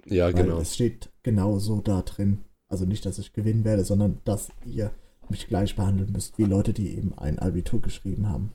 Ja, 0.06 0.26
weil 0.26 0.44
genau. 0.44 0.58
Es 0.58 0.74
steht 0.74 1.10
genau 1.22 1.58
so 1.58 1.82
da 1.82 2.00
drin. 2.00 2.44
Also 2.68 2.86
nicht, 2.86 3.04
dass 3.04 3.18
ich 3.18 3.34
gewinnen 3.34 3.64
werde, 3.64 3.84
sondern 3.84 4.20
dass 4.24 4.48
ihr 4.64 4.92
mich 5.30 5.48
gleich 5.48 5.76
behandeln 5.76 6.12
müsst, 6.12 6.38
wie 6.38 6.44
Leute, 6.44 6.72
die 6.72 6.96
eben 6.96 7.16
ein 7.16 7.38
Abitur 7.38 7.80
geschrieben 7.80 8.28
haben. 8.28 8.52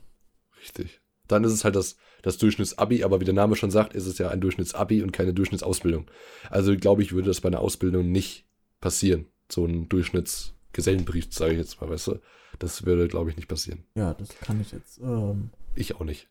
Richtig. 0.60 1.00
Dann 1.26 1.44
ist 1.44 1.52
es 1.52 1.64
halt 1.64 1.76
das, 1.76 1.96
das 2.22 2.38
Durchschnittsabi, 2.38 3.04
aber 3.04 3.20
wie 3.20 3.24
der 3.24 3.34
Name 3.34 3.54
schon 3.54 3.70
sagt, 3.70 3.94
ist 3.94 4.06
es 4.06 4.18
ja 4.18 4.28
ein 4.28 4.40
Durchschnittsabi 4.40 5.02
und 5.02 5.12
keine 5.12 5.34
Durchschnittsausbildung. 5.34 6.10
Also 6.50 6.76
glaube 6.76 7.02
ich, 7.02 7.12
würde 7.12 7.28
das 7.28 7.40
bei 7.40 7.48
einer 7.48 7.60
Ausbildung 7.60 8.10
nicht 8.10 8.46
passieren. 8.80 9.26
So 9.50 9.66
ein 9.66 9.88
Durchschnittsgesellenbrief, 9.88 11.26
sage 11.30 11.52
ich 11.52 11.58
jetzt 11.58 11.80
mal, 11.80 11.90
weißt 11.90 12.08
du? 12.08 12.20
Das 12.58 12.86
würde, 12.86 13.08
glaube 13.08 13.30
ich, 13.30 13.36
nicht 13.36 13.48
passieren. 13.48 13.84
Ja, 13.94 14.14
das 14.14 14.30
kann 14.40 14.60
ich 14.60 14.72
jetzt. 14.72 14.98
Ähm, 15.00 15.50
ich 15.74 15.94
auch 15.96 16.04
nicht. 16.04 16.28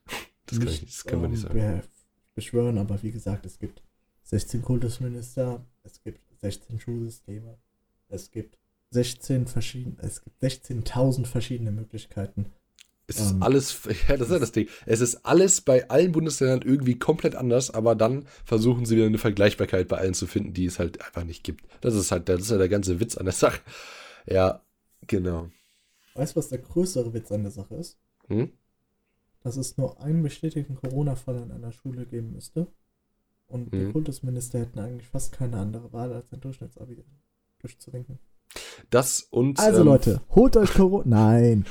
Das, 0.48 0.60
nicht, 0.60 0.66
kann, 0.66 0.74
ich, 0.74 0.86
das 0.86 1.04
können 1.06 1.22
wir 1.22 1.30
nicht 1.30 1.44
ähm, 1.44 1.60
sagen. 1.60 1.84
Beschwören, 2.36 2.78
aber 2.78 3.02
wie 3.04 3.12
gesagt, 3.12 3.46
es 3.46 3.60
gibt 3.60 3.82
16 4.24 4.62
Kultusminister, 4.62 5.66
es 5.84 6.04
gibt 6.04 6.22
16 6.42 6.80
Schulsysteme 6.80 7.58
Es 8.10 8.32
gibt 8.32 8.58
16 8.92 9.48
verschiedene, 9.48 9.98
es 10.00 10.24
gibt 10.24 10.42
16.000 10.42 11.26
verschiedene 11.26 11.72
Möglichkeiten. 11.72 12.54
Es 13.10 13.22
ist 13.22 13.32
ähm, 13.32 13.44
alles, 13.44 13.80
ja, 14.08 14.18
das 14.18 14.28
ist 14.28 14.34
ja 14.34 14.40
das 14.40 14.52
Ding. 14.52 14.68
Es 14.86 15.00
ist 15.00 15.26
alles 15.26 15.62
bei 15.62 15.90
allen 15.90 16.12
Bundesländern 16.12 16.62
irgendwie 16.62 17.00
komplett 17.00 17.36
anders, 17.36 17.72
aber 17.72 17.96
dann 17.96 18.26
versuchen 18.44 18.86
sie 18.86 18.98
wieder 18.98 19.06
eine 19.06 19.18
Vergleichbarkeit 19.18 19.88
bei 19.88 19.98
allen 19.98 20.14
zu 20.14 20.28
finden, 20.28 20.54
die 20.54 20.66
es 20.66 20.78
halt 20.78 21.02
einfach 21.02 21.24
nicht 21.24 21.44
gibt. 21.44 21.66
Das 21.82 21.96
ist 21.96 22.12
halt, 22.12 22.28
das 22.28 22.42
ist 22.42 22.52
ja 22.52 22.58
der 22.58 22.70
ganze 22.70 23.00
Witz 23.00 23.18
an 23.18 23.26
der 23.26 23.34
Sache. 23.34 23.60
Ja, 24.30 24.62
genau. 25.08 25.50
Weißt 26.16 26.36
du, 26.36 26.40
was 26.40 26.50
der 26.50 26.58
größere 26.58 27.14
Witz 27.14 27.32
an 27.32 27.44
der 27.44 27.52
Sache 27.52 27.76
ist? 27.76 27.98
Hm? 28.28 28.52
Dass 29.42 29.56
es 29.56 29.78
nur 29.78 30.02
einen 30.02 30.22
bestätigten 30.22 30.76
Corona-Fall 30.76 31.38
an 31.38 31.52
einer 31.54 31.72
Schule 31.72 32.06
geben 32.06 32.34
müsste. 32.34 32.68
Und 33.46 33.72
hm. 33.72 33.80
die 33.80 33.92
Kultusminister 33.94 34.60
hätten 34.60 34.80
eigentlich 34.80 35.08
fast 35.08 35.32
keine 35.32 35.60
andere 35.60 35.94
Wahl, 35.94 36.12
als 36.12 36.34
ein 36.34 36.42
Durchschnittsabi 36.42 37.06
durchzuwinken. 37.60 38.20
Das 38.90 39.22
und. 39.22 39.60
Also 39.60 39.82
ähm, 39.82 39.86
Leute, 39.88 40.22
holt 40.30 40.58
euch 40.58 40.74
Corona. 40.74 41.04
Nein. 41.06 41.66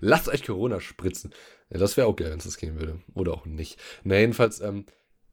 Lasst 0.00 0.28
euch 0.28 0.44
Corona 0.44 0.80
spritzen. 0.80 1.32
Ja, 1.70 1.78
das 1.78 1.96
wäre 1.96 2.06
auch 2.06 2.16
geil, 2.16 2.30
wenn 2.30 2.38
es 2.38 2.44
das 2.44 2.56
gehen 2.56 2.78
würde. 2.78 3.00
Oder 3.14 3.34
auch 3.34 3.46
nicht. 3.46 3.78
Na, 4.04 4.18
jedenfalls, 4.18 4.60
ähm, 4.60 4.86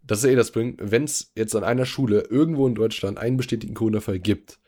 das 0.04 0.23
ist 0.23 0.30
eh 0.30 0.36
das 0.36 0.51
Ding. 0.51 0.78
Wenn 0.80 1.06
es 1.06 1.32
jetzt 1.36 1.56
an 1.56 1.63
einer 1.63 1.86
Schule 1.86 2.21
irgendwo 2.30 2.67
in 2.67 2.75
Deutschland 2.75 3.17
einen 3.17 3.38
bestätigten 3.38 3.75
Corona-Fall 3.75 4.19
gibt, 4.19 4.60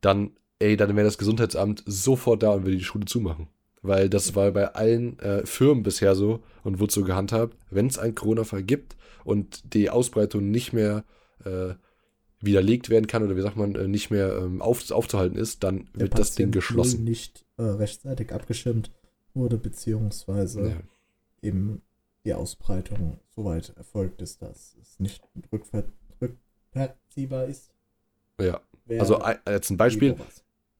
dann, 0.00 0.36
ey, 0.58 0.76
dann 0.76 0.94
wäre 0.96 1.06
das 1.06 1.18
Gesundheitsamt 1.18 1.82
sofort 1.86 2.42
da 2.42 2.52
und 2.52 2.64
würde 2.64 2.78
die 2.78 2.84
Schule 2.84 3.04
zumachen. 3.04 3.48
Weil 3.82 4.08
das 4.08 4.34
war 4.34 4.50
bei 4.52 4.74
allen 4.74 5.18
äh, 5.18 5.46
Firmen 5.46 5.82
bisher 5.82 6.14
so 6.14 6.42
und 6.64 6.80
wurde 6.80 6.92
so 6.92 7.04
gehandhabt, 7.04 7.56
wenn 7.70 7.86
es 7.86 7.98
einen 7.98 8.14
Corona-Fall 8.14 8.62
gibt 8.62 8.96
und 9.24 9.74
die 9.74 9.90
Ausbreitung 9.90 10.50
nicht 10.50 10.72
mehr 10.72 11.04
äh, 11.44 11.74
widerlegt 12.40 12.88
werden 12.88 13.06
kann 13.06 13.22
oder 13.22 13.36
wie 13.36 13.42
sagt 13.42 13.56
man, 13.56 13.74
äh, 13.74 13.88
nicht 13.88 14.10
mehr 14.10 14.36
ähm, 14.38 14.62
auf, 14.62 14.90
aufzuhalten 14.90 15.36
ist, 15.36 15.64
dann 15.64 15.88
Der 15.94 16.02
wird 16.02 16.18
das 16.18 16.34
Ding 16.34 16.50
geschlossen. 16.50 17.04
nicht 17.04 17.44
äh, 17.56 17.62
rechtzeitig 17.62 18.32
abgeschirmt 18.32 18.92
wurde, 19.34 19.56
beziehungsweise 19.56 20.68
ja. 20.70 20.76
eben 21.42 21.82
die 22.24 22.34
Ausbreitung 22.34 23.18
so 23.34 23.44
weit 23.44 23.72
erfolgt 23.76 24.22
ist, 24.22 24.42
dass 24.42 24.76
es 24.80 25.00
nicht 25.00 25.22
rückver 25.52 25.84
rückverziehbar 26.20 27.46
ist. 27.46 27.70
Ja, 28.40 28.60
also 28.88 29.20
jetzt 29.48 29.70
ein 29.70 29.76
Beispiel. 29.76 30.16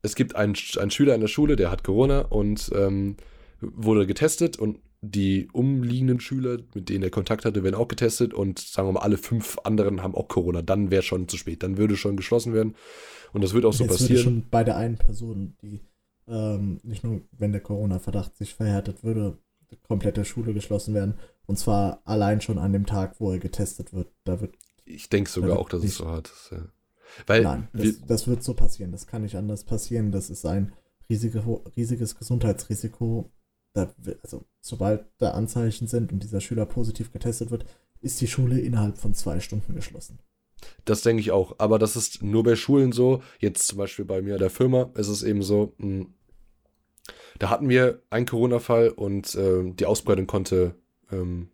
Es 0.02 0.14
gibt 0.14 0.36
einen, 0.36 0.54
einen 0.78 0.90
Schüler 0.90 1.14
in 1.14 1.20
der 1.20 1.28
Schule, 1.28 1.56
der 1.56 1.70
hat 1.70 1.82
Corona 1.82 2.20
und 2.20 2.70
ähm, 2.72 3.16
wurde 3.60 4.06
getestet 4.06 4.58
und 4.58 4.78
die 5.00 5.48
umliegenden 5.52 6.20
Schüler, 6.20 6.58
mit 6.74 6.88
denen 6.88 7.04
er 7.04 7.10
Kontakt 7.10 7.44
hatte, 7.44 7.62
werden 7.62 7.76
auch 7.76 7.88
getestet 7.88 8.34
und 8.34 8.58
sagen 8.58 8.88
wir 8.88 8.92
mal, 8.92 9.00
alle 9.00 9.16
fünf 9.16 9.58
anderen 9.62 10.02
haben 10.02 10.14
auch 10.14 10.28
Corona. 10.28 10.62
Dann 10.62 10.90
wäre 10.90 11.02
schon 11.02 11.28
zu 11.28 11.36
spät. 11.36 11.62
Dann 11.62 11.76
würde 11.76 11.96
schon 11.96 12.16
geschlossen 12.16 12.52
werden. 12.52 12.74
Und 13.32 13.44
das 13.44 13.54
wird 13.54 13.64
auch 13.64 13.72
so 13.72 13.84
Jetzt 13.84 13.92
passieren. 13.92 14.10
Würde 14.10 14.22
schon 14.22 14.48
bei 14.50 14.64
der 14.64 14.76
einen 14.76 14.96
Person, 14.96 15.56
die 15.62 15.80
ähm, 16.26 16.80
nicht 16.82 17.04
nur, 17.04 17.22
wenn 17.32 17.52
der 17.52 17.60
Corona-Verdacht 17.60 18.36
sich 18.36 18.54
verhärtet, 18.54 19.04
würde 19.04 19.38
die 19.70 19.76
komplette 19.76 20.24
Schule 20.24 20.52
geschlossen 20.52 20.94
werden. 20.94 21.14
Und 21.46 21.58
zwar 21.58 22.02
allein 22.04 22.40
schon 22.40 22.58
an 22.58 22.72
dem 22.72 22.86
Tag, 22.86 23.20
wo 23.20 23.32
er 23.32 23.38
getestet 23.38 23.92
wird. 23.92 24.08
Da 24.24 24.40
wird. 24.40 24.56
Ich 24.84 25.08
denke 25.08 25.30
sogar 25.30 25.58
auch, 25.58 25.68
dass 25.68 25.84
es 25.84 25.96
so 25.96 26.06
hart 26.06 26.28
ist. 26.28 26.50
Ja. 26.50 26.66
Weil 27.26 27.42
Nein, 27.42 27.68
das, 27.72 28.00
das, 28.06 28.26
wird 28.26 28.42
so 28.42 28.54
passieren. 28.54 28.92
Das 28.92 29.06
kann 29.06 29.22
nicht 29.22 29.36
anders 29.36 29.64
passieren. 29.64 30.10
Das 30.12 30.28
ist 30.28 30.44
ein 30.44 30.72
riesige, 31.08 31.42
riesiges 31.76 32.16
Gesundheitsrisiko 32.18 33.30
also 34.22 34.44
sobald 34.60 35.06
da 35.18 35.32
Anzeichen 35.32 35.86
sind 35.86 36.12
und 36.12 36.22
dieser 36.22 36.40
Schüler 36.40 36.66
positiv 36.66 37.12
getestet 37.12 37.50
wird, 37.50 37.64
ist 38.00 38.20
die 38.20 38.28
Schule 38.28 38.60
innerhalb 38.60 38.98
von 38.98 39.14
zwei 39.14 39.40
Stunden 39.40 39.74
geschlossen. 39.74 40.18
Das 40.84 41.02
denke 41.02 41.20
ich 41.20 41.30
auch. 41.30 41.56
Aber 41.58 41.78
das 41.78 41.96
ist 41.96 42.22
nur 42.22 42.42
bei 42.42 42.56
Schulen 42.56 42.92
so. 42.92 43.22
Jetzt 43.38 43.66
zum 43.66 43.78
Beispiel 43.78 44.04
bei 44.04 44.22
mir 44.22 44.38
der 44.38 44.50
Firma 44.50 44.90
ist 44.94 45.08
es 45.08 45.22
eben 45.22 45.42
so, 45.42 45.74
hm, 45.78 46.14
da 47.38 47.50
hatten 47.50 47.68
wir 47.68 48.02
einen 48.10 48.26
Corona-Fall 48.26 48.90
und 48.90 49.34
äh, 49.34 49.70
die 49.72 49.86
Ausbreitung 49.86 50.26
konnte 50.26 50.74
ähm, 51.10 51.50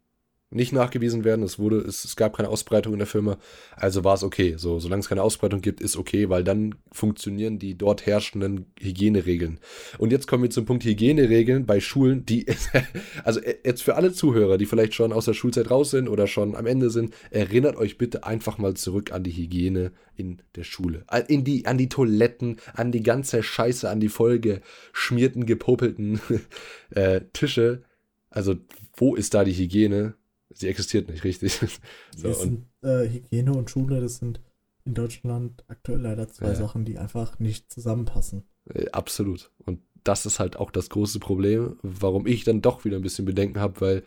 nicht 0.54 0.72
nachgewiesen 0.72 1.24
werden. 1.24 1.44
Es 1.44 1.58
wurde, 1.58 1.78
es, 1.78 2.04
es, 2.04 2.16
gab 2.16 2.36
keine 2.36 2.48
Ausbreitung 2.48 2.92
in 2.92 2.98
der 2.98 3.06
Firma. 3.06 3.38
Also 3.76 4.04
war 4.04 4.14
es 4.14 4.22
okay. 4.22 4.54
So, 4.56 4.78
solange 4.78 5.00
es 5.00 5.08
keine 5.08 5.22
Ausbreitung 5.22 5.60
gibt, 5.60 5.80
ist 5.80 5.96
okay, 5.96 6.28
weil 6.28 6.44
dann 6.44 6.76
funktionieren 6.92 7.58
die 7.58 7.76
dort 7.76 8.06
herrschenden 8.06 8.66
Hygieneregeln. 8.80 9.58
Und 9.98 10.12
jetzt 10.12 10.26
kommen 10.26 10.44
wir 10.44 10.50
zum 10.50 10.64
Punkt 10.64 10.84
Hygieneregeln 10.84 11.66
bei 11.66 11.80
Schulen, 11.80 12.24
die, 12.24 12.46
also 13.24 13.40
äh, 13.40 13.56
jetzt 13.64 13.82
für 13.82 13.96
alle 13.96 14.12
Zuhörer, 14.12 14.58
die 14.58 14.66
vielleicht 14.66 14.94
schon 14.94 15.12
aus 15.12 15.24
der 15.24 15.34
Schulzeit 15.34 15.70
raus 15.70 15.90
sind 15.90 16.08
oder 16.08 16.26
schon 16.26 16.54
am 16.54 16.66
Ende 16.66 16.90
sind, 16.90 17.14
erinnert 17.30 17.76
euch 17.76 17.98
bitte 17.98 18.24
einfach 18.24 18.58
mal 18.58 18.74
zurück 18.74 19.12
an 19.12 19.24
die 19.24 19.32
Hygiene 19.32 19.92
in 20.16 20.40
der 20.54 20.64
Schule. 20.64 21.04
In 21.28 21.44
die, 21.44 21.66
an 21.66 21.78
die 21.78 21.88
Toiletten, 21.88 22.58
an 22.74 22.92
die 22.92 23.02
ganze 23.02 23.42
Scheiße, 23.42 23.88
an 23.88 24.00
die 24.00 24.08
Folge 24.08 24.60
schmierten, 24.92 25.46
gepopelten 25.46 26.20
äh, 26.90 27.22
Tische. 27.32 27.82
Also, 28.30 28.56
wo 28.96 29.14
ist 29.14 29.34
da 29.34 29.44
die 29.44 29.52
Hygiene? 29.52 30.14
Sie 30.54 30.68
existiert 30.68 31.08
nicht 31.08 31.24
richtig. 31.24 31.60
so, 32.16 32.32
sind, 32.32 32.66
äh, 32.82 33.08
Hygiene 33.08 33.52
und 33.52 33.70
Schule, 33.70 34.00
das 34.00 34.16
sind 34.16 34.40
in 34.84 34.94
Deutschland 34.94 35.64
aktuell 35.68 36.00
leider 36.00 36.28
zwei 36.28 36.48
ja. 36.48 36.54
Sachen, 36.54 36.84
die 36.84 36.98
einfach 36.98 37.38
nicht 37.38 37.72
zusammenpassen. 37.72 38.44
Äh, 38.72 38.90
absolut. 38.90 39.50
Und 39.64 39.80
das 40.04 40.26
ist 40.26 40.38
halt 40.38 40.56
auch 40.56 40.70
das 40.70 40.90
große 40.90 41.18
Problem, 41.18 41.78
warum 41.82 42.26
ich 42.26 42.44
dann 42.44 42.60
doch 42.60 42.84
wieder 42.84 42.96
ein 42.96 43.02
bisschen 43.02 43.24
Bedenken 43.24 43.60
habe, 43.60 43.80
weil, 43.80 44.02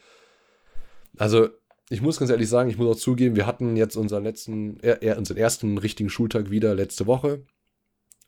also 1.18 1.50
ich 1.90 2.02
muss 2.02 2.20
ganz 2.20 2.30
ehrlich 2.30 2.50
sagen, 2.50 2.70
ich 2.70 2.78
muss 2.78 2.98
auch 2.98 3.00
zugeben, 3.00 3.36
wir 3.36 3.48
hatten 3.48 3.76
jetzt 3.76 3.96
unseren 3.96 4.24
letzten, 4.24 4.80
äh, 4.82 5.16
unseren 5.18 5.38
ersten 5.38 5.78
richtigen 5.78 6.10
Schultag 6.10 6.52
wieder 6.52 6.76
letzte 6.76 7.08
Woche. 7.08 7.46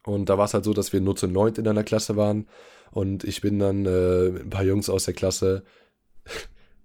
Und 0.05 0.29
da 0.29 0.37
war 0.37 0.45
es 0.45 0.53
halt 0.53 0.63
so, 0.63 0.73
dass 0.73 0.93
wir 0.93 1.01
nur 1.01 1.15
zu 1.15 1.27
neunt 1.27 1.57
in 1.57 1.67
einer 1.67 1.83
Klasse 1.83 2.15
waren. 2.15 2.47
Und 2.91 3.23
ich 3.25 3.41
bin 3.41 3.59
dann 3.59 3.85
äh, 3.85 4.29
mit 4.29 4.43
ein 4.43 4.49
paar 4.49 4.63
Jungs 4.63 4.89
aus 4.89 5.05
der 5.05 5.13
Klasse 5.13 5.63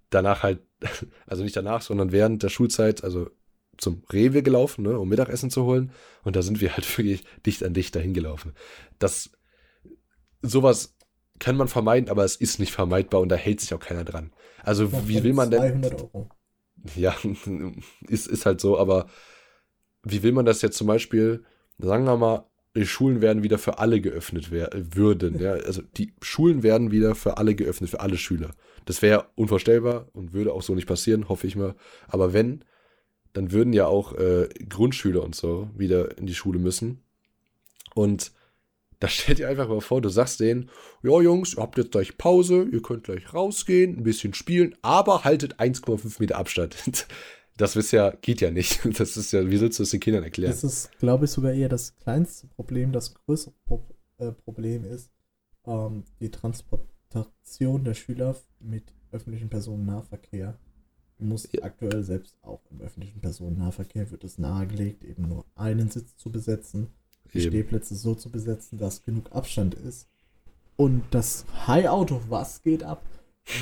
danach 0.09 0.43
halt, 0.43 0.61
also 1.27 1.43
nicht 1.43 1.55
danach, 1.55 1.81
sondern 1.81 2.11
während 2.11 2.43
der 2.43 2.49
Schulzeit, 2.49 3.03
also 3.03 3.29
zum 3.77 4.03
Rewe 4.11 4.41
gelaufen, 4.41 4.83
ne, 4.83 4.97
um 4.97 5.09
Mittagessen 5.09 5.49
zu 5.49 5.65
holen. 5.65 5.91
Und 6.23 6.35
da 6.35 6.41
sind 6.41 6.61
wir 6.61 6.73
halt 6.73 6.85
wirklich 6.97 7.23
dicht 7.45 7.63
an 7.63 7.73
dicht 7.73 7.95
dahin 7.95 8.13
gelaufen. 8.13 8.53
Das, 8.99 9.31
sowas 10.41 10.95
kann 11.39 11.57
man 11.57 11.67
vermeiden, 11.67 12.09
aber 12.09 12.23
es 12.23 12.35
ist 12.37 12.59
nicht 12.59 12.71
vermeidbar 12.71 13.21
und 13.21 13.29
da 13.29 13.35
hält 13.35 13.59
sich 13.59 13.73
auch 13.73 13.79
keiner 13.79 14.05
dran. 14.05 14.31
Also, 14.63 14.85
ja, 14.85 15.07
wie 15.07 15.23
will 15.23 15.33
man 15.33 15.51
denn. 15.51 15.59
200 15.59 16.01
Euro. 16.01 16.29
Ja, 16.95 17.15
ist, 18.07 18.27
ist 18.27 18.45
halt 18.45 18.61
so, 18.61 18.77
aber 18.77 19.07
wie 20.03 20.23
will 20.23 20.31
man 20.31 20.45
das 20.45 20.61
jetzt 20.61 20.77
zum 20.77 20.87
Beispiel, 20.87 21.43
sagen 21.77 22.05
wir 22.05 22.15
mal, 22.15 22.45
die 22.75 22.85
Schulen 22.85 23.21
werden 23.21 23.43
wieder 23.43 23.57
für 23.57 23.79
alle 23.79 24.01
geöffnet 24.01 24.51
würden. 24.51 25.39
Ja? 25.39 25.53
Also 25.53 25.81
die 25.97 26.13
Schulen 26.21 26.61
werden 26.61 26.91
wieder 26.91 27.15
für 27.15 27.37
alle 27.37 27.55
geöffnet, 27.55 27.89
für 27.89 28.01
alle 28.01 28.17
Schüler. 28.17 28.51
Das 28.85 29.01
wäre 29.01 29.27
unvorstellbar 29.35 30.09
und 30.13 30.33
würde 30.33 30.53
auch 30.53 30.61
so 30.61 30.75
nicht 30.75 30.87
passieren, 30.87 31.29
hoffe 31.29 31.47
ich 31.47 31.55
mal. 31.55 31.75
Aber 32.07 32.33
wenn, 32.33 32.65
dann 33.33 33.51
würden 33.51 33.73
ja 33.73 33.87
auch 33.87 34.13
äh, 34.13 34.49
Grundschüler 34.69 35.23
und 35.23 35.35
so 35.35 35.69
wieder 35.75 36.17
in 36.17 36.25
die 36.25 36.35
Schule 36.35 36.59
müssen. 36.59 37.01
Und 37.93 38.33
da 38.99 39.07
stellt 39.09 39.39
ihr 39.39 39.47
einfach 39.47 39.69
mal 39.69 39.81
vor, 39.81 40.01
du 40.01 40.09
sagst 40.09 40.41
denen, 40.41 40.69
ja 41.01 41.21
Jungs, 41.21 41.55
ihr 41.55 41.61
habt 41.61 41.77
jetzt 41.77 41.91
gleich 41.91 42.17
Pause, 42.17 42.67
ihr 42.71 42.81
könnt 42.81 43.05
gleich 43.05 43.33
rausgehen, 43.33 43.97
ein 43.97 44.03
bisschen 44.03 44.33
spielen, 44.33 44.75
aber 44.81 45.23
haltet 45.23 45.59
1,5 45.59 46.17
Meter 46.19 46.37
Abstand. 46.37 46.75
Das 47.57 47.75
ist 47.75 47.91
ja, 47.91 48.11
geht 48.11 48.41
ja 48.41 48.51
nicht. 48.51 48.81
Das 48.97 49.17
ist 49.17 49.31
ja, 49.31 49.49
wie 49.49 49.57
sollst 49.57 49.79
du 49.79 49.83
es 49.83 49.91
den 49.91 49.99
Kindern 49.99 50.23
erklären? 50.23 50.51
Das 50.51 50.63
ist, 50.63 50.91
glaube 50.99 51.25
ich, 51.25 51.31
sogar 51.31 51.53
eher 51.53 51.69
das 51.69 51.95
kleinste 51.97 52.47
Problem. 52.47 52.91
Das 52.91 53.13
größere 53.13 53.53
Pro 53.65 53.85
äh, 54.17 54.31
Problem 54.31 54.85
ist 54.85 55.11
ähm, 55.65 56.03
die 56.19 56.31
Transport 56.31 56.87
Transportation 57.15 57.83
der 57.83 57.93
Schüler 57.93 58.35
mit 58.59 58.83
öffentlichen 59.11 59.49
Personennahverkehr 59.49 60.57
muss 61.17 61.47
ja. 61.53 61.63
aktuell 61.63 62.03
selbst 62.03 62.35
auch 62.41 62.59
im 62.71 62.81
öffentlichen 62.81 63.21
Personennahverkehr 63.21 64.11
wird 64.11 64.25
es 64.25 64.37
nahegelegt, 64.37 65.05
eben 65.05 65.29
nur 65.29 65.45
einen 65.55 65.89
Sitz 65.89 66.17
zu 66.17 66.29
besetzen, 66.29 66.87
die 67.33 67.39
eben. 67.39 67.47
Stehplätze 67.51 67.95
so 67.95 68.15
zu 68.15 68.29
besetzen, 68.29 68.77
dass 68.77 69.03
genug 69.03 69.31
Abstand 69.31 69.75
ist. 69.75 70.09
Und 70.75 71.03
das 71.11 71.45
High-Auto, 71.67 72.21
was 72.27 72.63
geht 72.63 72.83
ab? 72.83 73.01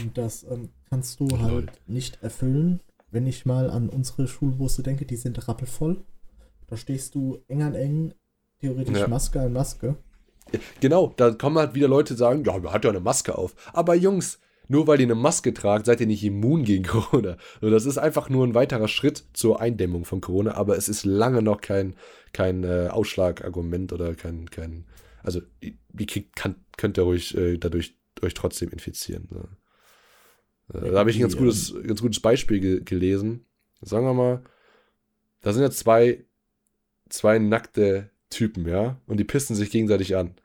Und 0.02 0.18
das 0.18 0.44
ähm, 0.46 0.70
kannst 0.90 1.20
du 1.20 1.28
halt 1.40 1.70
nicht 1.86 2.24
erfüllen. 2.24 2.80
Wenn 3.14 3.28
ich 3.28 3.46
mal 3.46 3.70
an 3.70 3.90
unsere 3.90 4.28
Schulbusse 4.28 4.82
denke, 4.82 5.06
die 5.06 5.18
sind 5.18 5.48
rappelvoll. 5.48 6.04
Da 6.66 6.76
stehst 6.76 7.14
du 7.14 7.38
eng 7.48 7.62
an 7.62 7.76
eng, 7.76 8.14
theoretisch 8.60 8.98
ja. 8.98 9.08
Maske 9.08 9.40
an 9.40 9.54
Maske. 9.54 9.96
Genau, 10.82 11.14
da 11.16 11.30
kommen 11.30 11.60
halt 11.60 11.76
wieder 11.76 11.88
Leute 11.88 12.16
sagen, 12.16 12.44
ja, 12.44 12.74
hat 12.74 12.84
ja 12.84 12.90
eine 12.90 13.00
Maske 13.00 13.38
auf. 13.38 13.54
Aber 13.72 13.94
Jungs, 13.94 14.40
nur 14.68 14.88
weil 14.88 15.00
ihr 15.00 15.06
eine 15.06 15.14
Maske 15.14 15.54
tragt, 15.54 15.86
seid 15.86 16.02
ihr 16.02 16.08
nicht 16.08 16.24
immun 16.24 16.64
gegen 16.64 16.86
Corona. 16.86 17.38
Das 17.62 17.86
ist 17.86 18.00
einfach 18.00 18.30
nur 18.30 18.48
ein 18.48 18.56
weiterer 18.56 18.88
Schritt 18.88 19.26
zur 19.34 19.62
Eindämmung 19.62 20.06
von 20.06 20.20
Corona, 20.20 20.56
aber 20.56 20.76
es 20.76 20.90
ist 20.90 21.06
lange 21.06 21.44
noch 21.44 21.62
kein, 21.62 21.96
kein 22.34 22.64
äh, 22.64 22.88
Ausschlagargument 22.90 23.94
oder 23.94 24.16
kein, 24.16 24.50
kein 24.50 24.86
also 25.22 25.40
ihr 25.62 25.74
könnt 26.78 26.98
ihr 26.98 27.04
ruhig 27.04 27.38
äh, 27.38 27.58
dadurch 27.58 27.96
euch 28.24 28.34
trotzdem 28.34 28.70
infizieren. 28.70 29.28
So. 29.32 29.44
Äh, 30.72 30.92
da 30.92 31.00
habe 31.00 31.10
ich 31.10 31.18
ein 31.18 31.22
ganz 31.22 31.38
gutes, 31.38 31.74
ganz 31.86 32.02
gutes 32.02 32.20
Beispiel 32.20 32.60
ge 32.60 32.82
gelesen. 32.84 33.46
Sagen 33.82 34.06
wir 34.06 34.14
mal, 34.14 34.44
da 35.42 35.52
sind 35.52 35.64
ja 35.64 35.72
zwei, 35.72 36.24
zwei 37.10 37.40
nackte 37.40 38.10
Typen, 38.30 38.68
ja, 38.68 39.00
und 39.06 39.18
die 39.20 39.26
pissen 39.26 39.56
sich 39.56 39.72
gegenseitig 39.72 40.16
an. 40.16 40.36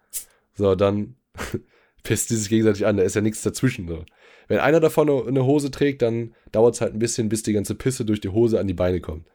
So, 0.55 0.75
dann 0.75 1.17
pissen 2.03 2.29
die 2.31 2.37
sich 2.37 2.49
gegenseitig 2.49 2.87
an, 2.87 2.97
da 2.97 3.03
ist 3.03 3.15
ja 3.15 3.21
nichts 3.21 3.43
dazwischen. 3.43 3.87
So. 3.89 4.05
Wenn 4.49 4.59
einer 4.59 4.81
davon 4.81 5.09
eine 5.09 5.45
Hose 5.45 5.71
trägt, 5.71 6.03
dann 6.03 6.35
dauert 6.53 6.75
es 6.75 6.81
halt 6.81 6.95
ein 6.95 6.99
bisschen, 6.99 7.29
bis 7.29 7.43
die 7.43 7.53
ganze 7.53 7.75
Pisse 7.75 8.05
durch 8.05 8.21
die 8.21 8.31
Hose 8.31 8.59
an 8.59 8.67
die 8.67 8.75
Beine 8.75 9.01
kommt. 9.01 9.27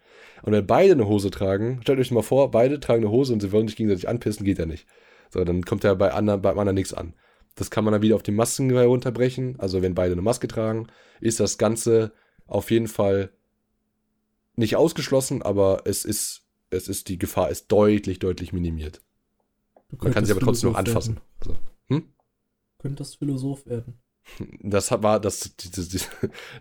Und 0.42 0.52
wenn 0.52 0.68
beide 0.68 0.94
eine 0.94 1.08
Hose 1.08 1.32
tragen, 1.32 1.80
stellt 1.84 2.00
euch 2.00 2.12
mal 2.12 2.22
vor, 2.22 2.52
beide 2.52 2.80
tragen 2.80 3.04
eine 3.04 3.12
Hose 3.12 3.32
und 3.32 3.42
sie 3.42 3.52
wollen 3.52 3.68
sich 3.68 3.78
gegenseitig 3.78 4.10
anpissen, 4.10 4.46
geht 4.46 4.60
ja 4.60 4.66
nicht. 4.66 4.86
So, 5.30 5.44
dann 5.46 5.64
kommt 5.64 5.84
ja 5.84 5.94
bei 5.94 6.12
anderen, 6.12 6.42
beim 6.42 6.60
anderen 6.60 6.76
nichts 6.76 6.94
an. 6.94 7.14
Das 7.56 7.70
kann 7.70 7.84
man 7.84 7.92
dann 7.92 8.02
wieder 8.02 8.16
auf 8.16 8.24
die 8.24 8.32
Masken 8.32 8.76
runterbrechen. 8.76 9.60
Also 9.60 9.82
wenn 9.82 9.94
beide 9.94 10.14
eine 10.14 10.22
Maske 10.22 10.48
tragen, 10.48 10.88
ist 11.22 11.40
das 11.40 11.58
Ganze 11.58 12.14
auf 12.48 12.72
jeden 12.72 12.88
Fall 12.88 13.32
nicht 14.56 14.76
ausgeschlossen, 14.76 15.42
aber 15.42 15.84
es 15.86 16.06
ist, 16.06 16.46
es 16.70 16.88
ist, 16.88 17.10
die 17.10 17.18
Gefahr 17.18 17.50
ist 17.50 17.68
deutlich, 17.72 18.20
deutlich 18.20 18.54
minimiert. 18.54 19.02
Man 20.00 20.12
kann 20.12 20.26
sie 20.26 20.32
aber 20.32 20.42
trotzdem 20.42 20.72
noch 20.72 20.78
anfassen. 20.78 21.20
So. 21.44 21.56
Hm? 21.88 22.14
Könntest 22.80 23.18
Philosoph 23.18 23.66
werden. 23.66 24.00
Das 24.62 24.90
war, 24.90 25.20
das, 25.20 25.54
dieses, 25.58 25.90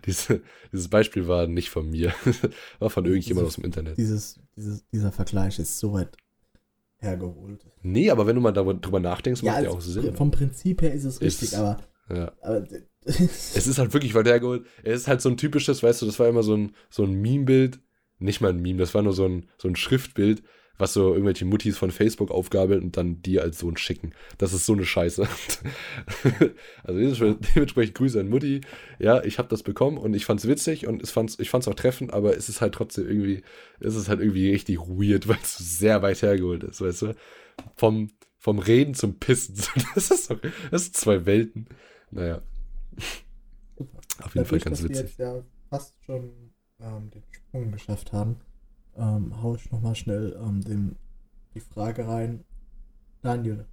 dieses, 0.05 0.27
dieses 0.73 0.87
Beispiel 0.89 1.29
war 1.29 1.47
nicht 1.47 1.69
von 1.69 1.89
mir. 1.89 2.13
war 2.79 2.89
von 2.89 3.05
irgendjemand 3.05 3.47
aus 3.47 3.55
dem 3.55 3.63
Internet. 3.63 3.97
Dieses, 3.97 4.37
dieser 4.91 5.13
Vergleich 5.13 5.59
ist 5.59 5.79
so 5.79 5.93
weit 5.93 6.17
hergeholt. 7.03 7.65
Nee, 7.81 8.09
aber 8.09 8.25
wenn 8.25 8.35
du 8.35 8.41
mal 8.41 8.51
darüber 8.51 8.99
nachdenkst, 8.99 9.41
ja, 9.43 9.53
macht 9.53 9.63
ja 9.63 9.69
auch 9.69 9.81
Sinn. 9.81 10.15
Vom 10.15 10.31
Prinzip 10.31 10.81
her 10.81 10.93
ist 10.93 11.03
es 11.03 11.21
richtig, 11.21 11.49
ist, 11.49 11.55
aber. 11.55 11.77
Ja. 12.09 12.31
aber 12.41 12.65
es 13.05 13.67
ist 13.67 13.77
halt 13.77 13.93
wirklich 13.93 14.15
weit 14.15 14.27
hergeholt. 14.27 14.65
Es 14.83 15.01
ist 15.01 15.07
halt 15.07 15.21
so 15.21 15.29
ein 15.29 15.37
typisches, 15.37 15.83
weißt 15.83 16.01
du, 16.01 16.05
das 16.05 16.19
war 16.19 16.27
immer 16.27 16.43
so 16.43 16.55
ein, 16.55 16.73
so 16.89 17.03
ein 17.03 17.13
Meme-Bild. 17.13 17.79
Nicht 18.19 18.41
mal 18.41 18.51
ein 18.51 18.61
Meme, 18.61 18.79
das 18.79 18.93
war 18.93 19.01
nur 19.01 19.13
so 19.13 19.25
ein, 19.25 19.47
so 19.57 19.67
ein 19.67 19.75
Schriftbild, 19.75 20.43
was 20.77 20.93
so 20.93 21.13
irgendwelche 21.13 21.45
Muttis 21.45 21.77
von 21.77 21.91
Facebook 21.91 22.31
aufgabeln 22.31 22.81
und 22.81 22.97
dann 22.97 23.21
dir 23.21 23.43
als 23.43 23.59
Sohn 23.59 23.77
schicken. 23.77 24.13
Das 24.39 24.53
ist 24.53 24.65
so 24.65 24.73
eine 24.73 24.85
Scheiße. 24.85 25.27
also 26.83 27.33
dementsprechend 27.55 27.95
Grüße 27.95 28.19
an 28.19 28.29
Mutti. 28.29 28.61
Ja, 28.97 29.23
ich 29.23 29.37
habe 29.37 29.49
das 29.49 29.61
bekommen 29.61 29.97
und 29.97 30.15
ich 30.15 30.25
fand's 30.25 30.47
witzig 30.47 30.87
und 30.87 31.03
ich 31.03 31.11
fand's, 31.11 31.37
ich 31.39 31.51
fand's 31.51 31.67
auch 31.67 31.75
treffend, 31.75 32.11
aber 32.11 32.35
es 32.35 32.49
ist 32.49 32.61
halt 32.61 32.73
trotzdem 32.73 33.07
irgendwie, 33.07 33.43
es 33.79 33.95
ist 33.95 34.09
halt 34.09 34.19
irgendwie 34.19 34.51
richtig 34.51 34.79
weird, 34.79 35.27
weil 35.27 35.37
es 35.43 35.57
sehr 35.57 36.01
weit 36.01 36.21
hergeholt 36.21 36.63
ist, 36.63 36.81
weißt 36.81 37.03
du? 37.03 37.15
Vom, 37.75 38.09
vom 38.39 38.57
Reden 38.57 38.95
zum 38.95 39.19
Pissen. 39.19 39.55
Das 39.93 40.09
ist 40.09 40.31
doch, 40.31 40.39
das 40.71 40.85
sind 40.85 40.97
zwei 40.97 41.25
Welten. 41.27 41.67
Naja. 42.09 42.41
Auf 42.97 44.33
jeden 44.33 44.45
Dadurch, 44.45 44.47
Fall 44.47 44.59
ganz 44.59 44.83
witzig. 44.83 44.95
Wir 44.95 45.03
jetzt 45.03 45.19
ja 45.19 45.43
fast 45.69 45.93
schon 46.03 46.31
ähm, 46.79 47.11
den 47.11 47.23
Sprung 47.31 47.71
geschafft 47.71 48.11
haben 48.11 48.37
ähm, 48.97 49.41
hau 49.41 49.55
ich 49.55 49.71
nochmal 49.71 49.95
schnell 49.95 50.37
ähm, 50.41 50.61
dem, 50.61 50.95
die 51.53 51.59
Frage 51.59 52.07
rein. 52.07 52.43
Daniel, 53.21 53.65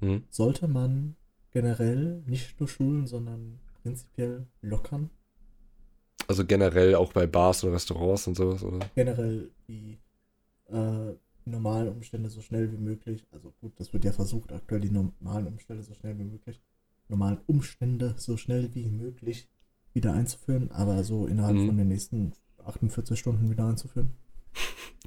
hm? 0.00 0.24
sollte 0.30 0.68
man 0.68 1.16
generell 1.50 2.22
nicht 2.26 2.58
nur 2.58 2.68
Schulen, 2.68 3.06
sondern 3.06 3.58
prinzipiell 3.82 4.46
lockern? 4.62 5.10
Also 6.26 6.44
generell 6.44 6.94
auch 6.94 7.12
bei 7.12 7.26
Bars 7.26 7.64
oder 7.64 7.74
Restaurants 7.74 8.26
und 8.26 8.36
sowas, 8.36 8.62
oder? 8.62 8.78
Generell 8.94 9.50
die 9.66 9.98
äh, 10.66 11.14
normalen 11.44 11.88
Umstände 11.88 12.28
so 12.28 12.42
schnell 12.42 12.70
wie 12.72 12.76
möglich. 12.76 13.26
Also 13.32 13.52
gut, 13.60 13.72
das 13.76 13.92
wird 13.92 14.04
ja 14.04 14.12
versucht, 14.12 14.52
aktuell 14.52 14.80
die 14.80 14.90
normalen 14.90 15.46
Umstände 15.46 15.82
so 15.82 15.94
schnell 15.94 16.18
wie 16.18 16.24
möglich. 16.24 16.60
Normalen 17.08 17.40
Umstände 17.46 18.14
so 18.18 18.36
schnell 18.36 18.74
wie 18.74 18.90
möglich 18.90 19.48
wieder 19.94 20.12
einzuführen, 20.12 20.70
aber 20.70 21.02
so 21.04 21.26
innerhalb 21.26 21.56
mhm. 21.56 21.66
von 21.66 21.76
den 21.78 21.88
nächsten 21.88 22.32
48 22.64 23.18
Stunden 23.18 23.50
wieder 23.50 23.66
einzuführen. 23.66 24.10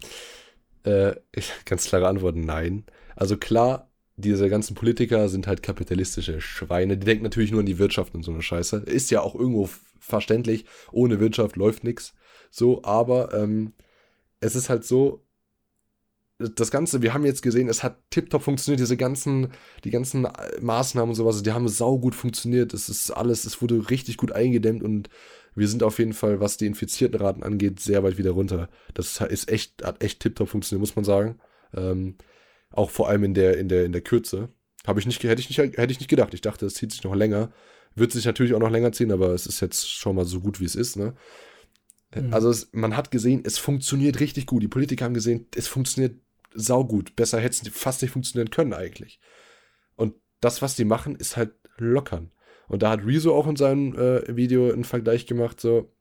Äh, 0.83 1.13
ganz 1.65 1.85
klare 1.85 2.07
Antwort, 2.07 2.35
nein. 2.35 2.85
Also 3.15 3.37
klar, 3.37 3.91
diese 4.15 4.49
ganzen 4.49 4.75
Politiker 4.75 5.29
sind 5.29 5.45
halt 5.45 5.61
kapitalistische 5.63 6.41
Schweine. 6.41 6.97
Die 6.97 7.05
denken 7.05 7.23
natürlich 7.23 7.51
nur 7.51 7.59
an 7.59 7.65
die 7.65 7.77
Wirtschaft 7.77 8.15
und 8.15 8.23
so 8.23 8.31
eine 8.31 8.41
Scheiße. 8.41 8.77
Ist 8.77 9.11
ja 9.11 9.21
auch 9.21 9.35
irgendwo 9.35 9.69
verständlich. 9.99 10.65
Ohne 10.91 11.19
Wirtschaft 11.19 11.55
läuft 11.55 11.83
nichts. 11.83 12.13
So, 12.49 12.83
aber 12.83 13.33
ähm, 13.33 13.73
es 14.39 14.55
ist 14.55 14.69
halt 14.69 14.83
so, 14.83 15.23
das 16.39 16.71
Ganze, 16.71 17.01
wir 17.03 17.13
haben 17.13 17.25
jetzt 17.25 17.43
gesehen, 17.43 17.69
es 17.69 17.83
hat 17.83 17.97
tiptop 18.09 18.41
funktioniert, 18.41 18.79
diese 18.79 18.97
ganzen, 18.97 19.49
die 19.83 19.91
ganzen 19.91 20.27
Maßnahmen 20.59 21.11
und 21.11 21.15
sowas, 21.15 21.43
die 21.43 21.51
haben 21.51 21.67
saugut 21.67 22.15
funktioniert. 22.15 22.73
Es 22.73 22.89
ist 22.89 23.11
alles, 23.11 23.45
es 23.45 23.61
wurde 23.61 23.89
richtig 23.89 24.17
gut 24.17 24.31
eingedämmt 24.31 24.81
und 24.81 25.09
wir 25.55 25.67
sind 25.67 25.83
auf 25.83 25.99
jeden 25.99 26.13
Fall, 26.13 26.39
was 26.39 26.57
die 26.57 26.65
infizierten 26.65 27.19
Raten 27.19 27.43
angeht, 27.43 27.79
sehr 27.79 28.03
weit 28.03 28.17
wieder 28.17 28.31
runter. 28.31 28.69
Das 28.93 29.19
ist 29.19 29.51
echt, 29.51 29.83
hat 29.83 30.01
echt 30.03 30.19
tiptop 30.19 30.49
funktioniert, 30.49 30.81
muss 30.81 30.95
man 30.95 31.05
sagen. 31.05 31.39
Ähm, 31.73 32.15
auch 32.71 32.89
vor 32.89 33.09
allem 33.09 33.23
in 33.23 33.33
der, 33.33 33.57
in 33.57 33.67
der, 33.67 33.85
in 33.85 33.91
der 33.91 34.01
Kürze. 34.01 34.49
Habe 34.87 34.99
ich 34.99 35.05
nicht, 35.05 35.21
hätte 35.23 35.41
ich 35.41 35.49
nicht, 35.49 35.59
hätte 35.59 35.91
ich 35.91 35.99
nicht 35.99 36.09
gedacht. 36.09 36.33
Ich 36.33 36.41
dachte, 36.41 36.65
es 36.65 36.75
zieht 36.75 36.91
sich 36.91 37.03
noch 37.03 37.15
länger. 37.15 37.51
Wird 37.95 38.13
sich 38.13 38.25
natürlich 38.25 38.53
auch 38.53 38.59
noch 38.59 38.69
länger 38.69 38.93
ziehen, 38.93 39.11
aber 39.11 39.29
es 39.33 39.45
ist 39.45 39.59
jetzt 39.59 39.89
schon 39.89 40.15
mal 40.15 40.25
so 40.25 40.39
gut, 40.39 40.61
wie 40.61 40.65
es 40.65 40.75
ist, 40.75 40.95
ne? 40.95 41.13
Mhm. 42.15 42.33
Also 42.33 42.49
es, 42.49 42.69
man 42.71 42.95
hat 42.95 43.11
gesehen, 43.11 43.41
es 43.45 43.57
funktioniert 43.57 44.19
richtig 44.19 44.45
gut. 44.45 44.63
Die 44.63 44.67
Politiker 44.67 45.05
haben 45.05 45.13
gesehen, 45.13 45.47
es 45.55 45.67
funktioniert 45.67 46.15
saugut. 46.53 47.15
Besser 47.15 47.39
hätte 47.39 47.67
es 47.67 47.73
fast 47.73 48.01
nicht 48.01 48.11
funktionieren 48.11 48.49
können 48.49 48.73
eigentlich. 48.73 49.19
Und 49.95 50.15
das, 50.39 50.61
was 50.61 50.75
die 50.75 50.85
machen, 50.85 51.15
ist 51.15 51.37
halt 51.37 51.53
lockern. 51.77 52.31
Und 52.71 52.83
da 52.83 52.89
hat 52.89 53.05
Rezo 53.05 53.35
auch 53.35 53.47
in 53.47 53.57
seinem 53.57 53.93
äh, 53.95 54.33
Video 54.33 54.71
einen 54.71 54.85
Vergleich 54.85 55.25
gemacht, 55.25 55.59
so, 55.59 55.91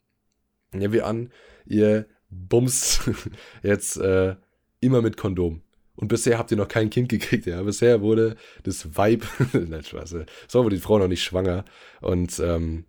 ja, 0.72 0.92
wie 0.92 1.02
an, 1.02 1.32
ihr 1.66 2.06
bumst 2.30 3.10
jetzt 3.64 3.96
äh, 3.96 4.36
immer 4.78 5.02
mit 5.02 5.16
Kondom. 5.16 5.62
Und 5.96 6.06
bisher 6.06 6.38
habt 6.38 6.52
ihr 6.52 6.56
noch 6.56 6.68
kein 6.68 6.88
Kind 6.88 7.08
gekriegt, 7.08 7.46
ja. 7.46 7.60
Bisher 7.64 8.02
wurde 8.02 8.36
das 8.62 8.96
Weib, 8.96 9.26
nein, 9.52 9.82
Spaß, 9.82 10.12
äh, 10.12 10.26
so 10.46 10.62
wurde 10.62 10.76
die 10.76 10.80
Frau 10.80 11.00
noch 11.00 11.08
nicht 11.08 11.24
schwanger. 11.24 11.64
Und 12.02 12.38
ähm, 12.38 12.84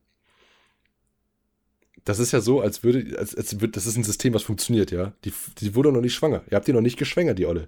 das 2.06 2.20
ist 2.20 2.34
ja 2.34 2.40
so, 2.40 2.62
als 2.62 2.84
würde, 2.84 3.18
als, 3.18 3.34
als 3.34 3.62
würde, 3.62 3.72
das 3.72 3.88
ist 3.88 3.98
ein 3.98 4.04
System, 4.04 4.36
was 4.36 4.44
funktioniert, 4.44 4.92
ja. 4.92 5.14
Die, 5.26 5.34
die 5.60 5.74
wurde 5.74 5.92
noch 5.92 6.02
nicht 6.02 6.14
schwanger. 6.14 6.44
Ihr 6.52 6.56
habt 6.56 6.68
die 6.68 6.74
noch 6.74 6.82
nicht 6.82 7.00
geschwängert, 7.00 7.40
die 7.40 7.48
Olle. 7.48 7.68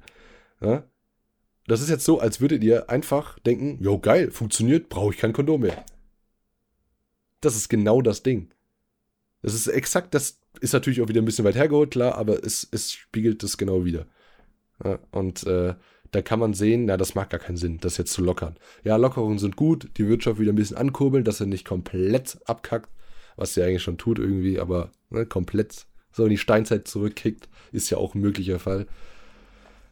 Ja? 0.61 0.83
Das 1.65 1.81
ist 1.81 1.89
jetzt 1.89 2.05
so, 2.05 2.19
als 2.19 2.39
würdet 2.39 2.63
ihr 2.63 2.91
einfach 2.91 3.39
denken, 3.39 3.79
jo, 3.81 3.97
geil, 3.97 4.29
funktioniert, 4.29 4.89
brauche 4.89 5.11
ich 5.11 5.19
kein 5.19 5.33
Kondom 5.33 5.61
mehr. 5.61 5.83
Das 7.45 7.55
ist 7.55 7.69
genau 7.69 8.01
das 8.01 8.23
Ding. 8.23 8.49
Das 9.41 9.53
ist 9.53 9.67
exakt, 9.67 10.13
das 10.13 10.39
ist 10.61 10.73
natürlich 10.73 11.01
auch 11.01 11.09
wieder 11.09 11.21
ein 11.21 11.25
bisschen 11.25 11.45
weit 11.45 11.55
hergeholt, 11.55 11.91
klar, 11.91 12.15
aber 12.15 12.43
es, 12.43 12.67
es 12.71 12.93
spiegelt 12.93 13.43
das 13.43 13.57
genau 13.57 13.83
wieder. 13.83 14.07
Ja, 14.83 14.99
und 15.11 15.45
äh, 15.45 15.75
da 16.11 16.21
kann 16.21 16.39
man 16.39 16.53
sehen, 16.53 16.85
na, 16.85 16.95
das 16.95 17.15
macht 17.15 17.31
gar 17.31 17.39
keinen 17.39 17.57
Sinn, 17.57 17.79
das 17.79 17.97
jetzt 17.97 18.13
zu 18.13 18.23
lockern. 18.23 18.55
Ja, 18.83 18.95
Lockerungen 18.95 19.39
sind 19.39 19.55
gut, 19.55 19.89
die 19.97 20.07
Wirtschaft 20.07 20.39
wieder 20.39 20.53
ein 20.53 20.55
bisschen 20.55 20.77
ankurbeln, 20.77 21.23
dass 21.23 21.41
er 21.41 21.47
nicht 21.47 21.65
komplett 21.65 22.37
abkackt, 22.45 22.89
was 23.35 23.53
sie 23.53 23.63
eigentlich 23.63 23.83
schon 23.83 23.97
tut 23.97 24.19
irgendwie, 24.19 24.59
aber 24.59 24.91
ne, 25.09 25.25
komplett 25.25 25.87
so 26.11 26.23
in 26.23 26.29
die 26.29 26.37
Steinzeit 26.37 26.87
zurückkickt, 26.87 27.49
ist 27.71 27.89
ja 27.89 27.97
auch 27.97 28.15
ein 28.15 28.21
möglicher 28.21 28.59
Fall. 28.59 28.87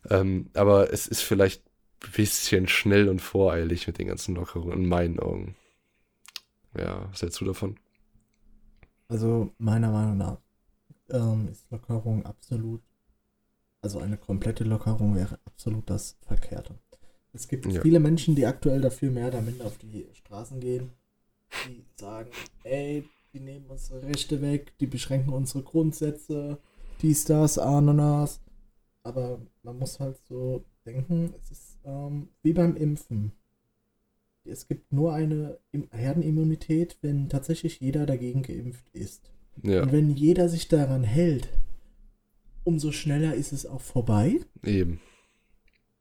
Ähm, 0.10 0.50
aber 0.54 0.94
es 0.94 1.08
ist 1.08 1.22
vielleicht 1.22 1.64
ein 2.04 2.12
bisschen 2.16 2.68
schnell 2.68 3.10
und 3.10 3.22
voreilig 3.22 3.88
mit 3.88 3.98
den 3.98 4.08
ganzen 4.08 4.36
Lockerungen, 4.36 4.84
in 4.84 4.88
meinen 4.88 5.20
Augen. 5.20 5.56
Ja, 6.78 7.10
was 7.10 7.22
hältst 7.22 7.40
du 7.42 7.46
davon? 7.46 7.78
Also 9.08 9.52
meiner 9.58 9.92
Meinung 9.92 10.18
nach 10.18 10.38
ähm, 11.10 11.50
ist 11.50 11.70
Lockerung 11.70 12.26
absolut, 12.26 12.82
also 13.82 14.00
eine 14.00 14.18
komplette 14.18 14.64
Lockerung 14.64 15.16
wäre 15.16 15.38
absolut 15.46 15.90
das 15.90 16.18
Verkehrte. 16.22 16.80
Es 17.34 17.48
gibt 17.48 17.66
ja. 17.66 17.82
viele 17.82 18.00
Menschen, 18.00 18.36
die 18.36 18.46
aktuell 18.46 18.82
dafür 18.82 19.12
mehr 19.12 19.28
oder 19.28 19.42
minder 19.42 19.66
auf 19.66 19.78
die 19.78 20.08
Straßen 20.14 20.60
gehen, 20.60 20.92
die 21.68 21.86
sagen, 21.96 22.30
ey, 22.64 23.08
die 23.34 23.40
nehmen 23.40 23.66
unsere 23.68 24.04
Rechte 24.04 24.42
weg, 24.42 24.74
die 24.80 24.88
beschränken 24.88 25.34
unsere 25.34 25.64
Grundsätze, 25.64 26.58
dies, 27.02 27.26
das, 27.26 27.58
Ananas. 27.58 28.42
Aber 29.04 29.42
man 29.64 29.80
muss 29.80 30.00
halt 30.00 30.18
so 30.28 30.64
denken, 30.86 31.34
es 31.42 31.52
ist 31.52 31.80
ähm, 31.86 32.30
wie 32.44 32.54
beim 32.54 32.76
Impfen 32.76 33.32
es 34.44 34.68
gibt 34.68 34.92
nur 34.92 35.14
eine 35.14 35.60
Herdenimmunität, 35.92 36.98
wenn 37.02 37.30
tatsächlich 37.30 37.80
jeder 37.80 38.06
dagegen 38.06 38.44
geimpft 38.44 38.90
ist. 38.94 39.32
Ja. 39.64 39.84
Und 39.84 39.92
wenn 39.92 40.10
jeder 40.10 40.50
sich 40.50 40.68
daran 40.68 41.04
hält, 41.04 41.50
umso 42.64 42.92
schneller 42.92 43.34
ist 43.34 43.52
es 43.54 43.66
auch 43.66 43.82
vorbei. 43.82 44.40
Eben. 44.64 45.00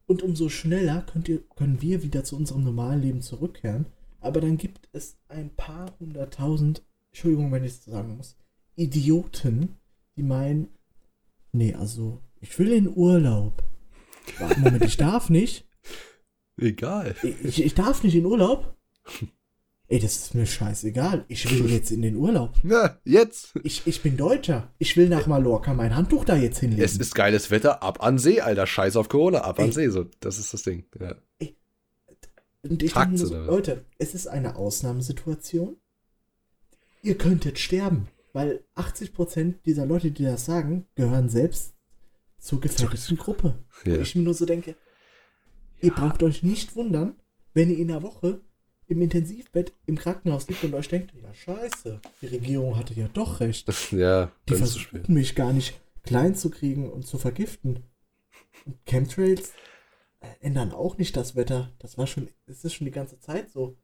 Und 0.07 0.23
umso 0.23 0.49
schneller 0.49 1.03
könnt 1.03 1.29
ihr, 1.29 1.41
können 1.55 1.81
wir 1.81 2.03
wieder 2.03 2.23
zu 2.23 2.35
unserem 2.35 2.63
normalen 2.63 3.01
Leben 3.01 3.21
zurückkehren. 3.21 3.85
Aber 4.19 4.41
dann 4.41 4.57
gibt 4.57 4.89
es 4.91 5.17
ein 5.29 5.49
paar 5.55 5.97
hunderttausend, 5.99 6.83
Entschuldigung, 7.11 7.51
wenn 7.51 7.63
ich 7.63 7.71
es 7.71 7.85
sagen 7.85 8.17
muss, 8.17 8.37
Idioten, 8.75 9.77
die 10.15 10.23
meinen, 10.23 10.69
nee, 11.51 11.73
also 11.73 12.21
ich 12.39 12.57
will 12.59 12.71
in 12.71 12.95
Urlaub. 12.95 13.63
Warte, 14.39 14.59
Moment, 14.59 14.83
ich 14.83 14.97
darf 14.97 15.29
nicht. 15.29 15.67
Egal. 16.57 17.15
Ich, 17.43 17.63
ich 17.63 17.73
darf 17.73 18.03
nicht 18.03 18.15
in 18.15 18.25
Urlaub. 18.25 18.75
Ey, 19.87 19.99
das 19.99 20.15
ist 20.17 20.35
mir 20.35 20.45
scheißegal. 20.45 21.25
Ich 21.27 21.51
will 21.51 21.69
jetzt 21.69 21.91
in 21.91 22.01
den 22.01 22.15
Urlaub. 22.15 22.53
Na, 22.63 22.97
jetzt. 23.03 23.53
Ich, 23.63 23.85
ich 23.85 24.01
bin 24.01 24.15
Deutscher. 24.15 24.71
Ich 24.77 24.95
will 24.95 25.09
nach 25.09 25.27
Mallorca 25.27 25.73
mein 25.73 25.93
Handtuch 25.93 26.23
da 26.23 26.37
jetzt 26.37 26.59
hinlegen. 26.59 26.81
Es 26.81 26.95
ist 26.95 27.13
geiles 27.13 27.51
Wetter, 27.51 27.83
ab 27.83 28.01
an 28.01 28.17
See, 28.17 28.39
Alter. 28.39 28.67
Scheiß 28.67 28.95
auf 28.95 29.09
Corona, 29.09 29.39
ab 29.39 29.59
an 29.59 29.65
Ey. 29.65 29.71
See. 29.73 29.89
So, 29.89 30.05
das 30.21 30.39
ist 30.39 30.53
das 30.53 30.63
Ding. 30.63 30.85
Ja. 30.97 31.15
Und 32.63 32.83
ich 32.83 32.93
denke 32.93 32.93
Takt's 32.93 33.21
mir 33.21 33.27
so? 33.27 33.37
Leute, 33.37 33.85
es 33.97 34.13
ist 34.13 34.27
eine 34.27 34.55
Ausnahmesituation. 34.55 35.75
Ihr 37.03 37.17
könntet 37.17 37.59
sterben, 37.59 38.07
weil 38.31 38.63
80% 38.75 39.55
dieser 39.65 39.85
Leute, 39.85 40.11
die 40.11 40.23
das 40.23 40.45
sagen, 40.45 40.85
gehören 40.95 41.27
selbst 41.27 41.73
zur 42.39 42.61
gefährdeten 42.61 43.17
Gruppe. 43.17 43.55
Ja. 43.83 43.97
Wo 43.97 44.01
ich 44.01 44.15
mir 44.15 44.23
nur 44.23 44.35
so 44.35 44.45
denke, 44.45 44.75
ihr 45.81 45.91
braucht 45.93 46.23
euch 46.23 46.43
nicht 46.43 46.75
wundern, 46.75 47.15
wenn 47.53 47.69
ihr 47.69 47.77
in 47.77 47.87
der 47.89 48.03
Woche 48.03 48.41
im 48.87 49.01
Intensivbett 49.01 49.73
im 49.85 49.97
Krankenhaus 49.97 50.47
liegt 50.49 50.63
und 50.63 50.73
euch 50.73 50.89
denkt, 50.89 51.13
ja 51.21 51.33
scheiße, 51.33 52.01
die 52.21 52.27
Regierung 52.27 52.75
hatte 52.77 52.93
ja 52.93 53.07
doch 53.13 53.39
recht. 53.39 53.67
ja, 53.91 54.31
Die 54.49 54.55
versuchten 54.55 55.13
mich 55.13 55.35
gar 55.35 55.53
nicht 55.53 55.79
klein 56.03 56.35
zu 56.35 56.49
kriegen 56.49 56.89
und 56.91 57.05
zu 57.07 57.17
vergiften. 57.17 57.83
Und 58.65 58.75
Chemtrails 58.85 59.51
äh, 60.19 60.27
ändern 60.41 60.71
auch 60.71 60.97
nicht 60.97 61.15
das 61.15 61.35
Wetter. 61.35 61.71
Das 61.79 61.97
war 61.97 62.05
schon, 62.07 62.27
es 62.47 62.63
ist 62.65 62.73
schon 62.73 62.85
die 62.85 62.91
ganze 62.91 63.19
Zeit 63.19 63.49
so. 63.49 63.77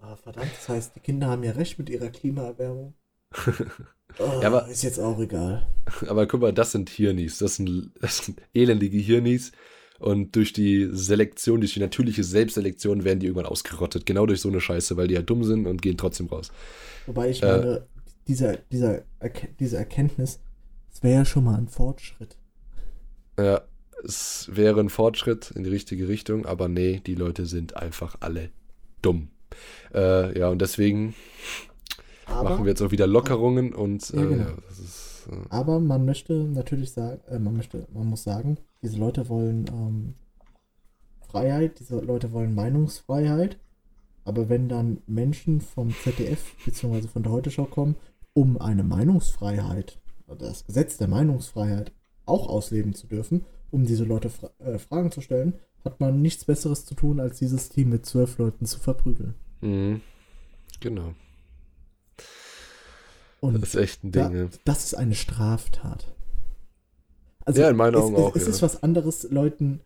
Ah, 0.00 0.16
verdammt, 0.16 0.50
das 0.56 0.68
heißt, 0.68 0.96
die 0.96 1.00
Kinder 1.00 1.28
haben 1.28 1.42
ja 1.44 1.52
recht 1.52 1.78
mit 1.78 1.88
ihrer 1.90 2.08
Klimaerwärmung. 2.10 2.94
Oh, 4.18 4.40
Ja, 4.40 4.46
aber- 4.48 4.68
ist 4.68 4.82
jetzt 4.82 4.98
auch 4.98 5.18
egal. 5.20 5.66
Aber 6.08 6.26
guck 6.26 6.40
mal, 6.40 6.52
das 6.52 6.72
sind 6.72 6.90
Hirnis. 6.90 7.38
Das 7.38 7.56
sind, 7.56 7.92
das 8.00 8.18
sind 8.18 8.40
elendige 8.54 8.98
Hirnis. 8.98 9.52
Und 9.98 10.36
durch 10.36 10.52
die 10.52 10.88
Selektion, 10.92 11.60
durch 11.60 11.74
die 11.74 11.80
natürliche 11.80 12.22
Selbstselektion 12.22 13.02
werden 13.04 13.18
die 13.20 13.26
irgendwann 13.26 13.46
ausgerottet. 13.50 14.06
Genau 14.06 14.26
durch 14.26 14.40
so 14.40 14.48
eine 14.48 14.60
Scheiße, 14.60 14.96
weil 14.96 15.08
die 15.08 15.14
ja 15.14 15.22
dumm 15.22 15.42
sind 15.44 15.66
und 15.66 15.82
gehen 15.82 15.96
trotzdem 15.96 16.26
raus. 16.28 16.50
Wobei 17.06 17.30
ich 17.30 17.42
Äh. 17.42 17.46
meine, 17.46 17.86
dieser, 18.28 18.56
dieser, 18.70 19.02
Erke 19.18 19.48
diese 19.58 19.76
Erkenntnis, 19.76 20.40
das 20.90 21.02
wäre 21.02 21.14
ja 21.20 21.24
schon 21.24 21.44
mal 21.44 21.56
ein 21.56 21.68
Fortschritt. 21.68 22.36
Ja, 23.38 23.62
es 24.04 24.48
wäre 24.52 24.80
ein 24.80 24.88
Fortschritt 24.90 25.50
in 25.52 25.64
die 25.64 25.70
richtige 25.70 26.06
Richtung, 26.08 26.46
aber 26.46 26.68
nee, 26.68 27.00
die 27.04 27.14
Leute 27.14 27.46
sind 27.46 27.76
einfach 27.76 28.16
alle 28.20 28.50
dumm. 29.02 29.28
Äh, 29.94 30.38
ja, 30.38 30.48
und 30.48 30.60
deswegen 30.60 31.14
Aber, 32.26 32.50
machen 32.50 32.64
wir 32.64 32.70
jetzt 32.70 32.82
auch 32.82 32.90
wieder 32.90 33.06
Lockerungen 33.06 33.72
und 33.74 34.10
Ja, 34.10 34.22
äh, 34.22 34.26
genau. 34.26 34.44
ja, 34.44 34.56
das 34.68 34.78
ist. 34.78 35.07
Äh, 35.28 35.36
aber 35.50 35.80
man 35.80 36.04
möchte 36.04 36.44
natürlich 36.44 36.92
sagen, 36.92 37.20
äh, 37.28 37.38
man 37.38 37.56
möchte, 37.56 37.86
man 37.92 38.06
muss 38.06 38.24
sagen, 38.24 38.58
diese 38.82 38.98
Leute 38.98 39.28
wollen 39.28 39.66
ähm, 39.68 40.14
Freiheit, 41.20 41.80
diese 41.80 42.00
Leute 42.00 42.32
wollen 42.32 42.54
Meinungsfreiheit. 42.54 43.58
Aber 44.24 44.48
wenn 44.48 44.68
dann 44.68 44.98
Menschen 45.06 45.60
vom 45.60 45.90
ZDF 45.90 46.54
bzw. 46.64 47.08
von 47.08 47.22
der 47.22 47.32
Heute-Show 47.32 47.64
kommen, 47.64 47.96
um 48.34 48.60
eine 48.60 48.82
Meinungsfreiheit, 48.82 49.98
das 50.38 50.66
Gesetz 50.66 50.98
der 50.98 51.08
Meinungsfreiheit 51.08 51.92
auch 52.26 52.48
ausleben 52.48 52.94
zu 52.94 53.06
dürfen, 53.06 53.46
um 53.70 53.86
diese 53.86 54.04
Leute 54.04 54.28
fra 54.28 54.50
äh, 54.58 54.78
Fragen 54.78 55.10
zu 55.10 55.20
stellen, 55.20 55.54
hat 55.84 56.00
man 56.00 56.20
nichts 56.20 56.44
Besseres 56.44 56.84
zu 56.84 56.94
tun, 56.94 57.20
als 57.20 57.38
dieses 57.38 57.68
Team 57.68 57.90
mit 57.90 58.04
zwölf 58.04 58.38
Leuten 58.38 58.66
zu 58.66 58.78
verprügeln. 58.78 59.34
mhm. 59.60 60.00
Genau. 60.80 61.14
Und 63.40 63.60
Das 63.60 63.70
ist 63.74 63.80
echt 63.80 64.04
ein 64.04 64.12
da, 64.12 64.28
Ding. 64.28 64.38
ja. 64.38 64.48
das 64.64 64.84
ist 64.84 64.94
eine 64.94 65.14
Straftat. 65.14 66.12
Also 67.44 67.60
Ja, 67.62 67.70
in 67.70 67.76
meinen 67.76 67.94
es, 67.94 68.00
Augen 68.02 68.14
es, 68.14 68.20
auch, 68.20 68.36
Es 68.36 68.42
ja. 68.42 68.48
ist 68.50 68.62
was 68.62 68.82
anderes, 68.82 69.22
Leuten, 69.30 69.80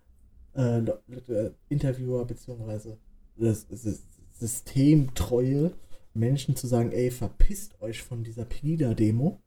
äh, 0.54 0.80
Le- 0.80 1.02
äh, 1.28 1.50
Interviewer 1.68 2.24
beziehungsweise 2.24 2.98
das, 3.36 3.66
das 3.68 4.02
Systemtreue 4.32 5.72
Menschen 6.14 6.56
zu 6.56 6.66
sagen, 6.66 6.92
ey, 6.92 7.10
verpisst 7.10 7.80
euch 7.80 8.02
von 8.02 8.22
dieser 8.24 8.44
Pegida-Demo. 8.44 9.40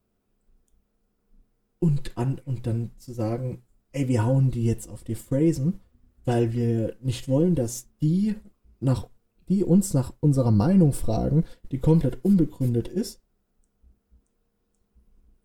Und, 1.79 2.17
an, 2.17 2.39
und 2.45 2.65
dann 2.65 2.91
zu 2.97 3.13
sagen, 3.13 3.63
ey, 3.91 4.07
wir 4.07 4.23
hauen 4.25 4.49
die 4.49 4.63
jetzt 4.63 4.87
auf 4.89 5.03
die 5.03 5.15
Phrasen, 5.15 5.79
weil 6.23 6.53
wir 6.53 6.95
nicht 7.01 7.27
wollen, 7.27 7.53
dass 7.55 7.87
die 8.01 8.35
nach 8.79 9.07
die 9.47 9.63
uns 9.63 9.93
nach 9.93 10.11
unserer 10.21 10.49
Meinung 10.49 10.91
fragen, 10.91 11.43
die 11.71 11.77
komplett 11.77 12.17
unbegründet 12.25 12.87
ist. 12.87 13.21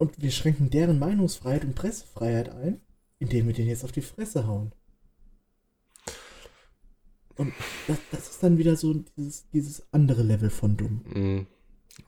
Und 0.00 0.20
wir 0.22 0.30
schränken 0.30 0.70
deren 0.70 0.98
Meinungsfreiheit 0.98 1.62
und 1.62 1.74
Pressefreiheit 1.74 2.48
ein, 2.48 2.80
indem 3.18 3.46
wir 3.48 3.52
den 3.52 3.68
jetzt 3.68 3.84
auf 3.84 3.92
die 3.92 4.00
Fresse 4.00 4.46
hauen. 4.46 4.72
Und 7.36 7.52
das, 7.86 7.98
das 8.10 8.30
ist 8.30 8.42
dann 8.42 8.56
wieder 8.56 8.76
so 8.76 8.94
dieses, 8.94 9.48
dieses 9.50 9.82
andere 9.92 10.22
Level 10.22 10.48
von 10.48 10.78
dumm. 10.78 11.02
Mhm. 11.14 11.46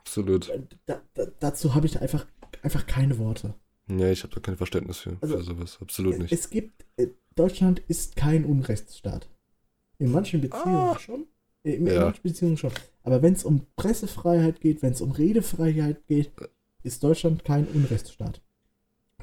Absolut. 0.01 0.51
Da, 0.87 1.03
da, 1.13 1.27
dazu 1.39 1.75
habe 1.75 1.85
ich 1.87 2.01
einfach, 2.01 2.27
einfach 2.63 2.87
keine 2.87 3.19
Worte. 3.19 3.53
Nee, 3.89 4.13
ich 4.13 4.23
habe 4.23 4.33
da 4.35 4.41
kein 4.41 4.57
Verständnis 4.57 4.99
für, 5.01 5.19
Also, 5.21 5.37
für 5.37 5.45
sowas. 5.45 5.77
Absolut 5.83 6.19
nicht. 6.19 6.33
Es 6.33 6.49
gibt, 6.49 6.87
äh, 6.97 7.09
Deutschland 7.35 7.81
ist 7.89 8.17
kein 8.17 8.47
Unrechtsstaat. 8.47 9.29
In 9.99 10.11
manchen 10.13 10.41
Beziehungen 10.41 10.77
Ah. 10.77 10.99
schon. 10.99 11.27
Äh, 11.63 11.75
In, 11.75 11.87
in 11.87 11.93
Ja. 11.95 12.05
manchen 12.07 12.23
Beziehungen 12.23 12.57
schon. 12.57 12.73
Aber 13.03 13.21
wenn 13.21 13.35
es 13.35 13.45
um 13.45 13.67
Pressefreiheit 13.77 14.63
geht, 14.63 14.81
wenn 14.81 14.93
es 14.95 15.03
um 15.03 15.11
Redefreiheit 15.11 16.07
geht, 16.07 16.31
ist 16.83 17.03
Deutschland 17.03 17.45
kein 17.45 17.67
Unrechtsstaat. 17.67 18.41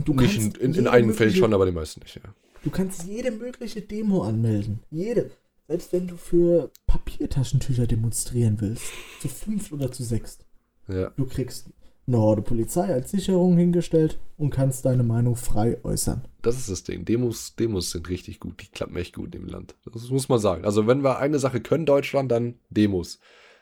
Du 0.06 0.14
nicht 0.14 0.36
in, 0.38 0.42
kannst 0.54 0.58
in, 0.58 0.74
in 0.76 0.88
einigen 0.88 1.14
Fällen 1.14 1.34
schon, 1.36 1.54
aber 1.54 1.66
die 1.66 1.72
meisten 1.74 2.00
nicht, 2.02 2.16
ja. 2.16 2.34
Du 2.64 2.70
kannst 2.70 3.04
jede 3.04 3.32
mögliche 3.32 3.82
Demo 3.82 4.24
anmelden. 4.24 4.80
Jede. 4.92 5.32
Selbst 5.68 5.94
wenn 5.94 6.08
du 6.08 6.18
für 6.18 6.72
Papiertaschentücher 6.88 7.86
demonstrieren 7.88 8.60
willst. 8.60 8.84
Zu 9.22 9.28
fünf 9.28 9.72
oder 9.72 9.92
zu 9.92 10.04
sechs. 10.04 10.40
Ja, 10.88 11.12
Du 11.16 11.26
kriegst 11.26 11.70
eine 12.08 12.18
Horde 12.18 12.42
Polizei 12.42 12.92
als 12.92 13.12
Sicherung 13.12 13.56
hingestellt 13.58 14.18
und 14.38 14.50
kannst 14.50 14.84
deine 14.86 15.04
Meinung 15.04 15.36
frei 15.36 15.78
äußern. 15.84 16.24
das 16.42 16.58
ist 16.58 16.70
das 16.70 16.84
Ding. 16.84 17.06
Demos, 17.06 17.56
Demos 17.56 17.92
sind 17.92 18.10
richtig 18.10 18.40
gut. 18.40 18.62
Die 18.64 18.68
klappen 18.68 18.96
echt 18.96 19.14
gut 19.16 19.36
im 19.36 19.46
Land. 19.48 19.76
Das 19.94 20.10
muss 20.10 20.28
man 20.28 20.40
sagen. 20.40 20.66
Also, 20.66 20.88
wenn 20.88 21.04
wir 21.04 21.20
eine 21.20 21.38
Sache 21.40 21.62
können, 21.62 21.86
Deutschland, 21.86 22.32
dann 22.32 22.56
Demos. 22.72 23.20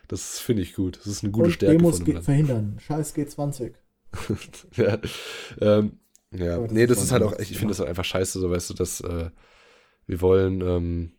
Das 0.07 0.39
finde 0.39 0.61
ich 0.61 0.75
gut. 0.75 0.97
Das 0.97 1.07
ist 1.07 1.23
eine 1.23 1.31
gute 1.33 1.47
und 1.47 1.51
Stärke 1.51 1.77
Demos 1.77 1.97
von 1.97 2.05
dem 2.05 2.13
Land. 2.13 2.25
verhindern. 2.25 2.77
Scheiß 2.79 3.15
G20. 3.15 3.73
ja, 4.75 4.97
ähm, 5.61 5.99
ja. 6.31 6.59
Das 6.59 6.71
nee, 6.71 6.87
das 6.87 7.03
ist 7.03 7.11
halt 7.11 7.23
auch, 7.23 7.37
ich 7.39 7.49
finde 7.49 7.69
das 7.69 7.79
halt 7.79 7.89
einfach 7.89 8.05
scheiße, 8.05 8.39
so 8.39 8.49
weißt 8.49 8.69
du, 8.69 8.73
dass 8.73 9.01
äh, 9.01 9.29
wir 10.05 10.21
wollen 10.21 10.61
ähm, 10.61 11.11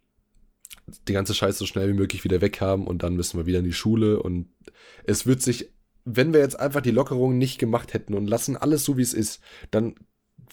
die 1.07 1.13
ganze 1.13 1.35
Scheiße 1.35 1.59
so 1.59 1.67
schnell 1.67 1.89
wie 1.89 1.99
möglich 1.99 2.25
wieder 2.25 2.41
weghaben 2.41 2.87
und 2.87 3.03
dann 3.03 3.15
müssen 3.15 3.39
wir 3.39 3.47
wieder 3.47 3.59
in 3.59 3.65
die 3.65 3.73
Schule 3.73 4.23
und 4.23 4.49
es 5.05 5.27
wird 5.27 5.43
sich, 5.43 5.71
wenn 6.05 6.33
wir 6.33 6.41
jetzt 6.41 6.59
einfach 6.59 6.81
die 6.81 6.91
Lockerungen 6.91 7.39
nicht 7.39 7.59
gemacht 7.59 7.95
hätten 7.95 8.15
und 8.15 8.27
lassen 8.27 8.57
alles 8.57 8.85
so, 8.85 8.97
wie 8.97 9.03
es 9.03 9.15
ist, 9.15 9.41
dann 9.71 9.95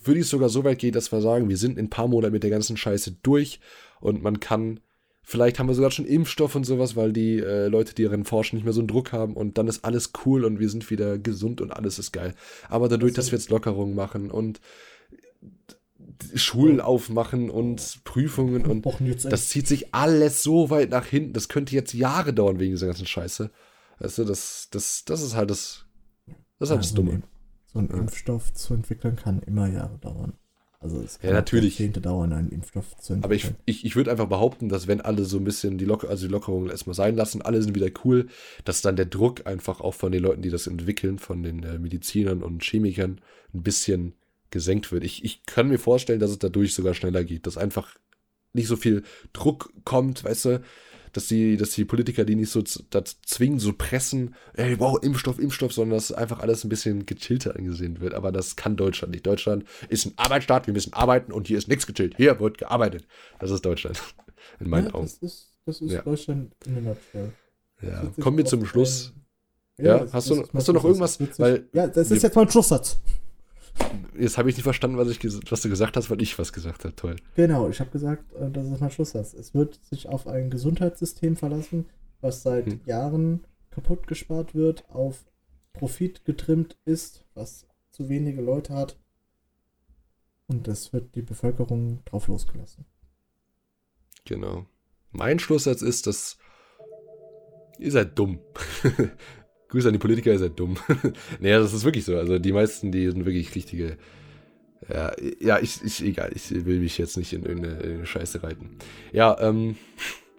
würde 0.04 0.20
ich 0.20 0.28
sogar 0.28 0.50
so 0.50 0.64
weit 0.64 0.80
gehen, 0.80 0.94
dass 0.94 1.12
wir 1.12 1.22
sagen, 1.22 1.50
wir 1.50 1.58
sind 1.58 1.78
in 1.78 1.86
ein 1.86 1.90
paar 1.90 2.08
Monaten 2.08 2.34
mit 2.34 2.44
der 2.44 2.50
ganzen 2.50 2.78
Scheiße 2.78 3.18
durch 3.24 3.60
und 4.00 4.22
man 4.22 4.40
kann, 4.40 4.80
vielleicht 5.26 5.60
haben 5.60 5.68
wir 5.68 5.76
sogar 5.76 5.92
schon 5.92 6.06
Impfstoff 6.06 6.56
und 6.56 6.64
sowas, 6.66 6.96
weil 6.96 7.12
die 7.12 7.40
äh, 7.40 7.68
Leute, 7.68 7.94
die 7.94 8.04
darin 8.04 8.24
forschen, 8.26 8.56
nicht 8.56 8.64
mehr 8.64 8.74
so 8.74 8.82
einen 8.82 8.88
Druck 8.88 9.12
haben 9.12 9.34
und 9.36 9.58
dann 9.58 9.68
ist 9.68 9.84
alles 9.84 10.12
cool 10.26 10.46
und 10.46 10.60
wir 10.60 10.70
sind 10.70 10.90
wieder 10.90 11.18
gesund 11.18 11.60
und 11.62 11.72
alles 11.72 12.00
ist 12.00 12.12
geil. 12.12 12.34
Aber 12.70 12.88
dadurch, 12.88 13.12
Also- 13.12 13.22
dass 13.22 13.32
wir 13.32 13.40
jetzt 13.40 13.50
Lockerungen 13.50 13.96
machen 13.96 14.32
und 14.32 14.62
Schulen 16.36 16.80
aufmachen 16.82 17.50
und 17.50 18.02
Prüfungen 18.04 18.66
und 18.66 18.86
das 19.26 19.50
zieht 19.50 19.68
sich 19.68 19.94
alles 19.94 20.44
so 20.44 20.70
weit 20.70 20.90
nach 20.92 21.06
hinten. 21.06 21.34
Das 21.34 21.50
könnte 21.50 21.76
jetzt 21.76 21.94
Jahre 21.94 22.34
dauern 22.34 22.60
wegen 22.60 22.72
dieser 22.72 22.88
ganzen 22.88 23.06
Scheiße. 23.08 23.52
Weißt 24.00 24.18
du, 24.20 24.24
das, 24.24 24.68
das, 24.72 25.04
das 25.06 25.22
ist 25.22 25.36
halt 25.36 25.50
das, 25.50 25.86
das 26.60 26.70
ist 26.70 26.72
halt 26.72 26.82
das 26.84 26.90
so 26.90 26.96
ein, 27.02 27.06
Dumme. 27.06 27.22
so 27.66 27.80
ein 27.80 27.90
Impfstoff 27.90 28.54
zu 28.54 28.74
entwickeln 28.74 29.16
kann 29.16 29.42
immer 29.42 29.68
Jahre 29.68 29.98
dauern. 29.98 30.34
Also 30.80 31.02
es 31.02 31.20
kann 31.20 31.30
Ja, 31.30 31.34
natürlich. 31.34 31.80
Jahrzehnte 31.80 32.02
dauern, 32.02 32.34
einen 32.34 32.50
Impfstoff 32.50 32.96
zu 32.98 33.14
Aber 33.22 33.34
ich, 33.34 33.44
entwickeln. 33.46 33.64
ich, 33.66 33.86
ich 33.86 33.96
würde 33.96 34.12
einfach 34.12 34.28
behaupten, 34.28 34.70
dass 34.70 34.88
wenn 34.88 35.02
alle 35.02 35.26
so 35.26 35.38
ein 35.38 35.44
bisschen 35.44 35.78
die, 35.78 35.86
Locker, 35.86 36.10
also 36.10 36.28
die 36.28 36.32
Lockerungen 36.32 36.70
erstmal 36.70 36.94
sein 36.96 37.16
lassen, 37.16 37.42
alle 37.42 37.62
sind 37.62 37.76
wieder 37.76 37.90
cool, 38.04 38.28
dass 38.66 38.82
dann 38.82 38.96
der 38.96 39.06
Druck 39.06 39.48
einfach 39.48 39.82
auch 39.82 39.94
von 39.94 40.12
den 40.12 40.22
Leuten, 40.24 40.42
die 40.42 40.50
das 40.50 40.68
entwickeln, 40.68 41.20
von 41.20 41.44
den 41.44 41.64
äh, 41.64 41.80
Medizinern 41.80 42.44
und 42.44 42.64
Chemikern, 42.64 43.22
ein 43.54 43.64
bisschen 43.64 44.14
gesenkt 44.52 44.92
wird. 44.92 45.04
Ich, 45.04 45.24
ich 45.24 45.44
kann 45.46 45.68
mir 45.70 45.80
vorstellen, 45.80 46.20
dass 46.20 46.32
es 46.32 46.40
dadurch 46.40 46.74
sogar 46.74 46.94
schneller 46.94 47.24
geht, 47.24 47.48
dass 47.48 47.58
einfach 47.58 47.96
nicht 48.54 48.68
so 48.68 48.78
viel 48.78 49.04
Druck 49.34 49.74
kommt, 49.84 50.24
weißt 50.24 50.46
du, 50.46 50.62
dass 51.16 51.28
die, 51.28 51.56
dass 51.56 51.72
die 51.72 51.86
Politiker 51.86 52.26
die 52.26 52.36
nicht 52.36 52.50
so 52.52 52.62
dazu 52.90 53.16
zwingen, 53.26 53.58
so 53.60 53.72
pressen, 53.72 54.36
ey, 54.54 54.78
wow, 54.80 55.02
Impfstoff, 55.02 55.40
Impfstoff, 55.40 55.72
sondern 55.72 55.98
dass 55.98 56.12
einfach 56.12 56.40
alles 56.40 56.66
ein 56.66 56.70
bisschen 56.70 57.06
gechillter 57.06 57.56
angesehen 57.56 58.02
wird. 58.02 58.14
Aber 58.14 58.34
das 58.34 58.58
kann 58.58 58.76
Deutschland 58.76 59.14
nicht. 59.14 59.26
Deutschland 59.26 59.64
ist 59.88 60.06
ein 60.06 60.14
Arbeitsstaat, 60.18 60.68
wir 60.68 60.74
müssen 60.74 60.92
arbeiten 60.92 61.32
und 61.32 61.48
hier 61.48 61.58
ist 61.58 61.70
nichts 61.70 61.88
gechillt. 61.88 62.16
Hier 62.18 62.38
wird 62.42 62.58
gearbeitet. 62.58 63.08
Das 63.40 63.50
ist 63.50 63.64
Deutschland. 63.66 64.02
In 64.60 64.70
meinen 64.70 64.88
ja, 64.88 64.94
Augen. 64.94 65.06
das 65.06 65.18
ist, 65.20 65.52
das 65.66 65.82
ist 65.82 65.92
Ja. 65.92 66.02
Deutschland 66.02 66.52
in 66.66 66.78
a 66.78 66.82
nutshell. 66.82 67.32
Ja. 67.82 68.12
Kommen 68.22 68.38
wir 68.38 68.46
zum 68.46 68.66
Schluss. 68.66 69.14
Ja, 69.78 70.00
das- 70.00 70.14
hast 70.14 70.30
du- 70.30 70.46
hast 70.54 70.68
du 70.68 70.74
noch 70.74 70.84
irgendwas? 70.84 71.18
Weil 71.40 71.68
ja, 71.74 71.88
das 71.88 72.12
ist 72.12 72.24
jetzt 72.24 72.36
mal 72.36 72.42
ein 72.44 72.50
Schlusssatz. 72.52 73.00
Jetzt 74.18 74.38
habe 74.38 74.50
ich 74.50 74.56
nicht 74.56 74.64
verstanden, 74.64 74.98
was, 74.98 75.10
ich, 75.10 75.24
was 75.52 75.62
du 75.62 75.70
gesagt 75.70 75.98
hast, 75.98 76.10
weil 76.10 76.22
ich 76.22 76.38
was 76.40 76.54
gesagt 76.54 76.86
habe. 76.86 76.96
Toll. 76.96 77.18
Genau, 77.36 77.68
ich 77.70 77.80
habe 77.80 77.90
gesagt, 77.92 78.34
äh, 78.34 78.50
das 78.50 78.68
ist 78.68 78.80
mein 78.80 78.92
Schlusssatz. 78.92 79.34
Es 79.34 79.54
wird 79.54 79.80
sich 79.84 80.08
auf 80.08 80.28
ein 80.28 80.50
Gesundheitssystem 80.50 81.36
verlassen, 81.36 81.86
was 82.22 82.42
seit 82.44 82.66
Hm. 82.68 82.82
Jahren 82.86 83.46
kaputt 83.72 84.08
gespart 84.08 84.56
wird, 84.56 84.90
auf 84.90 85.26
Profit 85.74 86.24
getrimmt 86.24 86.78
ist, 86.86 87.26
was 87.34 87.68
zu 87.92 88.08
wenige 88.08 88.42
Leute 88.42 88.74
hat. 88.74 88.98
Und 90.48 90.68
das 90.68 90.94
wird 90.94 91.16
die 91.16 91.22
Bevölkerung 91.22 92.04
drauf 92.06 92.28
losgelassen. 92.28 92.86
Genau. 94.26 94.66
Mein 95.12 95.40
Schlusssatz 95.40 95.82
ist, 95.82 96.08
dass 96.08 96.38
ihr 97.80 97.92
seid 97.92 98.18
dumm. 98.18 98.40
Grüße 99.70 99.88
an 99.88 99.94
die 99.94 100.00
Politiker, 100.00 100.32
ihr 100.32 100.40
seid 100.40 100.60
dumm. 100.60 100.78
naja, 101.40 101.60
das 101.60 101.74
ist 101.74 101.84
wirklich 101.84 102.06
so. 102.06 102.16
Also 102.18 102.40
die 102.40 102.52
meisten, 102.52 102.92
die 102.92 103.10
sind 103.10 103.26
wirklich 103.26 103.54
richtige. 103.56 103.98
Ja, 104.94 105.12
ja 105.40 105.60
ich, 105.60 105.84
ich, 105.84 106.04
egal, 106.04 106.32
ich 106.36 106.52
will 106.66 106.80
mich 106.80 106.98
jetzt 106.98 107.18
nicht 107.18 107.34
in 107.34 107.44
irgendeine, 107.44 107.80
in 107.80 107.96
eine 107.98 108.06
Scheiße 108.06 108.44
reiten. 108.44 108.70
Ja, 109.12 109.36
ähm, 109.40 109.76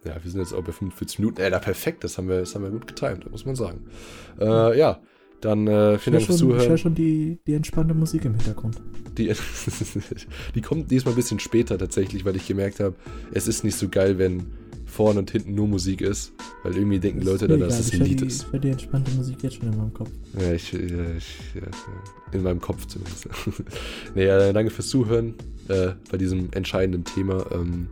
ja, 0.05 0.17
wir 0.23 0.31
sind 0.31 0.41
jetzt 0.41 0.53
auch 0.53 0.63
bei 0.63 0.73
45 0.73 1.19
Minuten. 1.19 1.41
Äh, 1.41 1.51
da 1.51 1.59
perfekt, 1.59 2.05
das 2.05 2.17
haben 2.17 2.29
wir, 2.29 2.41
das 2.41 2.55
haben 2.55 2.63
wir 2.63 2.71
gut 2.71 2.87
getimt, 2.87 3.29
muss 3.31 3.45
man 3.45 3.57
sagen. 3.57 3.87
Äh, 4.41 4.79
ja, 4.79 5.01
dann 5.41 5.67
äh, 5.67 5.99
vielen 5.99 6.15
Dank 6.15 6.27
fürs 6.27 6.39
Zuhören. 6.39 6.61
Ich 6.61 6.69
höre 6.69 6.79
schon 6.79 6.95
die, 6.95 7.39
die 7.47 7.55
entspannte 7.55 7.95
Musik 7.95 8.25
im 8.25 8.35
Hintergrund. 8.35 8.81
Die, 9.19 9.33
die 10.55 10.61
kommt 10.61 10.91
diesmal 10.91 11.13
ein 11.13 11.17
bisschen 11.17 11.41
später 11.41 11.77
tatsächlich, 11.79 12.25
weil 12.25 12.37
ich 12.37 12.47
gemerkt 12.47 12.81
habe, 12.81 12.95
es 13.33 13.49
ist 13.49 13.65
nicht 13.65 13.77
so 13.77 13.89
geil, 13.89 14.19
wenn 14.19 14.47
vorne 14.87 15.19
und 15.19 15.31
hinten 15.31 15.55
nur 15.55 15.67
Musik 15.67 16.01
ist, 16.01 16.33
weil 16.63 16.77
irgendwie 16.77 16.99
denken 16.99 17.21
das 17.21 17.29
Leute 17.29 17.49
dann, 17.49 17.61
dass 17.61 17.79
es 17.79 17.93
ein 17.93 18.01
Lied 18.01 18.21
die, 18.21 18.27
ist. 18.27 18.45
Ich 18.45 18.53
höre 18.53 18.61
die 18.61 18.71
entspannte 18.71 19.11
Musik 19.13 19.43
jetzt 19.43 19.57
schon 19.57 19.73
in 19.73 19.77
meinem 19.77 19.93
Kopf. 19.93 20.11
Ja, 20.39 20.53
ich, 20.53 20.73
ja, 20.73 20.79
ich 21.17 21.27
in 22.33 22.43
meinem 22.43 22.61
Kopf 22.61 22.87
zumindest. 22.87 23.27
äh, 24.15 24.53
danke 24.53 24.71
fürs 24.71 24.89
Zuhören 24.89 25.35
äh, 25.69 25.91
bei 26.11 26.17
diesem 26.17 26.49
entscheidenden 26.53 27.05
Thema. 27.05 27.45
Ähm, 27.53 27.89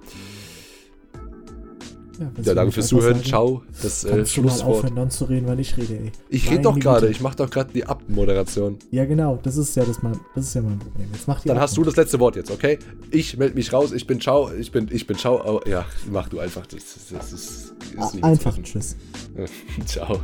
ja, 2.18 2.30
ja 2.42 2.54
danke 2.54 2.72
fürs 2.72 2.88
Zuhören. 2.88 3.14
Sagen? 3.14 3.26
Ciao. 3.26 3.62
Das 3.82 4.04
äh, 4.04 4.26
Schlusswort. 4.26 4.66
mal 4.66 4.74
aufhören, 4.74 4.96
dann 4.96 5.10
zu 5.10 5.24
reden, 5.24 5.46
weil 5.46 5.60
ich 5.60 5.76
rede, 5.76 5.94
ey. 5.94 6.12
Ich 6.28 6.50
rede 6.50 6.62
doch 6.62 6.78
gerade. 6.78 7.08
Ich 7.08 7.20
mache 7.20 7.36
doch 7.36 7.50
gerade 7.50 7.72
die 7.72 7.84
Abmoderation. 7.84 8.78
Ja, 8.90 9.04
genau. 9.04 9.38
Das 9.42 9.56
ist 9.56 9.74
ja 9.76 9.84
das, 9.84 10.02
mein, 10.02 10.18
das 10.34 10.46
ist 10.46 10.54
ja 10.54 10.62
mein 10.62 10.78
Problem. 10.78 11.08
Jetzt 11.12 11.28
mach 11.28 11.40
die 11.40 11.48
Dann 11.48 11.60
hast 11.60 11.76
du 11.76 11.82
das 11.82 11.96
letzte 11.96 12.20
Wort 12.20 12.36
jetzt, 12.36 12.50
okay? 12.50 12.78
Ich 13.10 13.36
melde 13.36 13.54
mich 13.54 13.72
raus. 13.72 13.92
Ich 13.92 14.06
bin 14.06 14.20
Ciao. 14.20 14.50
Ich 14.52 14.70
bin, 14.72 14.88
ich 14.90 15.06
bin 15.06 15.16
Ciao. 15.16 15.40
Oh, 15.44 15.60
ja, 15.68 15.84
mach 16.10 16.28
du 16.28 16.38
einfach. 16.38 16.66
Das, 16.66 16.84
das, 16.84 17.08
das 17.10 17.32
ist, 17.32 17.74
ist 18.14 18.24
Einfach 18.24 18.56
Tschüss. 18.62 18.96
Ciao. 19.86 20.20